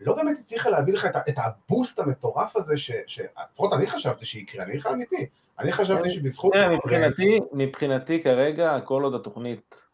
לא 0.00 0.14
באמת 0.14 0.38
הצליחה 0.40 0.70
להביא 0.70 0.94
לך 0.94 1.04
את, 1.04 1.16
את 1.28 1.34
הבוסט 1.36 1.98
המטורף 1.98 2.56
הזה, 2.56 2.74
שלפחות 3.06 3.72
אני 3.72 3.90
חשבתי 3.90 4.26
שיקרה, 4.26 4.64
אני 4.64 4.80
חייב 4.80 4.94
אמיתי, 4.94 5.26
אני 5.58 5.72
חשבתי 5.72 6.10
שבזכות... 6.10 6.52
מבחינתי, 6.56 7.40
מבחינתי 7.52 8.22
כרגע, 8.22 8.80
כל 8.84 9.02
עוד 9.02 9.14
התוכנית 9.14 9.84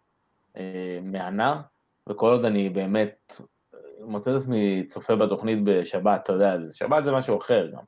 מהנה, 1.03 1.63
וכל 2.09 2.31
עוד 2.33 2.45
אני 2.45 2.69
באמת 2.69 3.41
מוצא 4.01 4.31
את 4.31 4.37
עצמי 4.37 4.87
צופה 4.89 5.17
בתוכנית 5.17 5.59
בשבת, 5.65 6.21
אתה 6.23 6.33
יודע, 6.33 6.57
שבת 6.73 7.05
זה 7.05 7.13
משהו 7.13 7.39
אחר 7.39 7.67
גם. 7.67 7.83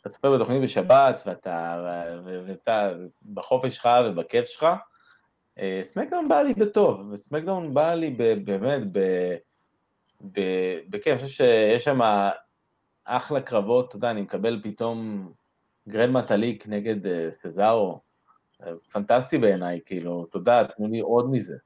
אתה 0.00 0.08
צופה 0.08 0.36
בתוכנית 0.36 0.62
בשבת, 0.62 1.22
ואתה, 1.26 1.84
ואתה 2.46 2.92
בחופש 3.34 3.74
שלך 3.74 3.88
ובכיף 4.06 4.44
שלך, 4.44 4.66
אה, 5.58 5.80
סמקדאון 5.82 6.28
בא 6.28 6.42
לי 6.42 6.54
בטוב, 6.54 7.00
וסמקדאון 7.12 7.74
בא 7.74 7.94
לי 7.94 8.10
באמת 8.44 8.82
בכיף, 10.90 11.06
אני 11.06 11.16
חושב 11.16 11.28
שיש 11.28 11.84
שם 11.84 12.00
אחלה 13.04 13.40
קרבות, 13.40 13.88
אתה 13.88 13.96
יודע, 13.96 14.10
אני 14.10 14.22
מקבל 14.22 14.60
פתאום 14.62 15.28
גרד 15.88 16.10
מטליק 16.10 16.66
נגד 16.66 17.06
אה, 17.06 17.30
סזארו, 17.30 18.00
אה, 18.62 18.72
פנטסטי 18.92 19.38
בעיניי, 19.38 19.80
כאילו, 19.86 20.26
תודה, 20.26 20.64
תנו 20.76 20.88
לי 20.88 21.00
עוד 21.00 21.30
מזה. 21.30 21.56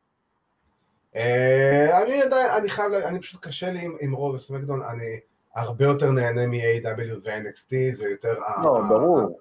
אה, 1.17 2.03
אני 2.03 2.23
עדיין, 2.23 2.51
אני 2.51 2.71
חייב, 2.71 2.93
אני 2.93 3.21
פשוט 3.21 3.41
קשה 3.41 3.71
לי 3.71 3.89
עם 4.01 4.13
רוב 4.13 4.39
סמקדון, 4.39 4.83
אני 4.83 5.21
הרבה 5.55 5.85
יותר 5.85 6.11
נהנה 6.11 6.47
מ-AW 6.47 7.15
ו-NXT, 7.25 7.97
זה 7.97 8.05
יותר... 8.05 8.39
לא, 8.63 8.81
ברור. 8.89 9.41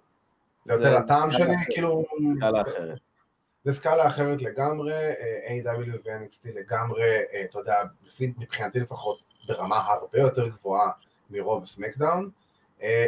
זה 0.66 0.74
יותר 0.74 0.98
הטעם 0.98 1.32
שלי, 1.32 1.56
כאילו... 1.70 2.04
סקאלה 2.38 2.62
אחרת. 2.62 2.98
זה 3.64 3.74
סקאלה 3.74 4.08
אחרת 4.08 4.42
לגמרי, 4.42 4.94
אה, 4.94 5.48
A.W. 5.48 5.90
ו-NXT 6.06 6.50
לגמרי, 6.56 7.18
אה, 7.34 7.46
אתה 7.50 7.60
יודע, 7.60 7.76
מבחינתי 8.20 8.80
לפחות, 8.80 9.20
ברמה 9.48 9.78
הרבה 9.78 10.20
יותר 10.20 10.48
גבוהה 10.48 10.92
מרוב 11.30 11.66
סמקדאון. 11.66 12.30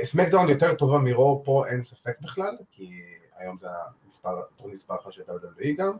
סמקדאון 0.03 0.49
יותר 0.49 0.76
טובה 0.76 0.97
מרוב 0.97 1.45
פה, 1.45 1.68
אין 1.68 1.84
ספק 1.84 2.22
בכלל, 2.22 2.57
כי 2.72 3.01
היום 3.38 3.57
זה 3.61 3.68
המספר, 4.05 4.41
מספר 4.65 4.95
אחת 4.95 5.11
של 5.11 5.22
WWE 5.22 5.68
גם. 5.78 5.97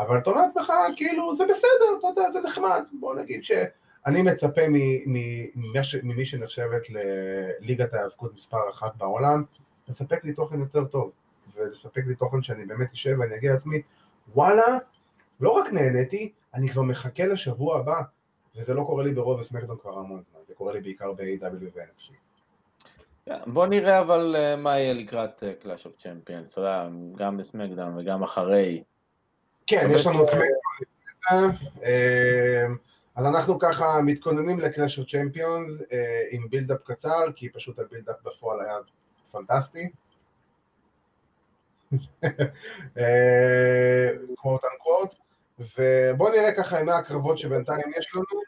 אבל 0.00 0.18
אתה 0.18 0.30
אומר 0.30 0.42
לעצמך, 0.42 0.72
כאילו, 0.96 1.36
זה 1.36 1.44
בסדר, 1.44 1.98
אתה 1.98 2.06
יודע, 2.06 2.30
זה 2.32 2.40
נחמד, 2.40 2.82
בוא 3.00 3.14
נגיד 3.14 3.44
שאני 3.44 4.22
מצפה 4.22 4.60
ממי 6.02 6.26
שנחשבת 6.26 6.82
לליגת 6.90 7.94
ההיאבקות 7.94 8.34
מספר 8.34 8.70
אחת 8.70 8.96
בעולם, 8.96 9.44
לספק 9.88 10.24
לי 10.24 10.32
תוכן 10.32 10.60
יותר 10.60 10.84
טוב, 10.84 11.10
ולספק 11.54 12.02
לי 12.06 12.14
תוכן 12.14 12.42
שאני 12.42 12.64
באמת 12.64 12.92
אשב 12.92 13.16
ואני 13.20 13.36
אגיד 13.36 13.50
לעצמי, 13.50 13.82
וואלה, 14.34 14.78
לא 15.40 15.50
רק 15.50 15.72
נהניתי, 15.72 16.32
אני 16.54 16.68
כבר 16.68 16.82
מחכה 16.82 17.26
לשבוע 17.26 17.78
הבא, 17.78 18.02
וזה 18.56 18.74
לא 18.74 18.82
קורה 18.82 19.04
לי 19.04 19.12
ב 19.12 19.17
Raw 19.17 19.31
וב 19.31 19.40
SmackDown 19.40 19.76
כבר 19.82 19.98
המון 19.98 20.22
זמן, 20.30 20.40
זה 20.48 20.54
קורה 20.54 20.72
לי 20.72 20.80
בעיקר 20.80 21.12
ב-AEW 21.12 21.64
ו-NXT. 21.74 22.12
בוא 23.46 23.66
נראה 23.66 24.00
אבל 24.00 24.36
אה, 24.38 24.56
מה 24.56 24.78
יהיה 24.78 24.94
לקראת 24.94 25.42
Clash 25.62 25.86
of 25.86 25.96
Champions, 25.96 26.58
גם 27.16 27.36
ב 27.36 27.42
SmackDown 27.42 27.98
וגם 27.98 28.22
אחרי, 28.22 28.82
כן, 29.70 29.88
יש 29.90 30.06
לנו 30.06 30.24
את 30.24 30.28
אה, 31.82 32.66
אז 33.16 33.26
אנחנו 33.26 33.58
ככה 33.58 34.00
מתכוננים 34.02 34.60
ל 34.60 34.66
Clash 34.66 34.98
of 34.98 35.02
Champions 35.10 35.82
אה, 35.92 36.22
עם 36.30 36.48
build-up 36.50 36.82
קצר, 36.84 37.32
כי 37.36 37.48
פשוט 37.48 37.78
ה 37.78 37.82
build-up 37.82 38.16
בפועל 38.24 38.60
היה 38.60 38.76
פנטסטי. 39.32 39.90
quote 44.36 44.60
unquote, 44.72 45.14
ובואו 45.58 46.30
נראה 46.30 46.52
ככה 46.56 46.82
מה 46.82 46.96
הקרבות 46.96 47.38
שבינתיים 47.38 47.92
יש 47.98 48.14
לנו. 48.14 48.40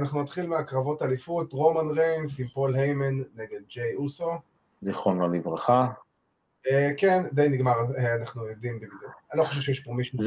אנחנו 0.00 0.22
נתחיל 0.22 0.46
מהקרבות 0.46 1.02
אליפות, 1.02 1.52
רומן 1.52 1.98
ריינס 1.98 2.32
עם 2.38 2.48
פול 2.48 2.76
היימן 2.76 3.18
נגד 3.34 3.60
ג'יי 3.68 3.94
אוסו. 3.94 4.32
זיכרונו 4.80 5.28
לברכה. 5.28 5.86
כן, 6.96 7.22
די 7.32 7.48
נגמר, 7.48 7.72
אנחנו 8.20 8.46
יודעים 8.46 8.76
בדיוק. 8.76 9.04
אני 9.32 9.38
לא 9.40 9.44
חושב 9.44 9.60
שיש 9.60 9.80
פה 9.80 9.92
מישהו... 9.92 10.18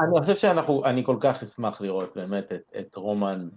אני 0.00 0.20
חושב 0.20 0.36
שאנחנו, 0.36 0.84
אני 0.84 1.04
כל 1.04 1.16
כך 1.20 1.42
אשמח 1.42 1.80
לראות 1.80 2.16
באמת 2.16 2.52
את 2.52 2.96
רומן 2.96 3.48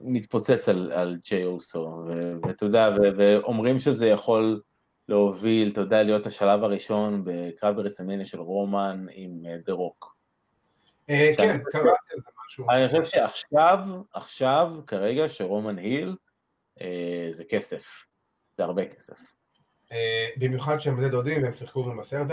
מתפוצץ 0.00 0.68
על 0.68 1.16
ג'יי 1.24 1.44
אוסו, 1.44 2.04
ואתה 2.42 2.64
יודע, 2.64 2.88
ואומרים 3.16 3.78
שזה 3.78 4.08
יכול 4.08 4.60
להוביל, 5.08 5.70
אתה 5.72 5.80
יודע, 5.80 6.02
להיות 6.02 6.26
השלב 6.26 6.64
הראשון 6.64 7.22
בקרב 7.24 7.76
ב 7.76 7.80
WrestleMania 7.80 8.24
של 8.24 8.40
רומן 8.40 9.06
עם 9.10 9.42
The 9.64 9.72
Rock. 9.72 10.16
כן, 11.06 11.58
קראתי 11.72 12.12
על 12.12 12.20
זה 12.24 12.30
משהו. 12.46 12.66
אני 12.70 12.86
חושב 12.86 13.04
שעכשיו, 13.04 13.78
עכשיו, 14.12 14.72
כרגע, 14.86 15.28
שרומן 15.28 15.78
heel, 15.78 16.16
זה 17.30 17.44
כסף, 17.48 18.06
זה 18.56 18.64
הרבה 18.64 18.86
כסף. 18.86 19.33
במיוחד 20.36 20.78
שהם 20.78 20.96
בני 20.96 21.08
דודים 21.08 21.42
והם 21.42 21.52
שיחקו 21.52 21.90
עם 21.90 22.00
הסרט, 22.00 22.26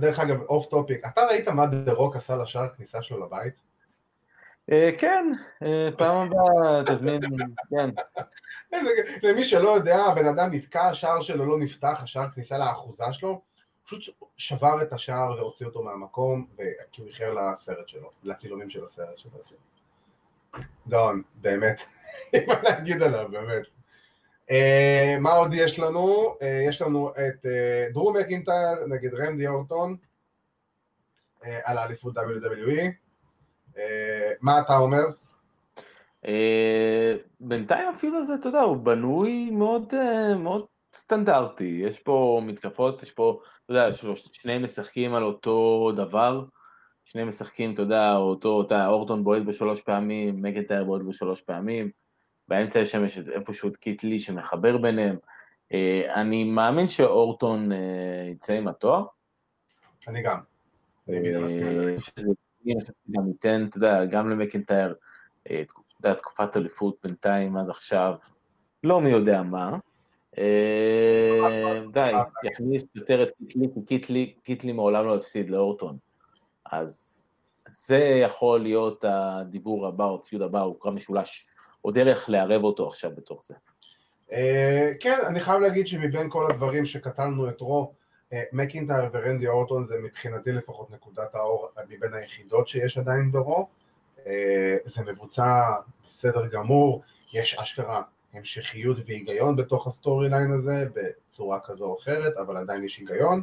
דרך 0.00 0.18
אגב, 0.18 0.42
off 0.42 0.66
topic, 0.66 1.04
אתה 1.06 1.24
ראית 1.24 1.48
מה 1.48 1.66
The 1.66 1.92
Rock 1.92 2.16
עשה 2.16 2.36
לשער 2.36 2.68
כניסה 2.68 3.02
שלו 3.02 3.26
לבית? 3.26 3.54
כן, 4.98 5.32
פעם 5.98 6.16
הבאה 6.16 6.82
תזמין, 6.86 7.20
כן. 7.70 7.90
למי 9.22 9.44
שלא 9.44 9.68
יודע, 9.68 9.96
הבן 9.96 10.26
אדם 10.26 10.54
נתקע, 10.54 10.88
השער 10.88 11.22
שלו 11.22 11.46
לא 11.46 11.58
נפתח, 11.58 12.00
השער 12.02 12.30
כניסה 12.34 12.58
לאחוזה 12.58 13.04
שלו, 13.12 13.40
פשוט 13.84 14.14
שבר 14.36 14.82
את 14.82 14.92
השער 14.92 15.34
והוציא 15.38 15.66
אותו 15.66 15.82
מהמקום, 15.82 16.46
כי 16.92 17.00
הוא 17.00 17.08
איחר 17.08 17.34
לסרט 17.34 17.88
שלו, 17.88 18.10
לצילומים 18.22 18.70
של 18.70 18.84
הסרט 18.84 19.18
שלו. 19.18 19.30
גאון, 20.88 21.22
באמת, 21.34 21.82
אין 22.32 22.48
מה 22.48 22.62
להגיד 22.62 23.02
עליו, 23.02 23.28
באמת. 23.30 23.81
מה 25.20 25.32
עוד 25.32 25.54
יש 25.54 25.78
לנו? 25.78 26.34
יש 26.68 26.82
לנו 26.82 27.10
את 27.10 27.46
דרו 27.92 28.12
מקינטייר 28.12 28.86
נגד 28.88 29.14
רנדי 29.14 29.46
אורטון 29.46 29.96
על 31.42 31.78
האליפות 31.78 32.14
WWE. 32.16 32.82
מה 34.40 34.60
אתה 34.60 34.76
אומר? 34.76 35.02
בינתיים 37.40 37.88
הפיוט 37.88 38.14
הזה, 38.14 38.34
אתה 38.34 38.48
יודע, 38.48 38.60
הוא 38.60 38.76
בנוי 38.76 39.50
מאוד, 39.50 39.94
סטנדרטי, 40.94 41.80
יש 41.84 41.98
פה 41.98 42.40
מתקפות, 42.46 43.02
יש 43.02 43.10
פה, 43.10 43.40
אתה 43.64 43.72
יודע, 43.72 43.92
שניהם 44.32 44.64
משחקים 44.64 45.14
על 45.14 45.22
אותו 45.22 45.92
דבר, 45.96 46.44
שניהם 47.04 47.28
משחקים, 47.28 47.74
אתה 47.74 47.82
יודע, 47.82 48.16
אותו, 48.16 48.62
אתה, 48.62 48.86
אורטון 48.86 49.24
בועט 49.24 49.42
בשלוש 49.42 49.80
פעמים, 49.80 50.42
מקנטייר 50.42 50.84
בועט 50.84 51.02
בשלוש 51.02 51.40
פעמים, 51.40 51.90
באמצע 52.52 52.78
יש 52.78 52.92
שם 52.92 53.04
איפשהו 53.34 53.68
את 53.68 53.76
קיטלי 53.76 54.18
שמחבר 54.18 54.78
ביניהם, 54.78 55.16
אני 56.14 56.44
מאמין 56.44 56.88
שאורטון 56.88 57.70
יצא 58.30 58.52
עם 58.52 58.68
התואר. 58.68 59.04
אני 60.08 60.22
גם. 60.22 60.40
שזה 61.98 62.28
גם 63.10 63.28
ייתן, 63.28 63.66
אתה 63.68 63.76
יודע, 63.76 64.04
גם 64.04 64.30
למקנטייר, 64.30 64.94
אתה 65.42 65.52
יודע, 66.04 66.14
תקופת 66.14 66.56
אליפות 66.56 66.96
בינתיים 67.04 67.56
עד 67.56 67.70
עכשיו, 67.70 68.14
לא 68.84 69.00
מי 69.00 69.10
יודע 69.10 69.42
מה. 69.42 69.78
די, 71.92 72.12
יכניס 72.44 72.84
יותר 72.94 73.22
את 73.22 73.30
קיטלי, 73.30 73.68
כי 73.74 74.32
קיטלי, 74.42 74.72
מעולם 74.72 75.06
לא 75.06 75.16
הפסיד 75.16 75.50
לאורטון. 75.50 75.96
אז 76.72 77.24
זה 77.66 77.98
יכול 77.98 78.60
להיות 78.60 79.04
הדיבור 79.08 79.86
הבא, 79.86 80.04
או 80.04 80.20
הפיוד 80.22 80.42
הבא, 80.42 80.60
הוא 80.60 80.76
קרב 80.80 80.94
משולש, 80.94 81.46
או 81.84 81.90
דרך 81.90 82.28
לערב 82.28 82.64
אותו 82.64 82.86
עכשיו 82.86 83.10
בתוך 83.16 83.42
זה. 83.42 83.54
כן, 85.00 85.18
אני 85.26 85.40
חייב 85.40 85.60
להגיד 85.60 85.86
שמבין 85.86 86.30
כל 86.30 86.50
הדברים 86.50 86.86
שקטלנו 86.86 87.48
את 87.48 87.60
רו, 87.60 87.92
מקינטייר 88.52 89.08
ורנדי 89.12 89.46
אורטון 89.46 89.86
זה 89.86 89.94
מבחינתי 90.02 90.52
לפחות 90.52 90.90
נקודת 90.90 91.34
האור 91.34 91.68
מבין 91.88 92.14
היחידות 92.14 92.68
שיש 92.68 92.98
עדיין 92.98 93.32
ב 93.32 93.39
Raw. 93.39 93.68
זה 94.84 95.02
מבוצע 95.06 95.62
בסדר 96.04 96.46
גמור, 96.46 97.02
יש 97.32 97.58
אשכרה 97.58 98.02
המשכיות 98.32 98.96
והיגיון 99.06 99.56
בתוך 99.56 99.86
ה 99.86 100.28
storyline 100.28 100.52
הזה 100.52 100.86
בצורה 100.94 101.60
כזו 101.60 101.84
או 101.84 101.98
אחרת, 101.98 102.36
אבל 102.36 102.56
עדיין 102.56 102.84
יש 102.84 102.98
היגיון. 102.98 103.42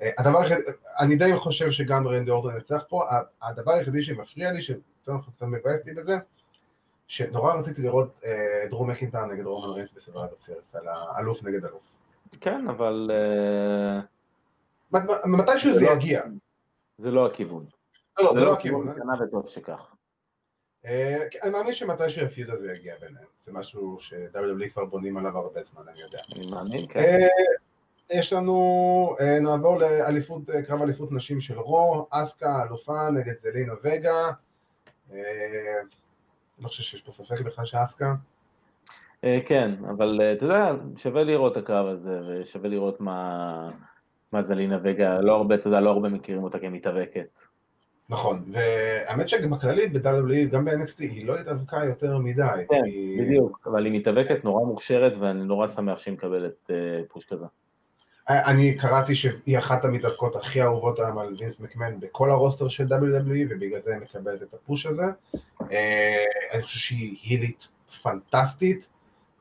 הדבר 0.00 0.38
היחיד, 0.42 0.58
אני 0.98 1.16
די 1.16 1.36
חושב 1.36 1.70
שגם 1.70 2.08
רנדי 2.08 2.30
אורטון 2.30 2.54
ינצח 2.54 2.82
פה, 2.88 3.04
הדבר 3.42 3.72
היחידי 3.72 4.02
שמפריע 4.02 4.52
לי, 4.52 4.62
שקצת 4.62 5.42
מבאס 5.42 5.84
לי 5.84 5.94
בזה, 5.94 6.16
שנורא 7.06 7.54
רציתי 7.54 7.82
לראות 7.82 8.20
דרו 8.70 8.90
מקינטייר 8.90 9.24
נגד 9.24 9.44
רומן 9.44 9.68
ריינס 9.68 9.90
ב 9.96 10.00
Survivor 10.00 10.32
Series, 10.32 10.74
על 10.74 10.88
האלוף 10.88 11.42
נגד 11.42 11.64
אלוף. 11.64 11.82
כן, 12.40 12.68
אבל... 12.68 13.10
מתישהו 15.24 15.74
זה 15.74 15.84
יגיע. 15.84 16.22
זה 16.96 17.10
לא 17.10 17.26
הכיוון. 17.26 17.66
לא, 18.18 18.32
זה 18.34 18.44
לא 18.44 18.52
הכיוון. 18.52 18.86
זה 18.94 19.24
וטוב 19.24 19.48
שכך. 19.48 19.94
אני 21.42 21.50
מאמין 21.52 21.74
שמתישהו 21.74 22.26
הפיוד 22.26 22.50
הזה 22.50 22.72
יגיע 22.72 22.94
ביניהם, 23.00 23.26
זה 23.44 23.52
משהו 23.52 23.96
ש-WWE 24.00 24.70
כבר 24.72 24.84
בונים 24.84 25.16
עליו 25.16 25.38
הרבה 25.38 25.60
זמן, 25.72 25.82
אני 25.88 26.00
יודע. 26.00 26.18
אני 26.34 26.50
מאמין, 26.50 26.86
כן. 26.88 27.26
יש 28.10 28.32
לנו, 28.32 29.16
נעבור 29.40 29.78
לאליפות, 29.78 30.42
קרב 30.66 30.82
אליפות 30.82 31.12
נשים 31.12 31.40
של 31.40 31.58
רו, 31.58 32.06
אסקה, 32.10 32.62
אלופה 32.62 33.10
נגד 33.10 33.34
זלינה 33.42 33.72
וגה. 33.82 34.30
לא 36.60 36.68
חושב 36.68 36.82
שיש 36.82 37.00
פה 37.00 37.12
ספק 37.12 37.40
בכלל 37.40 37.64
שאסקה. 37.64 38.14
כן, 39.46 39.74
אבל 39.90 40.20
אתה 40.36 40.44
יודע, 40.44 40.72
שווה 40.96 41.24
לראות 41.24 41.52
את 41.52 41.56
הקרב 41.56 41.86
הזה, 41.86 42.20
ושווה 42.26 42.68
לראות 42.68 43.00
מה... 43.00 43.70
מה 44.32 44.42
זה 44.42 44.54
לינה 44.54 44.78
וגה, 44.82 45.20
לא 45.20 45.36
הרבה, 45.36 45.54
אתה 45.54 45.68
יודע, 45.68 45.80
לא 45.80 45.90
הרבה 45.90 46.08
מכירים 46.08 46.42
אותה 46.42 46.58
כמתאבקת. 46.58 47.40
נכון, 48.08 48.44
והאמת 48.52 49.28
שגם 49.28 49.50
בכללית 49.50 49.92
ב-WWE, 49.92 50.50
גם 50.52 50.64
ב-NXT, 50.64 50.98
היא 50.98 51.26
לא 51.26 51.38
התאבקה 51.38 51.84
יותר 51.84 52.18
מדי. 52.18 52.42
כן, 52.68 52.84
היא... 52.84 53.22
בדיוק, 53.22 53.68
אבל 53.70 53.84
היא 53.84 53.92
מתאבקת 53.92 54.44
נורא 54.44 54.66
מוכשרת, 54.66 55.16
ואני 55.16 55.44
נורא 55.44 55.66
שמח 55.66 55.98
שהיא 55.98 56.14
מקבלת 56.14 56.70
uh, 56.70 57.12
פוש 57.12 57.24
כזה. 57.24 57.46
אני 58.28 58.78
קראתי 58.78 59.16
שהיא 59.16 59.58
אחת 59.58 59.84
המתאבקות 59.84 60.36
הכי 60.36 60.62
אהובות 60.62 60.98
היום 60.98 61.18
על 61.18 61.34
וינס 61.38 61.60
מקמן 61.60 62.00
בכל 62.00 62.30
הרוסטר 62.30 62.68
של 62.68 62.84
WWE, 62.84 63.46
ובגלל 63.50 63.80
זה 63.84 63.94
היא 63.94 64.00
מקבלת 64.00 64.42
את 64.42 64.54
הפוש 64.54 64.86
הזה. 64.86 65.04
Uh, 65.34 65.64
אני 66.52 66.62
חושב 66.62 66.78
שהיא 66.78 67.16
הילית 67.22 67.68
פנטסטית, 68.02 68.86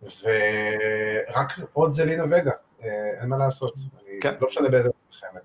ורק 0.02 1.54
עוד 1.74 1.96
זלינה 1.96 2.24
וגה, 2.24 2.52
uh, 2.80 2.84
אין 3.22 3.30
מה 3.30 3.38
לעשות. 3.38 3.76
כן. 4.22 4.34
לא 4.42 4.48
משנה 4.48 4.70
באיזה 4.70 4.90
מלחמת. 5.10 5.42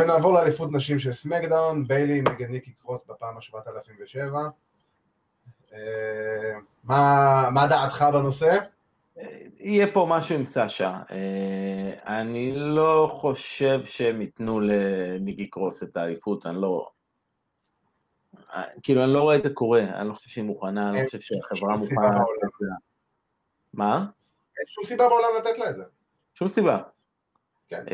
ונעבור 0.00 0.34
לאליפות 0.34 0.72
נשים 0.72 0.98
של 0.98 1.14
סמקדאון, 1.14 1.86
ביילי 1.86 2.20
נגד 2.20 2.50
ניקי 2.50 2.72
קרוס 2.82 3.02
בפעם 3.08 3.36
ה-7007. 3.36 4.34
מה 6.84 7.66
דעתך 7.68 8.04
בנושא? 8.12 8.58
יהיה 9.60 9.86
פה 9.92 10.06
משהו 10.10 10.34
עם 10.34 10.44
סאשה. 10.44 10.98
אני 12.06 12.52
לא 12.56 13.08
חושב 13.10 13.84
שהם 13.84 14.20
ייתנו 14.20 14.60
לניקי 14.60 15.50
קרוס 15.50 15.82
את 15.82 15.96
האליפות, 15.96 16.46
אני 16.46 16.60
לא... 16.60 16.90
כאילו, 18.82 19.04
אני 19.04 19.12
לא 19.12 19.22
רואה 19.22 19.36
את 19.36 19.42
זה 19.42 19.50
קורה, 19.50 19.82
אני 19.82 20.08
לא 20.08 20.14
חושב 20.14 20.30
שהיא 20.30 20.44
מוכנה, 20.44 20.88
אני 20.88 21.00
לא 21.00 21.04
חושב 21.04 21.20
שהחברה 21.20 21.76
מוכנה. 21.76 22.18
מה? 23.74 24.06
אין 24.58 24.66
שום 24.66 24.84
סיבה 24.84 25.08
בעולם 25.08 25.28
לתת 25.38 25.58
לה 25.58 25.70
את 25.70 25.76
זה. 25.76 25.82
שום 26.34 26.48
סיבה. 26.48 26.82
כן, 27.68 27.84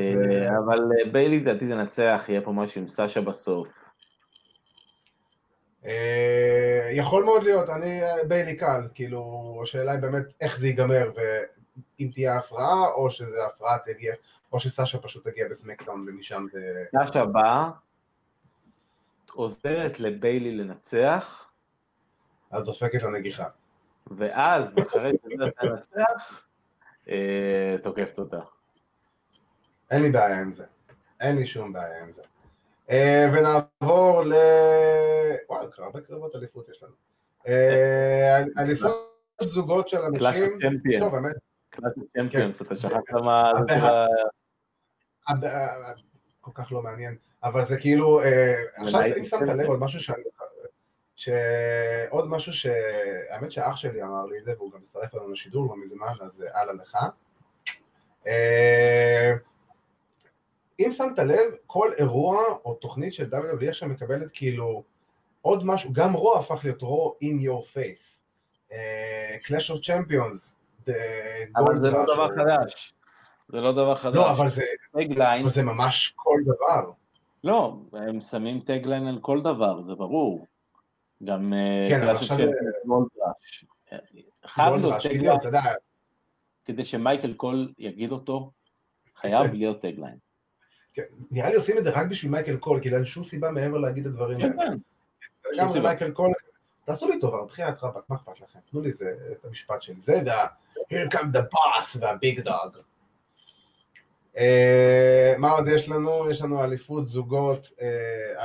אבל 0.65 0.79
ביילי 1.13 1.41
לדעתי 1.41 1.69
תנצח, 1.69 2.25
יהיה 2.29 2.43
פה 2.43 2.53
משהו 2.53 2.81
עם 2.81 2.89
סאשה 2.89 3.21
בסוף. 3.21 3.69
יכול 6.93 7.25
מאוד 7.25 7.43
להיות, 7.43 7.69
אני 7.69 8.01
ביילי 8.29 8.57
קל, 8.57 8.81
כאילו, 8.95 9.61
השאלה 9.63 9.93
היא 9.93 10.01
באמת 10.01 10.25
איך 10.41 10.59
זה 10.59 10.67
ייגמר, 10.67 11.11
ואם 11.15 12.11
תהיה 12.15 12.39
הפרעה, 12.39 12.87
או 12.95 13.11
שזה 13.11 13.47
הפרעה 13.47 13.79
תגיע, 13.85 14.15
או 14.53 14.61
שסאשה 14.61 14.99
פשוט 14.99 15.29
תגיע 15.29 15.49
בסמקדאון 15.51 16.07
ומשם 16.09 16.47
זה... 16.53 16.85
סאשה 16.93 17.25
באה, 17.25 17.71
עוזרת 19.33 20.01
לביילי 20.01 20.57
לנצח. 20.57 21.51
אז 22.51 22.65
דופקת 22.65 23.03
לנגיחה. 23.03 23.47
ואז, 24.07 24.79
אחרי 24.79 25.13
שזה 25.25 25.45
תנצח, 25.61 26.43
תוקפת 27.83 28.19
אותה. 28.19 28.41
אין 29.91 30.03
לי 30.03 30.11
בעיה 30.11 30.41
עם 30.41 30.55
זה. 30.55 30.65
אין 31.21 31.37
לי 31.37 31.47
שום 31.47 31.73
בעיה 31.73 32.03
עם 32.03 32.13
זה. 32.13 32.23
ונעבור 33.33 33.90
הרבה 35.95 36.07
קרבות 36.07 36.37
אליפות 36.37 36.69
יש 36.69 36.83
לנו. 36.83 36.93
אליפות 38.59 38.93
זוגות 39.41 39.89
של 39.89 39.99
אנשים... 39.99 40.19
קלאס 40.19 40.41
צ'מפיון. 40.61 41.03
טוב, 41.03 41.15
באמת. 41.15 41.37
קלאס 41.71 41.93
צ'מפיון, 42.17 42.51
אתה 42.67 42.75
שכחת 42.75 43.11
מה... 43.25 43.53
כל 46.41 46.51
כך 46.55 46.73
לא 46.73 46.83
מעניין. 46.83 47.17
אבל 47.45 47.69
זה 47.69 47.77
כאילו... 47.77 48.21
עכשיו, 48.77 49.01
אם 49.19 49.25
שמת 49.25 49.49
לב 49.49 49.67
עוד 49.67 49.81
משהו 49.81 50.15
שעוד 51.17 52.29
משהו 52.29 52.53
שהאמת 52.53 53.53
שאח 53.53 53.77
שלי 53.77 54.03
אמר 54.03 54.27
לי 54.27 54.39
את 54.39 54.45
זה, 54.45 54.53
והוא 54.57 54.73
גם 54.73 54.79
מצטרף 54.83 55.15
אלינו 55.15 55.33
לשידור 55.33 55.67
לא 55.69 55.77
מזמן, 55.85 56.13
אז 56.21 56.45
הלאה 56.55 56.75
לך. 56.75 56.99
אה, 58.27 59.33
אם 60.81 60.93
שמת 60.93 61.19
לב, 61.19 61.55
כל 61.67 61.93
אירוע 61.99 62.45
או 62.65 62.75
תוכנית 62.75 63.15
של 63.15 63.31
WWE 63.33 63.69
עכשיו 63.69 63.89
מקבלת 63.89 64.29
כאילו 64.33 64.85
עוד 65.43 65.67
משהו, 65.67 65.93
גם 65.93 66.13
רו 66.13 66.39
הפך 66.39 66.61
להיות 66.65 66.83
רו 66.83 67.17
in 67.25 67.45
your 67.47 67.77
face. 67.77 68.17
Clash 69.47 69.71
of 69.71 69.87
Champions. 69.87 70.51
אבל 71.57 71.81
זה 71.81 71.91
לא 71.91 72.05
דבר 72.05 72.29
חדש. 72.37 72.95
זה 73.49 73.61
לא 73.61 73.73
דבר 73.73 73.95
חדש. 73.95 74.15
לא, 74.15 74.31
אבל 74.31 74.51
זה, 74.51 74.63
אבל 74.95 75.51
זה 75.51 75.65
ממש 75.65 76.13
כל 76.17 76.39
דבר. 76.45 76.91
לא, 77.45 77.77
הם 77.93 78.21
שמים 78.21 78.61
tagline 78.61 79.07
על 79.07 79.19
כל 79.21 79.43
דבר, 79.43 79.83
זה 79.83 79.95
ברור. 79.95 80.47
גם 81.25 81.53
Clash 81.89 82.27
של 82.27 82.51
Gold 82.87 83.22
Rush. 83.22 83.65
חייב 84.47 84.75
להיות 84.75 85.03
tagline, 85.03 85.77
כדי 86.65 86.85
שמייקל 86.85 87.33
קול 87.33 87.73
יגיד 87.79 88.13
אותו, 88.13 88.51
חייב 89.17 89.47
כן. 89.47 89.57
להיות 89.57 89.81
tagline. 89.81 90.17
כן, 90.95 91.03
נראה 91.31 91.51
לי 91.51 91.57
עושים 91.57 91.79
את 91.79 91.85
זה 91.85 91.91
רק 91.91 92.07
בשביל 92.07 92.31
מייקל 92.31 92.57
קול, 92.57 92.81
כי 92.81 92.95
אין 92.95 93.05
שום 93.05 93.25
סיבה 93.25 93.51
מעבר 93.51 93.79
להגיד 93.79 94.07
את 94.07 94.13
הדברים 94.13 94.39
כן, 94.39 94.59
האלה. 94.59 94.71
גם 95.59 95.67
מייקל 95.83 96.11
קול, 96.11 96.33
תעשו 96.85 97.09
לי 97.09 97.21
טובה, 97.21 97.45
בחיית 97.45 97.83
רבאק, 97.83 98.05
מה 98.09 98.17
אכפת 98.17 98.41
לכם? 98.41 98.59
תנו 98.71 98.81
לי 98.81 98.91
את 98.91 99.45
המשפט 99.45 99.83
שלי. 99.83 99.95
זה 100.05 100.21
וה- 100.27 100.47
Here 100.77 101.13
come 101.15 101.27
the 101.37 101.55
boss 101.55 101.97
וה 102.01 102.17
Big 102.17 102.41
Dog. 102.41 102.77
אה, 104.37 105.35
מה 105.39 105.51
עוד 105.51 105.69
יש 105.69 105.89
לנו? 105.89 106.31
יש 106.31 106.43
לנו 106.43 106.65
אליפות 106.65 107.07
זוגות, 107.09 107.71
אה, 107.81 107.87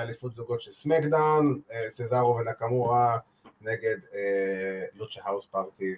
אליפות 0.02 0.34
זוגות 0.36 0.62
של 0.62 0.72
SmackDown, 0.72 1.60
אה, 1.72 1.86
סזארו 1.98 2.36
ונקמורה 2.36 3.18
נגד 3.62 3.98
Lucha 4.96 5.22
House 5.24 5.46
Party. 5.46 5.96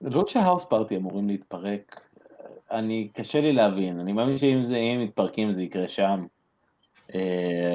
Lucha 0.00 0.40
House 0.40 0.64
Party 0.64 0.96
אמורים 0.96 1.28
להתפרק, 1.28 2.00
אני, 2.70 3.08
קשה 3.14 3.40
לי 3.40 3.52
להבין, 3.52 4.00
אני 4.00 4.12
מאמין 4.12 4.36
שאם 4.36 4.64
זה, 4.64 4.76
אם 4.76 5.00
מתפרקים 5.04 5.52
זה 5.52 5.62
יקרה 5.62 5.88
שם, 5.88 6.26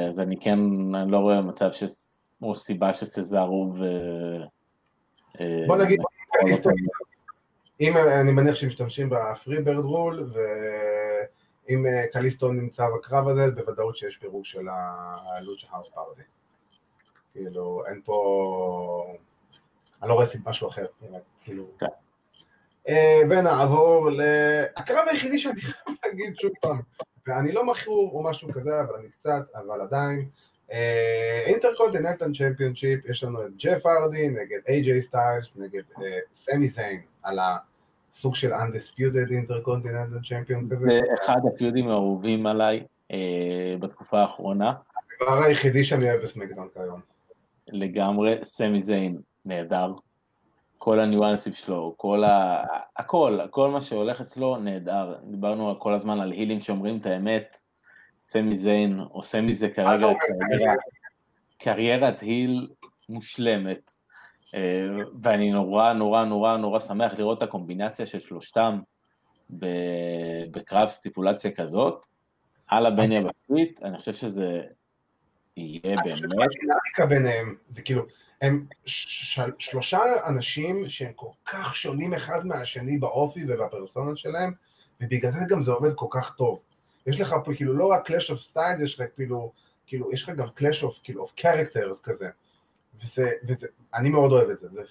אז 0.10 0.20
אני 0.20 0.40
כן, 0.40 0.60
אני 0.96 1.12
לא 1.12 1.18
רואה 1.18 1.42
מצב 1.42 1.72
ש... 1.72 1.84
או 2.42 2.56
סיבה 2.56 2.94
שסזארו 2.94 3.74
ו... 3.80 3.84
בוא 5.68 5.78
נגיד, 5.78 6.00
אם 7.82 7.98
אני 7.98 8.32
מניח 8.32 8.56
שמשתמשים 8.56 9.10
ב 9.10 9.62
Freebird 9.62 9.86
rule, 9.86 10.32
ואם 10.34 11.86
אה, 11.86 12.08
קליסטו 12.14 12.58
נמצא 12.58 12.84
בקרב 12.96 13.28
הזה, 13.28 13.48
בוודאות 13.52 13.98
שיש 13.98 14.18
פירוק 14.18 14.46
של 14.46 14.68
ה 14.70 14.86
Lucha 14.86 15.68
House 15.70 15.88
Party. 15.94 16.22
כאילו, 17.34 17.84
אין 17.88 18.02
פה... 18.06 19.16
אני 20.02 20.10
לא 20.10 20.14
רואה 20.14 20.26
משהו 20.46 20.70
אחר, 20.70 20.86
כאילו... 21.44 21.66
כן. 21.80 21.86
אה, 22.90 23.22
ונעבור 23.30 24.10
לקרב 24.10 25.08
היחידי 25.12 25.40
שאני 25.40 25.62
חייב 25.62 25.98
להגיד 26.06 26.36
שוב 26.36 26.52
פעם, 26.62 26.82
ואני 27.30 27.52
לא 27.52 27.66
מכור 27.66 28.12
או 28.14 28.24
משהו 28.24 28.54
כזה, 28.54 28.82
אבל 28.82 28.96
אני 29.00 29.08
קצת, 29.10 29.46
אבל 29.56 29.82
עדיין. 29.82 30.30
Intercontinental 31.46 32.32
Championship, 32.38 33.06
יש 33.10 33.24
לנו 33.24 33.46
את 33.46 33.52
ג'ף 33.58 33.86
הארדי 33.86 34.30
נגד 34.30 34.60
איי-ג'יי 34.68 35.02
סטיילס, 35.02 35.46
נגד 35.56 35.82
סמי 36.36 36.70
זיין, 36.70 37.02
על 37.24 37.40
סוג 38.16 38.36
של 38.36 38.54
undisputed 38.54 39.30
intercontinental 39.30 40.24
champion 40.24 40.72
כזה. 40.72 40.86
זה 40.88 41.00
אחד 41.24 41.40
הפיודים 41.54 41.90
האהובים 41.90 42.48
עליי 42.48 42.84
אה, 43.12 43.76
בתקופה 43.80 44.22
האחרונה. 44.22 44.74
הדבר 45.22 45.44
היחידי 45.44 45.84
שאני 45.84 46.10
אוהב 46.10 46.22
ב 46.22 46.26
SmackDown 46.26 46.68
כיום. 46.74 47.00
לגמרי, 47.68 48.40
סמי 48.44 48.82
זיין 48.82 49.18
נהדר. 49.46 49.94
כל 50.80 51.00
הניואנסים 51.00 51.54
שלו, 51.54 51.94
כל 51.98 52.24
ה... 52.24 52.64
הכל, 52.98 53.40
כל 53.50 53.70
מה 53.70 53.82
שהולך 53.82 54.22
אצלו 54.22 54.58
נהדר. 54.58 55.16
דיברנו 55.24 55.80
כל 55.80 55.94
הזמן 55.94 56.20
על 56.20 56.32
הילים 56.32 56.60
שאומרים 56.60 56.98
את 56.98 57.06
האמת, 57.06 57.62
סמי 58.24 58.56
זיין 58.56 59.00
עושה 59.00 59.42
מזה 59.42 59.70
כרגע 59.70 60.08
קריירת 61.58 62.22
היל 62.22 62.68
מושלמת. 63.10 63.92
אה, 64.56 64.88
ואני 65.24 65.52
נורא 65.52 65.94
נורא 65.94 66.24
נורא 66.24 66.58
נורא 66.58 66.80
שמח 66.80 67.14
לראות 67.14 67.38
את 67.38 67.44
הקומבינציה 67.44 68.06
של 68.06 68.20
שלושתם 68.20 68.80
בקרב 70.52 70.88
סטיפולציה 70.88 71.52
כזאת, 71.52 72.06
על 72.68 72.86
הבן 72.86 73.12
יבשית, 73.12 73.84
אני 73.84 73.98
חושב 73.98 74.14
שזה 74.14 74.62
יהיה 75.58 75.80
באמת... 75.84 76.06
אני 76.06 76.14
חושב 76.14 76.28
שהדינמיקה 76.28 77.06
ביניהם, 77.10 77.56
זה 77.70 77.82
כאילו, 77.82 78.04
הם 78.42 78.66
שלושה 79.58 80.00
אנשים 80.26 80.90
שהם 80.90 81.14
כל 81.16 81.30
כך 81.46 81.76
שונים 81.76 82.14
אחד 82.14 82.46
מהשני 82.46 82.98
באופי 82.98 83.46
ובפרסונות 83.48 84.18
שלהם, 84.18 84.54
ובגלל 85.02 85.32
זה 85.32 85.40
גם 85.50 85.64
זה 85.64 85.72
עובד 85.72 85.94
כל 85.96 86.08
כך 86.10 86.36
טוב. 86.38 86.60
יש 87.08 87.22
לך 87.22 87.36
פה 87.46 87.56
כאילו 87.56 87.74
לא 87.74 87.88
רק 87.92 88.10
Clash 88.10 88.30
of 88.30 88.54
Styles, 88.54 88.84
יש 88.84 89.00
לך 89.00 89.06
כאילו, 89.16 89.52
כאילו, 89.86 90.14
יש 90.14 90.24
לך 90.24 90.30
גם 90.30 90.48
Clash 90.48 90.84
of, 90.84 91.00
כאילו, 91.04 91.26
of 91.26 91.42
Characters 91.42 92.02
כזה. 92.04 92.30
וזה, 93.04 93.32
וזה, 93.44 93.68
אני 93.94 94.10
מאוד 94.10 94.32
אוהב 94.32 94.50
את 94.50 94.60
זה, 94.60 94.68
זה, 94.68 94.82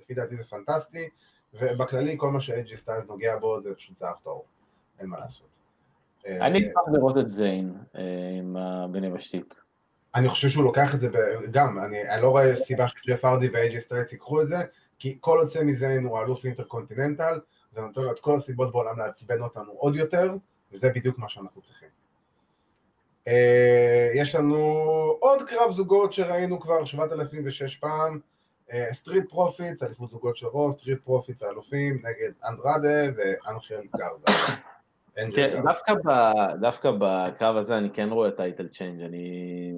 לפי 0.00 0.14
דעתי 0.14 0.36
זה 0.36 0.44
פנטסטי, 0.44 1.08
ובכללי 1.54 2.14
כל 2.18 2.30
מה 2.30 2.40
שאג'י 2.40 2.76
סטיילס 2.76 3.06
נוגע 3.08 3.36
בו 3.36 3.60
זה 3.62 3.74
פשוט 3.74 3.98
זהב 3.98 4.16
טהור, 4.22 4.44
אין 5.00 5.08
מה 5.08 5.16
לעשות. 5.18 5.58
אני 6.26 6.62
אשמח 6.62 6.82
לראות 6.92 7.18
את 7.18 7.28
זיין 7.28 7.74
אה, 7.96 8.00
עם 8.38 8.56
הבין 8.56 9.04
יבשתית. 9.04 9.60
אני 10.14 10.28
חושב 10.28 10.48
שהוא 10.48 10.64
לוקח 10.64 10.94
את 10.94 11.00
זה 11.00 11.08
גם, 11.50 11.78
אני, 11.78 12.10
אני 12.10 12.22
לא 12.22 12.28
רואה 12.28 12.56
סיבה 12.56 12.88
שג'ף 12.88 13.24
הארדי 13.24 13.48
ואיי-ג'יי 13.48 13.80
סטיילס 13.80 14.12
ייקחו 14.12 14.42
את 14.42 14.48
זה, 14.48 14.56
כי 14.98 15.18
כשסמי 15.20 15.64
זיין 15.64 16.04
הוא 16.04 16.20
אלוף 16.20 16.44
Intercontinental, 16.44 17.40
זה 17.72 17.80
נותן 17.80 18.00
לו 18.00 18.12
את 18.12 18.20
כל 18.20 18.38
הסיבות 18.38 18.72
בעולם 18.72 18.98
לעצבן 18.98 19.42
אותנו 19.42 19.72
עוד 19.72 19.96
יותר, 19.96 20.34
וזה 20.72 20.88
בדיוק 20.94 21.18
מה 21.18 21.28
שאנחנו 21.28 21.62
צריכים. 21.62 21.88
אה, 23.28 24.10
יש 24.14 24.34
לנו 24.34 24.56
עוד 25.20 25.42
קרב 25.48 25.72
זוגות 25.72 26.12
שראינו 26.12 26.60
כבר 26.60 26.84
7,006 26.84 27.76
פעם, 27.76 28.20
Street 28.92 29.30
Profits, 29.30 29.82
אליפות 29.82 30.10
זוגות 30.10 30.36
של 30.36 30.46
Raw, 30.46 30.72
Street 30.72 31.00
Profits 31.04 31.42
האלופים 31.42 31.94
נגד 31.94 32.32
אנדרדה 32.48 33.12
ואנחל 33.16 33.82
גרזה. 33.96 34.32
דווקא 36.60 36.90
בקרב 36.98 37.56
הזה 37.56 37.78
אני 37.78 37.90
כן 37.90 38.08
רואה 38.10 38.30
title 38.30 38.68
change, 38.68 39.00
אני 39.02 39.72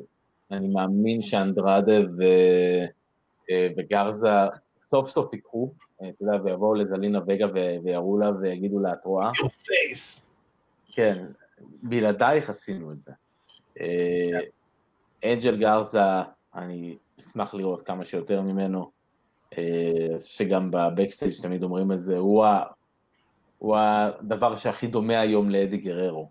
מאמין 0.51 1.23
שאנדרדה 1.23 1.93
אה, 3.51 3.69
וגרזה 3.77 4.29
סוף 4.79 5.09
סוף 5.09 5.35
יקחו, 5.35 5.73
אה, 6.03 6.09
אתה 6.09 6.25
יודע, 6.25 6.45
ויבואו 6.45 6.75
לזלינה 6.75 7.21
וגה 7.27 7.47
ויראו 7.85 8.19
לה 8.19 8.31
ויגידו 8.41 8.79
לה, 8.81 8.93
את 8.93 9.05
רואה? 9.05 9.31
כן, 10.93 11.27
בלעדייך 11.83 12.51
עשינו 12.51 12.91
את 12.91 12.97
זה. 12.97 13.13
אה, 13.81 14.39
אנג'ל 15.25 15.57
גרזה, 15.57 16.01
אני 16.55 16.97
אשמח 17.19 17.55
לראות 17.55 17.87
כמה 17.87 18.05
שיותר 18.05 18.41
ממנו. 18.41 18.91
אני 19.59 20.19
שגם 20.19 20.71
ב 20.71 20.77
backstage 20.77 21.33
תמיד 21.43 21.63
אומרים 21.63 21.93
את 21.93 22.01
זה, 22.01 22.19
הוא, 22.19 22.45
ה, 22.45 22.65
הוא 23.59 23.77
הדבר 23.77 24.57
שהכי 24.57 24.87
דומה 24.87 25.21
היום 25.21 25.51
לאדי 25.51 25.77
גררו. 25.77 26.29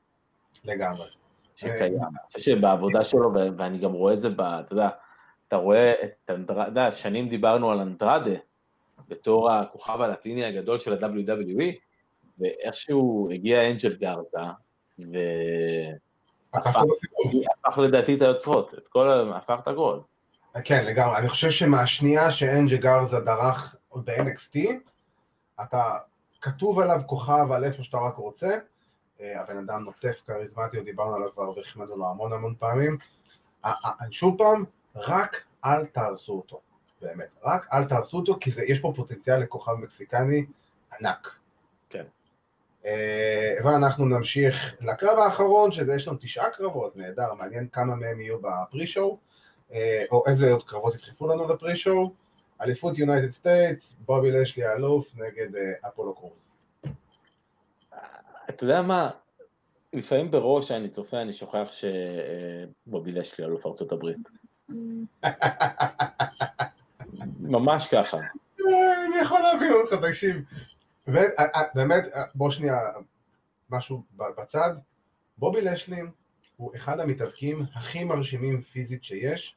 לגמרי. 0.63 1.24
שקיים. 1.55 1.93
אני 1.93 2.17
חושב 2.27 2.39
שבעבודה 2.39 3.03
שלו, 3.03 3.33
ואני 3.57 3.77
גם 3.77 3.91
רואה 3.91 4.13
את 4.13 4.17
זה, 4.17 4.29
אתה 4.37 4.73
יודע, 4.73 4.89
אתה 5.47 5.55
רואה 5.55 5.93
את 6.03 6.29
אנדרדה, 6.29 6.91
שנים 6.91 7.27
דיברנו 7.27 7.71
על 7.71 7.79
אנדרדה 7.79 8.35
בתור 9.07 9.51
הכוכב 9.51 10.01
הלטיני 10.01 10.45
הגדול 10.45 10.77
של 10.77 10.93
ה-WWE, 10.93 11.63
ואיכשהו 12.39 13.29
הגיע 13.33 13.71
אנג'ל 13.71 13.93
גרזה, 13.93 14.39
ו... 14.99 15.17
הפך 17.65 17.77
לדעתי 17.77 18.15
את 18.15 18.21
היוצרות, 18.21 18.73
את 18.77 18.87
כל, 18.87 19.09
הפך 19.35 19.59
את 19.63 19.67
הכל. 19.67 19.99
כן, 20.63 20.85
לגמרי. 20.85 21.17
אני 21.17 21.29
חושב 21.29 21.49
שמהשנייה 21.51 22.31
שאנג'י 22.31 22.77
גרזה 22.77 23.19
דרך 23.19 23.75
עוד 23.89 24.05
ב-NXT, 24.05 24.59
אתה 25.63 25.97
כתוב 26.41 26.79
עליו 26.79 27.01
כוכב 27.05 27.51
על 27.51 27.63
איפה 27.63 27.83
שאתה 27.83 27.97
רק 27.97 28.15
רוצה, 28.15 28.57
הבן 29.19 29.57
אדם 29.57 29.83
נוטף 29.83 30.21
כריזמטי, 30.27 30.81
דיברנו 30.81 31.15
עליו 31.15 31.31
כבר 31.33 31.57
והחמדנו 31.57 31.97
לו 31.97 32.09
המון 32.09 32.33
המון 32.33 32.55
פעמים. 32.59 32.97
שוב 34.11 34.37
פעם, 34.37 34.65
רק 34.95 35.43
אל 35.65 35.85
תהרסו 35.85 36.33
אותו, 36.33 36.61
באמת. 37.01 37.29
רק 37.43 37.67
אל 37.73 37.85
תהרסו 37.85 38.17
אותו, 38.17 38.37
כי 38.41 38.51
יש 38.67 38.79
פה 38.79 38.93
פוטנציאל 38.95 39.37
לכוכב 39.37 39.73
מקסיקני 39.73 40.45
ענק. 40.99 41.35
אה, 42.85 43.55
ואנחנו 43.63 44.05
נמשיך 44.05 44.75
לקרב 44.81 45.19
האחרון, 45.19 45.71
שזה 45.71 45.95
יש 45.95 46.07
לנו 46.07 46.17
תשעה 46.21 46.49
קרבות, 46.49 46.97
נהדר, 46.97 47.33
מעניין 47.33 47.67
כמה 47.71 47.95
מהם 47.95 48.21
יהיו 48.21 48.39
בפרי-שואו, 48.39 49.17
אה, 49.73 50.03
או 50.11 50.23
איזה 50.27 50.51
עוד 50.51 50.63
קרבות 50.63 50.95
ידחפו 50.95 51.27
לנו 51.27 51.53
לפרי-שואו. 51.53 52.13
אליפות 52.61 52.97
United 52.97 53.31
States, 53.31 53.93
בובי 54.05 54.31
לשלי 54.31 54.65
האלוף 54.65 55.07
נגד 55.15 55.55
אה, 55.55 55.87
אפולו 55.87 56.15
קרוז. 56.15 56.44
אתה 58.49 58.63
יודע 58.63 58.81
מה, 58.81 59.09
לפעמים 59.93 60.31
בראש 60.31 60.71
אני 60.71 60.89
צופה, 60.89 61.21
אני 61.21 61.33
שוכח 61.33 61.67
שבובי 62.87 63.11
לשלי 63.11 63.45
אלוף 63.45 63.65
ארצות 63.65 63.91
הברית. 63.91 64.17
ממש 67.39 67.87
ככה. 67.87 68.17
אני 69.07 69.21
יכול 69.21 69.39
להבין 69.39 69.71
אותך, 69.73 69.93
תקשיב. 70.07 70.35
באמת, 71.75 72.03
בוא 72.35 72.51
שנייה, 72.51 72.79
משהו 73.69 74.03
בצד. 74.17 74.71
בובי 75.37 75.61
לשלי 75.61 76.09
הוא 76.57 76.75
אחד 76.75 76.99
המתאבקים 76.99 77.65
הכי 77.73 78.03
מרשימים 78.03 78.61
פיזית 78.61 79.03
שיש, 79.03 79.55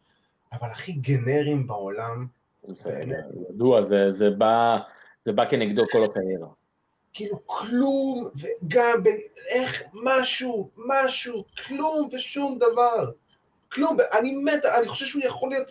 אבל 0.52 0.70
הכי 0.70 0.92
גנריים 0.92 1.66
בעולם. 1.66 2.26
זה 2.66 3.02
ידוע, 3.50 3.82
זה, 3.82 4.10
זה, 4.10 4.30
בא, 4.30 4.78
זה 5.20 5.32
בא 5.32 5.50
כנגדו 5.50 5.82
כל 5.92 6.04
הקריירה. 6.04 6.48
כאילו 7.14 7.46
כלום, 7.46 8.28
וגם 8.36 9.02
איך 9.48 9.82
משהו, 9.92 10.70
משהו, 10.76 11.44
כלום 11.66 12.08
ושום 12.12 12.58
דבר. 12.58 13.12
כלום, 13.72 13.96
אני 14.12 14.34
מת, 14.36 14.64
אני 14.64 14.88
חושב 14.88 15.06
שהוא 15.06 15.22
יכול 15.24 15.50
להיות 15.50 15.68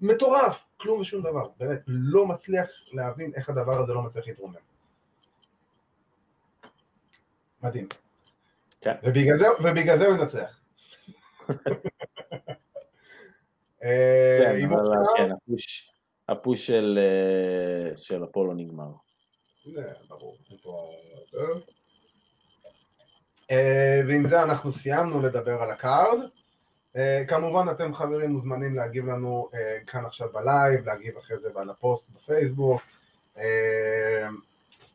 מטורף, 0.00 0.56
כלום 0.76 1.00
ושום 1.00 1.22
דבר. 1.22 1.48
באמת, 1.58 1.80
לא 1.86 2.26
מצליח 2.26 2.70
להבין 2.92 3.32
איך 3.34 3.48
הדבר 3.48 3.82
הזה 3.82 3.92
לא 3.92 4.02
מצליח 4.02 4.26
להתרומם. 4.26 4.54
מדהים. 7.62 7.88
כן. 8.80 8.94
ובגלל 9.02 9.38
זה, 9.38 9.46
ובגלל 9.60 9.98
זה 9.98 10.06
הוא 10.06 10.14
ינצח. 10.14 10.60
אה, 13.84 14.38
כן, 14.40 14.64
אבל 14.64 15.06
כן, 15.16 15.30
ה 16.28 16.35
push, 16.35 16.70
אה, 16.70 17.96
של 17.96 18.24
אפולו 18.24 18.54
נגמר. 18.54 18.90
אה, 23.50 24.00
ועם 24.08 24.28
זה 24.28 24.42
אנחנו 24.42 24.72
סיימנו 24.72 25.22
לדבר 25.22 25.62
על 25.62 25.70
ה 25.70 25.78
card. 25.78 26.18
כמובן 27.28 27.66
אתם 27.70 27.94
חברים 27.94 28.30
מוזמנים 28.30 28.76
להגיב 28.76 29.06
לנו 29.06 29.48
כאן 29.86 30.06
עכשיו 30.06 30.28
בלייב, 30.32 30.86
להגיב 30.86 31.16
אחרי 31.16 31.38
זה 31.38 31.48
על 31.56 31.70
הפוסט 31.70 32.04
בפייסבוק. 32.10 32.82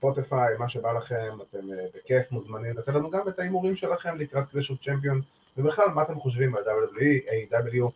ספוטיפיי, 0.01 0.57
מה 0.57 0.69
שבא 0.69 0.91
לכם, 0.91 1.37
אתם 1.41 1.71
אה, 1.71 1.85
בכיף 1.95 2.31
מוזמנים 2.31 2.77
לתת 2.77 2.87
לנו 2.87 3.09
גם 3.09 3.27
את 3.27 3.39
ההימורים 3.39 3.75
שלכם 3.75 4.17
לקראת 4.17 4.49
Clash 4.51 4.69
of 4.69 4.79
Champion, 4.83 5.21
ובכלל 5.57 5.89
מה 5.95 6.01
אתם 6.01 6.19
חושבים 6.19 6.55
על 6.55 6.63
WWE, 6.63 7.29
AW 7.29 7.91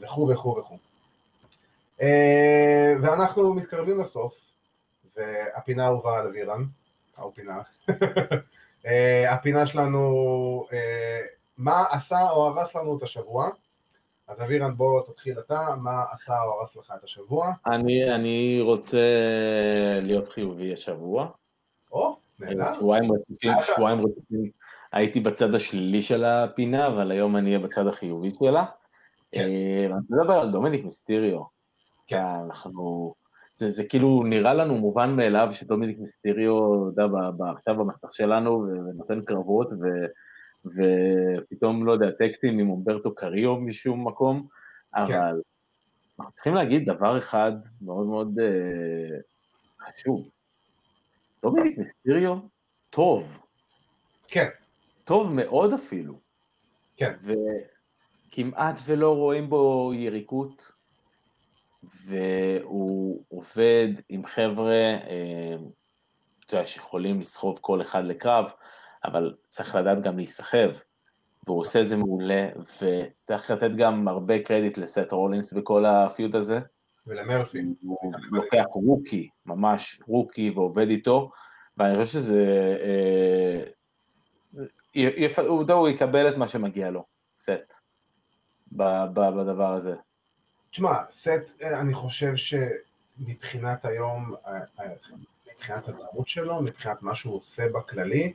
וכו' 0.00 0.28
וכו' 0.28 0.56
וכו'. 0.58 0.78
אה, 2.02 2.94
ואנחנו 3.02 3.54
מתקרבים 3.54 4.00
לסוף, 4.00 4.34
והפינה 5.20 5.84
האהובה 5.84 6.18
על 6.18 6.26
אבירן, 6.26 6.64
או 7.18 7.34
פינה, 7.34 7.60
אה, 8.86 9.34
הפינה 9.34 9.66
שלנו, 9.66 10.66
מה 11.58 11.84
עשה 11.90 12.30
או 12.30 12.46
הרס 12.46 12.74
לנו 12.74 12.98
את 12.98 13.02
השבוע. 13.02 13.48
אז 14.28 14.42
אבירן, 14.42 14.76
בוא 14.76 15.02
תתחיל 15.06 15.38
אתה, 15.38 15.68
מה 15.80 16.04
עשה 16.12 16.42
או 16.42 16.60
הרס 16.60 16.76
לך 16.76 16.92
את 16.98 17.04
השבוע? 17.04 17.52
אני, 17.66 18.14
אני 18.14 18.58
רוצה 18.60 19.06
להיות 20.02 20.28
חיובי 20.28 20.72
השבוע. 20.72 21.26
או, 21.92 22.16
נהדר. 22.38 22.72
שבועיים 22.72 23.12
רצופים, 23.12 23.52
שבועיים 23.60 24.00
רצופים 24.00 24.50
הייתי 24.92 25.20
בצד 25.20 25.54
השלילי 25.54 26.02
של 26.02 26.24
הפינה, 26.24 26.86
אבל 26.86 27.10
היום 27.10 27.36
אני 27.36 27.46
אהיה 27.46 27.58
בצד 27.58 27.86
החיובי 27.86 28.30
שלה. 28.30 28.64
כן. 29.32 29.40
אה, 29.40 29.86
אני 29.86 29.94
מדבר 30.10 30.34
על 30.40 30.50
דומיניק 30.50 30.84
מיסטיריו. 30.84 31.42
כן. 32.06 32.24
אנחנו... 32.46 33.14
זה, 33.54 33.70
זה 33.70 33.84
כאילו 33.84 34.22
נראה 34.26 34.54
לנו 34.54 34.74
מובן 34.74 35.16
מאליו 35.16 35.48
שדומיניק 35.52 35.98
מיסטיריו, 35.98 36.88
אתה 36.88 37.02
יודע, 37.02 37.50
עכשיו 37.56 37.76
במסך 37.76 38.08
שלנו 38.12 38.66
ונותן 38.68 39.24
קרבות, 39.24 39.68
ו, 39.72 39.86
ופתאום, 40.66 41.86
לא 41.86 41.92
יודע, 41.92 42.10
טקסטים 42.10 42.58
עם 42.58 42.70
אומברטו 42.70 43.14
קריו 43.14 43.56
משום 43.56 44.08
מקום, 44.08 44.46
כן. 44.94 45.00
אבל 45.00 45.40
אנחנו 46.20 46.32
צריכים 46.32 46.54
להגיד 46.54 46.90
דבר 46.90 47.18
אחד 47.18 47.52
מאוד 47.82 48.06
מאוד 48.06 48.38
uh, 48.38 49.92
חשוב. 49.92 50.28
דומיניק 51.42 51.78
מיסטריו 51.78 52.38
טוב. 52.90 53.42
כן. 54.28 54.48
טוב 55.04 55.32
מאוד 55.32 55.72
אפילו. 55.72 56.14
כן. 56.96 57.12
וכמעט 58.28 58.80
ולא 58.86 59.16
רואים 59.16 59.50
בו 59.50 59.92
יריקות, 59.94 60.72
והוא 61.82 63.24
עובד 63.28 63.88
עם 64.08 64.26
חבר'ה, 64.26 64.74
אה, 64.74 65.56
אתה 66.46 66.54
יודע, 66.54 66.66
שיכולים 66.66 67.20
לסחוב 67.20 67.58
כל 67.60 67.82
אחד 67.82 68.04
לקרב, 68.04 68.52
אבל 69.04 69.34
צריך 69.46 69.74
לדעת 69.74 70.02
גם 70.02 70.16
להיסחב, 70.16 70.70
והוא 71.46 71.60
עושה 71.60 71.80
את 71.80 71.88
זה 71.88 71.96
מעולה, 71.96 72.48
וצריך 72.82 73.50
לתת 73.50 73.70
גם 73.76 74.08
הרבה 74.08 74.38
קרדיט 74.42 74.78
לסט 74.78 75.12
רולינס 75.12 75.52
בכל 75.52 75.84
הפיוט 75.86 76.34
הזה. 76.34 76.60
ולמרפי. 77.06 77.58
הוא 77.82 78.12
לוקח 78.30 78.64
רוקי, 78.72 79.28
ממש 79.46 80.00
רוקי, 80.06 80.50
ועובד 80.50 80.88
איתו, 80.88 81.30
ואני 81.76 82.04
חושב 82.04 82.12
שזה... 82.12 82.76
אה, 82.80 83.64
הוא 85.74 85.88
יקבל 85.88 86.28
את 86.28 86.36
מה 86.36 86.48
שמגיע 86.48 86.90
לו, 86.90 87.04
סט, 87.38 87.74
בדבר 88.72 89.72
הזה. 89.72 89.96
תשמע, 90.70 90.92
סט, 91.10 91.62
אני 91.62 91.94
חושב 91.94 92.32
שמבחינת 92.36 93.84
היום, 93.84 94.34
אה, 94.46 94.52
אה, 94.80 94.84
מבחינת 95.54 95.88
הדמות 95.88 96.28
שלו, 96.28 96.62
מבחינת 96.62 97.02
מה 97.02 97.14
שהוא 97.14 97.36
עושה 97.36 97.68
בכללי, 97.68 98.32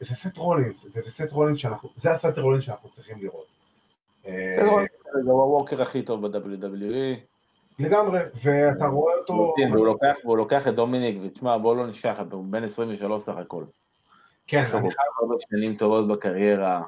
זה 0.00 0.14
סט 0.14 0.36
רולינס, 0.36 0.86
וזה 0.94 1.10
סט 1.10 1.32
רולינס 1.32 1.58
שאנחנו, 1.58 1.88
זה 1.96 2.12
הסט 2.12 2.38
רולינס 2.38 2.64
שאנחנו 2.64 2.88
צריכים 2.88 3.18
לראות. 3.20 3.46
סט 4.50 4.62
רולינס 4.70 4.90
זה 5.24 5.30
הווקר 5.30 5.82
הכי 5.82 6.02
טוב 6.02 6.26
ב-WWE. 6.26 7.18
לגמרי, 7.78 8.20
ואתה 8.44 8.86
רואה 8.86 9.14
אותו... 9.14 9.54
והוא 9.72 9.86
לוקח, 9.86 10.14
והוא 10.24 10.36
לוקח 10.36 10.68
את 10.68 10.74
דומיניק, 10.74 11.18
ותשמע, 11.22 11.58
בוא 11.58 11.76
לא 11.76 11.86
נשכח, 11.86 12.20
הוא 12.30 12.44
בן 12.50 12.64
23 12.64 13.22
סך 13.22 13.36
הכל. 13.36 13.64
כן, 14.46 14.58
אני 14.58 14.90
חייב... 14.90 15.38
שנים 15.50 15.76
טובות 15.76 16.08
בקריירה. 16.08 16.82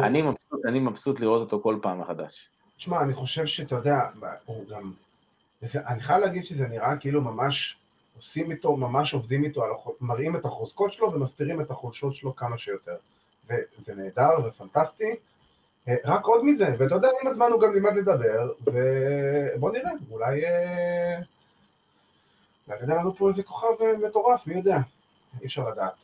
אני 0.00 0.22
מבסוט, 0.22 0.66
אני 0.66 0.80
מבסוט 0.80 1.20
לראות 1.20 1.40
אותו 1.40 1.62
כל 1.62 1.78
פעם 1.82 2.00
מחדש. 2.00 2.48
תשמע, 2.76 3.00
אני 3.02 3.14
חושב 3.14 3.46
שאתה 3.46 3.74
יודע, 3.74 4.00
הוא 4.44 4.64
גם... 4.68 4.92
אני 5.74 6.02
חייב 6.02 6.20
להגיד 6.20 6.44
שזה 6.44 6.68
נראה 6.68 6.96
כאילו 6.96 7.20
ממש 7.20 7.76
עושים 8.16 8.50
איתו, 8.50 8.76
ממש 8.76 9.14
עובדים 9.14 9.44
איתו, 9.44 9.62
מראים 10.00 10.36
את 10.36 10.44
החוזקות 10.44 10.92
שלו 10.92 11.12
ומסתירים 11.12 11.60
את 11.60 11.70
החולשות 11.70 12.14
שלו 12.14 12.36
כמה 12.36 12.58
שיותר. 12.58 12.96
וזה 13.48 13.94
נהדר 13.94 14.30
ופנטסטי. 14.44 15.14
אה, 15.88 15.94
רק 16.04 16.24
עוד 16.24 16.44
מזה, 16.44 16.66
ואתה 16.78 16.94
יודע, 16.94 17.08
עם 17.22 17.28
הזמן 17.28 17.46
הוא 17.52 17.60
גם 17.60 17.74
לימד 17.74 17.94
לדבר, 17.94 18.52
ובוא 18.60 19.70
נראה, 19.70 19.90
אולי... 20.10 20.44
אה, 20.44 21.18
אולי 22.68 22.82
ידע 22.82 22.94
לנו 22.94 23.14
פה 23.14 23.28
איזה 23.28 23.42
כוכב 23.42 23.82
אה, 23.82 24.08
מטורף, 24.08 24.46
מי 24.46 24.54
יודע, 24.54 24.78
אי 25.40 25.46
אפשר 25.46 25.68
לדעת. 25.68 25.94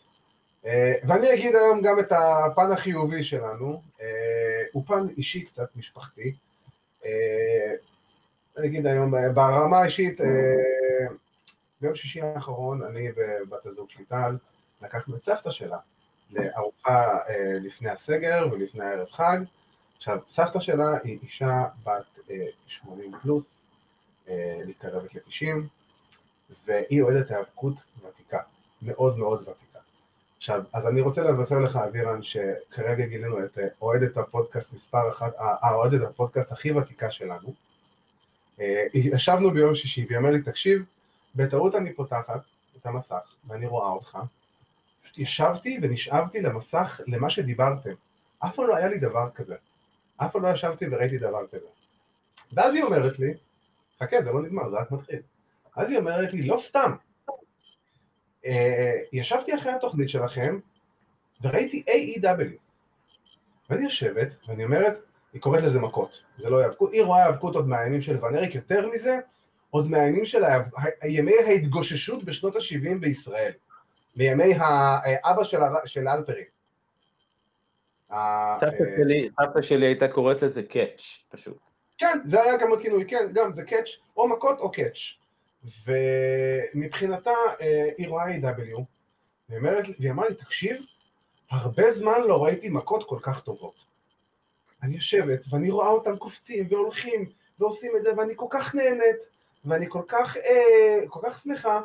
ואני 0.65 1.35
אגיד 1.35 1.57
היום 1.57 1.83
גם 1.83 1.99
את 1.99 2.13
הפן 2.13 2.73
החיובי 2.73 3.25
שלנו, 3.25 3.83
הוא 4.73 4.85
פן 4.87 5.09
אישי 5.17 5.45
קצת, 5.45 5.77
משפחתי. 5.77 6.35
אני 8.57 8.67
אגיד 8.67 8.87
היום, 8.87 9.15
ברמה 9.35 9.79
האישית, 9.79 10.21
ביום 11.81 11.95
שישי 11.95 12.21
האחרון, 12.23 12.83
אני 12.83 13.09
ובת 13.17 13.67
הזוג 13.67 13.91
שלי 13.91 14.05
טל, 14.05 14.37
לקחנו 14.83 15.17
את 15.17 15.25
סבתא 15.25 15.51
שלה 15.51 15.79
לארוחה 16.31 17.19
לפני 17.61 17.91
הסגר 17.91 18.49
ולפני 18.53 18.85
הערב 18.85 19.11
חג, 19.11 19.39
עכשיו, 20.03 20.19
סבתא 20.29 20.61
שלה 20.61 20.99
היא 21.05 21.19
אישה 21.23 21.65
בת 21.85 22.19
80 22.67 23.15
אה, 23.15 23.21
פלוס, 23.21 23.45
אה, 24.29 24.61
מתקרבת 24.67 25.15
ל-90, 25.15 25.47
והיא 26.67 27.03
אוהדת 27.03 27.31
היאבקות 27.31 27.75
ותיקה, 28.03 28.39
מאוד 28.83 29.19
מאוד 29.19 29.41
ותיקה. 29.49 29.72
עכשיו, 30.43 30.63
אז 30.73 30.87
אני 30.87 31.01
רוצה 31.01 31.21
לבשר 31.23 31.59
לך, 31.59 31.77
אבירן, 31.77 32.23
שכרגע 32.23 33.07
גילינו 33.07 33.45
את 33.45 33.59
אה, 33.59 33.67
אוהדת 33.83 34.17
הפודקאסט 34.17 34.73
מספר 34.73 35.11
אחת, 35.11 35.33
האוהדת 35.39 36.03
הפודקאסט 36.03 36.53
הכי 36.53 36.73
ותיקה 36.73 37.11
שלנו. 37.11 37.55
ישבנו 38.95 39.51
ביום 39.51 39.75
שישי, 39.75 40.05
והיא 40.09 40.19
אומרת 40.19 40.33
לי, 40.33 40.43
תקשיב, 40.43 40.85
בטעות 41.37 41.75
אני 41.75 41.93
פותחת 41.93 42.41
את 42.77 42.87
המסך, 42.87 43.35
ואני 43.49 43.67
רואה 43.67 43.89
אותך, 43.89 44.19
פשוט 45.03 45.19
ישבתי 45.19 45.79
ונשאבתי 45.83 46.41
למסך, 46.41 47.01
למה 47.07 47.31
שדיברתם. 47.31 47.95
אף 48.39 48.55
פעם 48.55 48.67
לא 48.67 48.77
היה 48.77 48.89
לי 48.89 48.99
דבר 48.99 49.31
כזה. 49.35 49.57
אף 50.17 50.33
פעם 50.33 50.43
לא 50.43 50.49
ישבתי 50.49 50.85
וראיתי 50.91 51.19
דבר 51.19 51.47
כזה. 51.47 51.67
ואז 52.53 52.75
היא 52.75 52.85
אומרת 52.85 53.19
לי, 53.19 53.35
חכה, 54.01 54.23
זה 54.23 54.33
לא 54.33 54.43
נגמר, 54.43 54.71
זה 54.71 54.77
רק 54.77 54.91
מתחיל. 54.91 55.21
אז 55.77 55.91
היא 55.91 55.99
אומרת 55.99 56.33
לי, 56.33 56.43
לא 56.43 56.63
סתם. 56.67 56.93
אה, 58.47 58.99
ישבתי 59.13 59.55
אחרי 59.55 59.73
התוכנית 59.73 60.09
שלכם 60.09 60.59
וראיתי 61.43 61.85
AEW. 61.89 62.63
ואני 63.71 63.85
יושבת, 63.85 64.29
ואני 64.49 64.65
אומרת, 64.65 64.99
היא 65.33 65.43
קוראת 65.43 65.63
לזה 65.63 65.79
מכות, 65.79 66.23
זה 66.39 66.51
לא 66.51 66.59
היאבקות, 66.59 66.93
היא 66.93 67.03
רואה 67.03 67.25
היאבקות 67.25 67.55
עוד 67.55 67.69
מהימים 67.69 68.03
של 68.03 68.25
ונריק, 68.25 68.55
יותר 68.55 68.89
מזה, 68.95 69.19
עוד 69.71 69.91
מהימים 69.91 70.27
של 70.27 70.43
ימי 71.05 71.33
ההתגוששות 71.47 72.25
בשנות 72.25 72.57
ה-70 72.57 72.99
בישראל, 73.01 73.53
מימי 74.17 74.55
האבא 74.55 75.45
של, 75.45 75.61
של 75.85 76.09
אלפרי. 76.09 76.45
סבתא 78.55 78.85
שלי, 78.97 79.29
סבתא 79.41 79.63
שלי 79.63 79.87
הייתה 79.87 80.09
קוראת 80.09 80.43
לזה 80.43 80.63
קאץ', 80.63 81.19
פשוט. 81.29 81.59
כן, 81.99 82.19
זה 82.25 82.43
היה 82.43 82.57
גם 82.57 82.73
הכינוי, 82.73 83.05
כן, 83.09 83.29
גם 83.33 83.53
זה 83.53 83.63
קאץ', 83.63 83.89
או 84.17 84.29
מכות 84.29 84.59
או 84.59 84.73
קאץ'. 84.73 85.22
ומבחינתה 85.87 87.31
אה, 87.61 87.89
היא 87.99 88.09
רואה 88.09 88.25
A.W. 88.37 88.81
והיא 89.49 90.11
אמרה 90.11 90.29
לי, 90.29 90.35
תקשיב, 90.35 90.77
הרבה 91.51 91.93
זמן 91.93 92.21
לא 92.21 92.45
ראיתי 92.45 92.69
מכות 92.69 93.09
כל 93.09 93.19
כך 93.23 93.41
טובות. 93.41 93.75
אני 94.83 94.95
יושבת 94.95 95.45
ואני 95.51 95.71
רואה 95.71 95.89
אותם 95.89 96.17
קופצים 96.17 96.67
והולכים 96.71 97.29
ועושים 97.59 97.93
את 97.97 98.05
זה 98.05 98.11
ואני 98.17 98.33
כל 98.37 98.47
כך 98.51 98.75
נהנית 98.75 99.17
ואני 99.65 99.87
כל 99.89 100.03
כך, 100.09 100.37
אה, 100.37 100.99
כל 101.09 101.21
כך 101.23 101.43
שמחה 101.43 101.81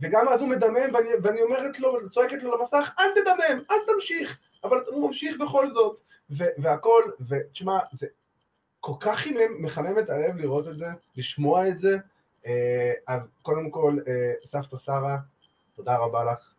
וגם 0.00 0.28
אז 0.28 0.40
הוא 0.40 0.48
מדמם 0.48 0.94
ואני, 0.94 1.10
ואני 1.22 1.42
אומרת 1.42 1.78
לו, 1.78 2.10
צועקת 2.10 2.42
לו 2.42 2.58
למסך, 2.58 2.90
אל 2.98 3.04
תדמם, 3.14 3.62
אל 3.70 3.76
תמשיך, 3.86 4.38
אבל 4.64 4.84
הוא 4.86 5.06
ממשיך 5.06 5.36
בכל 5.40 5.70
זאת 5.74 6.00
ו- 6.30 6.54
והכל, 6.58 7.02
ותשמע, 7.28 7.78
זה 7.92 8.06
כל 8.80 8.92
כך 9.00 9.26
מחמם 9.58 9.98
את 9.98 10.10
הלב 10.10 10.36
לראות 10.36 10.68
את 10.68 10.76
זה, 10.76 10.86
לשמוע 11.16 11.68
את 11.68 11.80
זה, 11.80 11.96
אז 13.06 13.20
קודם 13.42 13.70
כל, 13.70 13.98
אה, 14.08 14.32
סבתא 14.52 14.76
שרה, 14.78 15.18
תודה 15.76 15.96
רבה 15.96 16.24
לך. 16.24 16.52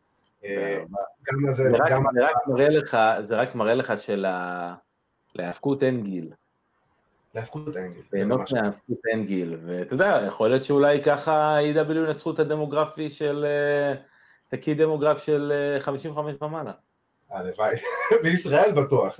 אה, 0.45 0.83
גם 1.23 1.45
לזה, 1.45 1.63
זה 1.63 1.77
גם... 1.89 2.03
זה 2.13 2.25
רק 2.25 2.47
מראה 2.47 2.69
לך, 2.69 2.97
זה 3.19 3.35
רק 3.35 3.55
מראה 3.55 3.73
לך 3.73 3.93
שלהאבקות 5.35 5.83
אין 5.83 6.03
גיל. 6.03 6.31
להאבקות 7.35 7.77
אין 7.77 7.93
גיל. 7.93 8.03
ליהנות 8.13 8.51
מהאבקות 8.51 9.05
אין 9.11 9.25
גיל, 9.25 9.57
ואתה 9.65 9.93
יודע, 9.93 10.21
יכול 10.27 10.49
להיות 10.49 10.63
שאולי 10.63 11.03
ככה 11.03 11.57
E.W. 11.59 11.91
ינצחו 11.91 12.31
את 12.31 12.39
הדמוגרפי 12.39 13.09
של, 13.09 13.45
את 14.47 14.53
הקי 14.53 14.73
דמוגרף 14.73 15.23
של 15.23 15.53
55 15.79 16.35
ומעלה. 16.41 16.71
הלוואי, 17.29 17.75
בישראל 18.23 18.71
בטוח, 18.71 19.19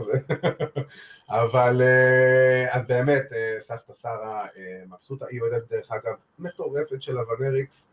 אבל 1.29 1.81
אה, 1.81 2.75
אז 2.75 2.87
באמת 2.87 3.33
אה, 3.33 3.57
סבתא 3.67 3.93
שרה 4.01 4.45
אה, 4.57 4.83
מבסוטה, 4.87 5.25
היא 5.29 5.41
אוהדת 5.41 5.69
דרך 5.69 5.91
אגב 5.91 6.13
מטורפת 6.39 7.01
של 7.01 7.17
אבנריקס 7.19 7.87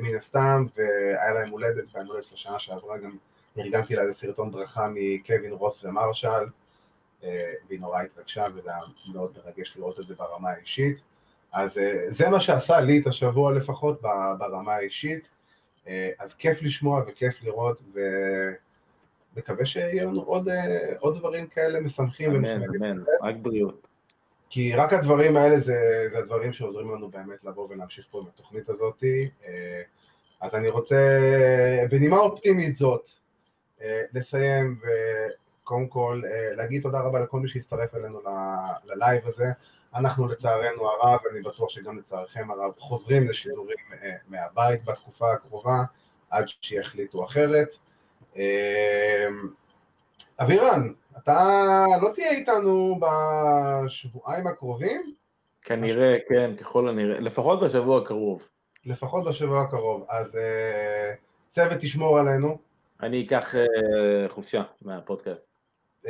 מן 0.00 0.16
הסתם, 0.16 0.66
והיה 0.76 1.34
להם 1.34 1.50
הולדת, 1.50 1.84
והיום 1.92 2.08
הולדת 2.08 2.24
של 2.24 2.50
שעברה. 2.58 2.98
גם 2.98 3.16
ארגנתי 3.58 3.94
לה 3.94 4.02
איזה 4.02 4.14
סרטון 4.14 4.50
ברכה 4.50 4.88
מקווין 4.94 5.52
רוס 5.52 5.84
ומרשל, 5.84 6.46
והיא 7.22 7.80
נורא 7.80 8.02
התרגשה 8.02 8.46
וזה 8.54 8.70
היה 8.70 8.80
מאוד 9.12 9.32
מרגש 9.44 9.76
לראות 9.76 10.00
את 10.00 10.06
זה 10.06 10.14
ברמה 10.14 10.50
האישית. 10.50 10.98
אז 11.52 11.70
זה 12.10 12.28
מה 12.28 12.40
שעשה 12.40 12.80
לי 12.80 13.00
את 13.00 13.06
השבוע 13.06 13.52
לפחות 13.52 14.02
ברמה 14.38 14.74
האישית, 14.74 15.28
אז 16.18 16.34
כיף 16.38 16.62
לשמוע 16.62 17.02
וכיף 17.06 17.42
לראות, 17.42 17.80
ו... 17.94 18.00
מקווה 19.36 19.66
שיהיה 19.66 20.04
לנו 20.04 20.22
עוד, 20.22 20.48
אה, 20.48 20.92
עוד 20.98 21.18
דברים 21.18 21.46
כאלה 21.46 21.80
משמחים. 21.80 22.30
אמן, 22.30 22.62
אמן, 22.62 23.02
רק 23.22 23.34
בריאות. 23.42 23.88
כי 24.50 24.74
רק 24.74 24.92
הדברים 24.92 25.36
האלה 25.36 25.60
זה, 25.60 26.08
זה 26.12 26.18
הדברים 26.18 26.52
שעוזרים 26.52 26.90
לנו 26.90 27.08
באמת 27.08 27.44
לבוא 27.44 27.66
ולהמשיך 27.70 28.06
פה 28.10 28.18
עם 28.18 28.26
התוכנית 28.34 28.68
הזאת. 28.68 29.04
אה, 29.44 29.82
אז 30.40 30.54
אני 30.54 30.68
רוצה, 30.68 30.96
בנימה 31.90 32.16
אופטימית 32.16 32.76
זאת, 32.76 33.10
אה, 33.82 34.02
לסיים 34.12 34.80
וקודם 35.62 35.86
כל 35.86 36.22
להגיד 36.56 36.82
תודה 36.82 37.00
רבה 37.00 37.20
לכל 37.20 37.40
מי 37.40 37.48
שהצטרף 37.48 37.94
אלינו 37.94 38.20
ללייב 38.84 39.22
הזה. 39.26 39.50
אנחנו 39.94 40.28
לצערנו 40.28 40.88
הרב, 40.88 41.20
אני 41.32 41.40
בטוח 41.40 41.70
שגם 41.70 41.98
לצערכם 41.98 42.50
הרב, 42.50 42.72
חוזרים 42.78 43.28
לשידורים 43.28 43.76
מהבית 44.28 44.84
בתקופה 44.84 45.32
הקרובה, 45.32 45.82
עד 46.30 46.44
שיחליטו 46.60 47.24
אחרת. 47.24 47.68
אמ, 48.36 49.48
אבירן, 50.40 50.92
אתה 51.18 51.84
לא 52.02 52.10
תהיה 52.14 52.30
איתנו 52.30 53.00
בשבועיים 53.00 54.46
הקרובים? 54.46 55.14
כנראה, 55.62 56.16
כן, 56.28 56.56
ככל 56.56 56.88
הנראה, 56.88 57.20
לפחות 57.20 57.60
בשבוע 57.60 58.02
הקרוב. 58.02 58.46
לפחות 58.86 59.24
בשבוע 59.24 59.62
הקרוב, 59.62 60.06
אז 60.08 60.34
אה, 60.34 60.38
צוות 61.54 61.78
תשמור 61.80 62.18
עלינו. 62.18 62.58
אני 63.02 63.26
אקח 63.26 63.54
אה, 63.54 64.28
חופשה 64.28 64.62
מהפודקאסט. 64.82 65.50
אה, 66.04 66.08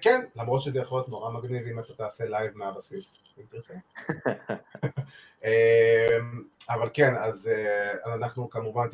כן, 0.00 0.20
למרות 0.36 0.62
שזה 0.62 0.78
יכול 0.78 0.98
להיות 0.98 1.08
נורא 1.08 1.30
מגניב 1.30 1.66
אם 1.66 1.78
אתה 1.78 1.94
תעשה 1.94 2.24
לייב 2.24 2.56
מהבסיס, 2.56 3.04
אם 3.38 3.44
תרצה. 3.50 3.74
אבל 6.68 6.88
כן, 6.92 7.14
אז 7.16 7.46
אה, 7.46 8.14
אנחנו 8.14 8.50
כמובן 8.50 8.86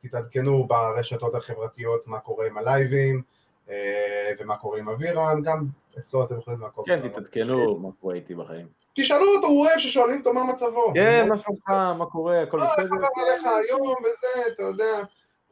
תתעדכנו 0.00 0.66
ברשתות 0.66 1.34
החברתיות 1.34 2.06
מה 2.06 2.18
קורה 2.18 2.46
עם 2.46 2.58
הלייבים 2.58 3.22
אה, 3.70 4.32
ומה 4.38 4.56
קורה 4.56 4.78
עם 4.78 4.88
אבירן, 4.88 5.42
גם 5.42 5.66
אצלו 5.98 6.24
אתם 6.24 6.38
יכולים 6.38 6.60
לעקוב. 6.60 6.86
כן, 6.86 7.08
תתעדכנו 7.08 7.78
מה 7.78 7.88
קורה 8.00 8.14
איתי 8.14 8.34
בחיים. 8.34 8.66
תשאלו 8.96 9.34
אותו, 9.36 9.46
הוא 9.46 9.66
אוהב 9.66 9.78
ששואלים 9.78 10.18
אותו 10.18 10.32
מה 10.32 10.44
מצבו. 10.44 10.92
כן, 10.94 11.28
מה 11.28 11.36
שלומך, 11.36 11.68
מה 11.98 12.06
קורה, 12.06 12.42
הכל 12.42 12.60
בסדר. 12.64 12.90
מה 12.90 13.08
קרה 13.14 13.36
לך 13.36 13.46
היום 13.64 13.88
וזה, 13.88 14.48
אתה 14.48 14.62
יודע. 14.62 15.02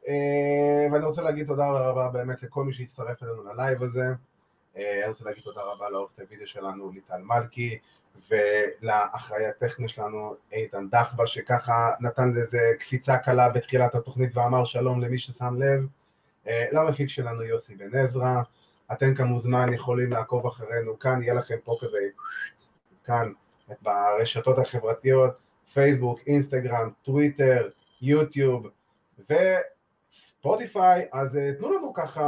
אה, 0.07 0.87
ואני 0.91 1.05
רוצה 1.05 1.21
להגיד 1.21 1.47
תודה 1.47 1.67
רבה 1.69 2.09
באמת 2.09 2.43
לכל 2.43 2.63
מי 2.63 2.73
שהצטרף 2.73 3.23
אלינו 3.23 3.43
ללייב 3.43 3.83
הזה. 3.83 4.05
אני 4.75 5.07
רוצה 5.07 5.25
להגיד 5.25 5.43
תודה 5.43 5.61
רבה 5.61 5.89
לעורכת 5.89 6.19
הוידאו 6.19 6.47
שלנו, 6.47 6.91
ליטל 6.91 7.21
מלכי, 7.21 7.79
ולאחראי 8.29 9.45
הטכני 9.45 9.89
שלנו 9.89 10.35
איתן 10.51 10.89
דחבה 10.89 11.27
שככה 11.27 11.91
נתן 11.99 12.31
לזה 12.31 12.71
קפיצה 12.79 13.17
קלה 13.17 13.49
בתחילת 13.49 13.95
התוכנית 13.95 14.37
ואמר 14.37 14.65
שלום 14.65 15.01
למי 15.01 15.19
ששם 15.19 15.55
לב, 15.61 15.87
אה, 16.47 16.65
למפיק 16.71 17.09
שלנו 17.09 17.43
יוסי 17.43 17.75
בן 17.75 17.99
עזרא, 17.99 18.41
אתם 18.91 19.15
כמובן 19.15 19.73
יכולים 19.73 20.11
לעקוב 20.11 20.47
אחרינו, 20.47 20.99
כאן 20.99 21.21
יהיה 21.21 21.33
לכם 21.33 21.55
פה 21.63 21.77
כזה, 21.81 21.97
כאן 23.05 23.31
ברשתות 23.81 24.57
החברתיות, 24.57 25.31
פייסבוק, 25.73 26.19
אינסטגרם, 26.27 26.89
טוויטר, 27.03 27.69
יוטיוב 28.01 28.67
וספוטיפיי, 30.45 31.05
אז 31.13 31.37
אה, 31.37 31.51
תנו 31.57 31.73
לנו 31.73 31.93
ככה 31.93 32.21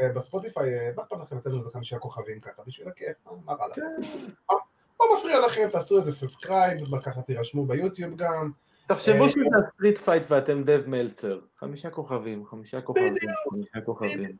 אה, 0.00 0.08
בספוטיפיי, 0.08 0.70
מה 0.96 1.02
אכפת 1.02 1.16
לכם 1.22 1.36
לתת 1.36 1.46
לנו 1.46 1.58
איזה 1.58 1.70
חמישה 1.70 1.98
כוכבים 1.98 2.40
ככה 2.40 2.62
בשביל 2.66 2.88
הכיף, 2.88 3.16
מה 3.44 3.52
רע 3.52 3.68
לכם? 3.68 3.80
כן. 3.80 4.56
לא 5.00 5.16
מפריע 5.18 5.40
לכם, 5.46 5.68
תעשו 5.72 5.98
איזה 5.98 6.12
subscribe, 6.12 6.78
ככה 7.02 7.22
תירשמו 7.22 7.64
ביוטיוב 7.66 8.16
גם. 8.16 8.50
תחשבו 8.86 9.24
אה, 9.24 9.28
שזה 9.28 9.40
street 9.74 9.98
fight 9.98 10.26
ואתם 10.30 10.62
דייב 10.62 10.82
מלצר, 10.86 11.40
חמישה 11.58 11.90
כוכבים, 11.90 12.46
חמישה 12.46 12.80
כוכבים, 12.80 13.14
חמישה 13.50 13.80
כוכבים. 13.84 14.36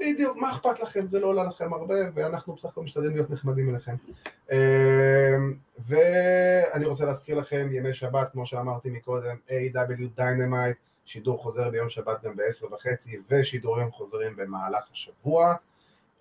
בדיוק, 0.00 0.36
מה 0.36 0.52
אכפת 0.52 0.80
לכם, 0.80 1.06
זה 1.06 1.18
לא 1.18 1.26
עולה 1.26 1.44
לכם 1.44 1.72
הרבה, 1.72 1.94
ואנחנו 2.14 2.54
בסך 2.54 2.64
הכל 2.64 2.82
משתדלים 2.82 3.12
להיות 3.12 3.30
נחמדים 3.30 3.70
אליכם. 3.70 3.94
אה, 4.52 5.36
ואני 5.88 6.86
רוצה 6.86 7.04
להזכיר 7.04 7.38
לכם, 7.38 7.68
ימי 7.72 7.94
שבת, 7.94 8.32
כמו 8.32 8.46
שאמרתי 8.46 8.90
מקודם, 8.90 9.36
AEW 9.48 10.20
Dynamite, 10.20 10.93
שידור 11.04 11.38
חוזר 11.42 11.70
ביום 11.70 11.90
שבת 11.90 12.22
גם 12.24 12.36
ב-10 12.36 12.74
וחצי, 12.74 13.16
ושידורים 13.30 13.90
חוזרים 13.90 14.36
במהלך 14.36 14.84
השבוע. 14.92 15.54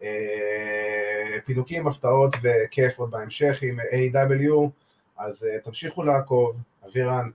אה, 0.04 1.38
פינוקים, 1.46 1.88
הפתעות 1.88 2.36
וכיף 2.42 3.00
עוד 3.00 3.12
בהמשך 3.12 3.62
עם 3.62 3.80
AEW 3.80 4.70
אז 5.18 5.44
אה, 5.44 5.60
תמשיכו 5.60 6.04
לעקוב, 6.04 6.56
אבירן, 6.86 7.30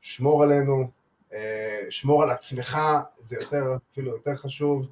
שמור 0.00 0.42
עלינו, 0.42 0.90
אה, 1.32 1.80
שמור 1.90 2.22
על 2.22 2.30
עצמך, 2.30 2.78
זה 3.20 3.36
יותר, 3.36 3.76
אפילו 3.92 4.10
יותר 4.10 4.36
חשוב, 4.36 4.86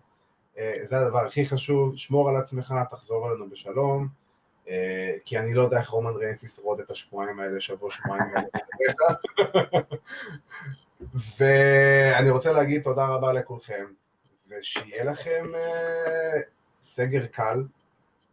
זה 0.89 0.99
הדבר 0.99 1.27
הכי 1.27 1.47
חשוב, 1.47 1.97
שמור 1.97 2.29
על 2.29 2.37
עצמך, 2.37 2.75
תחזור 2.91 3.29
אלינו 3.29 3.51
בשלום, 3.51 4.09
כי 5.25 5.39
אני 5.39 5.55
לא 5.55 5.62
יודע 5.62 5.81
איך 5.81 5.89
רומן 5.89 6.12
ריינס 6.16 6.43
ישרוד 6.43 6.81
את 6.81 6.91
השבועיים 6.91 7.41
האלה, 7.41 7.61
שבוע 7.61 7.91
שבועיים 7.91 8.25
האלה. 8.37 8.47
ואני 11.39 12.31
רוצה 12.31 12.53
להגיד 12.53 12.83
תודה 12.83 13.07
רבה 13.07 13.33
לכולכם, 13.33 13.85
ושיהיה 14.49 15.05
לכם 15.05 15.47
סגר 16.87 17.27
קל, 17.27 17.65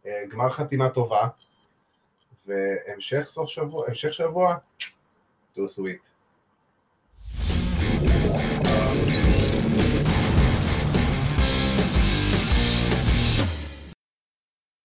אה, 0.06 0.22
גמר 0.30 0.50
חתימה 0.50 0.88
טובה, 0.88 1.28
והמשך 2.46 3.28
סוף 3.30 3.50
שבוע, 3.50 3.88
המשך 3.88 4.12
שבוע, 4.12 4.56
too 5.56 5.68
sweet. 5.76 6.12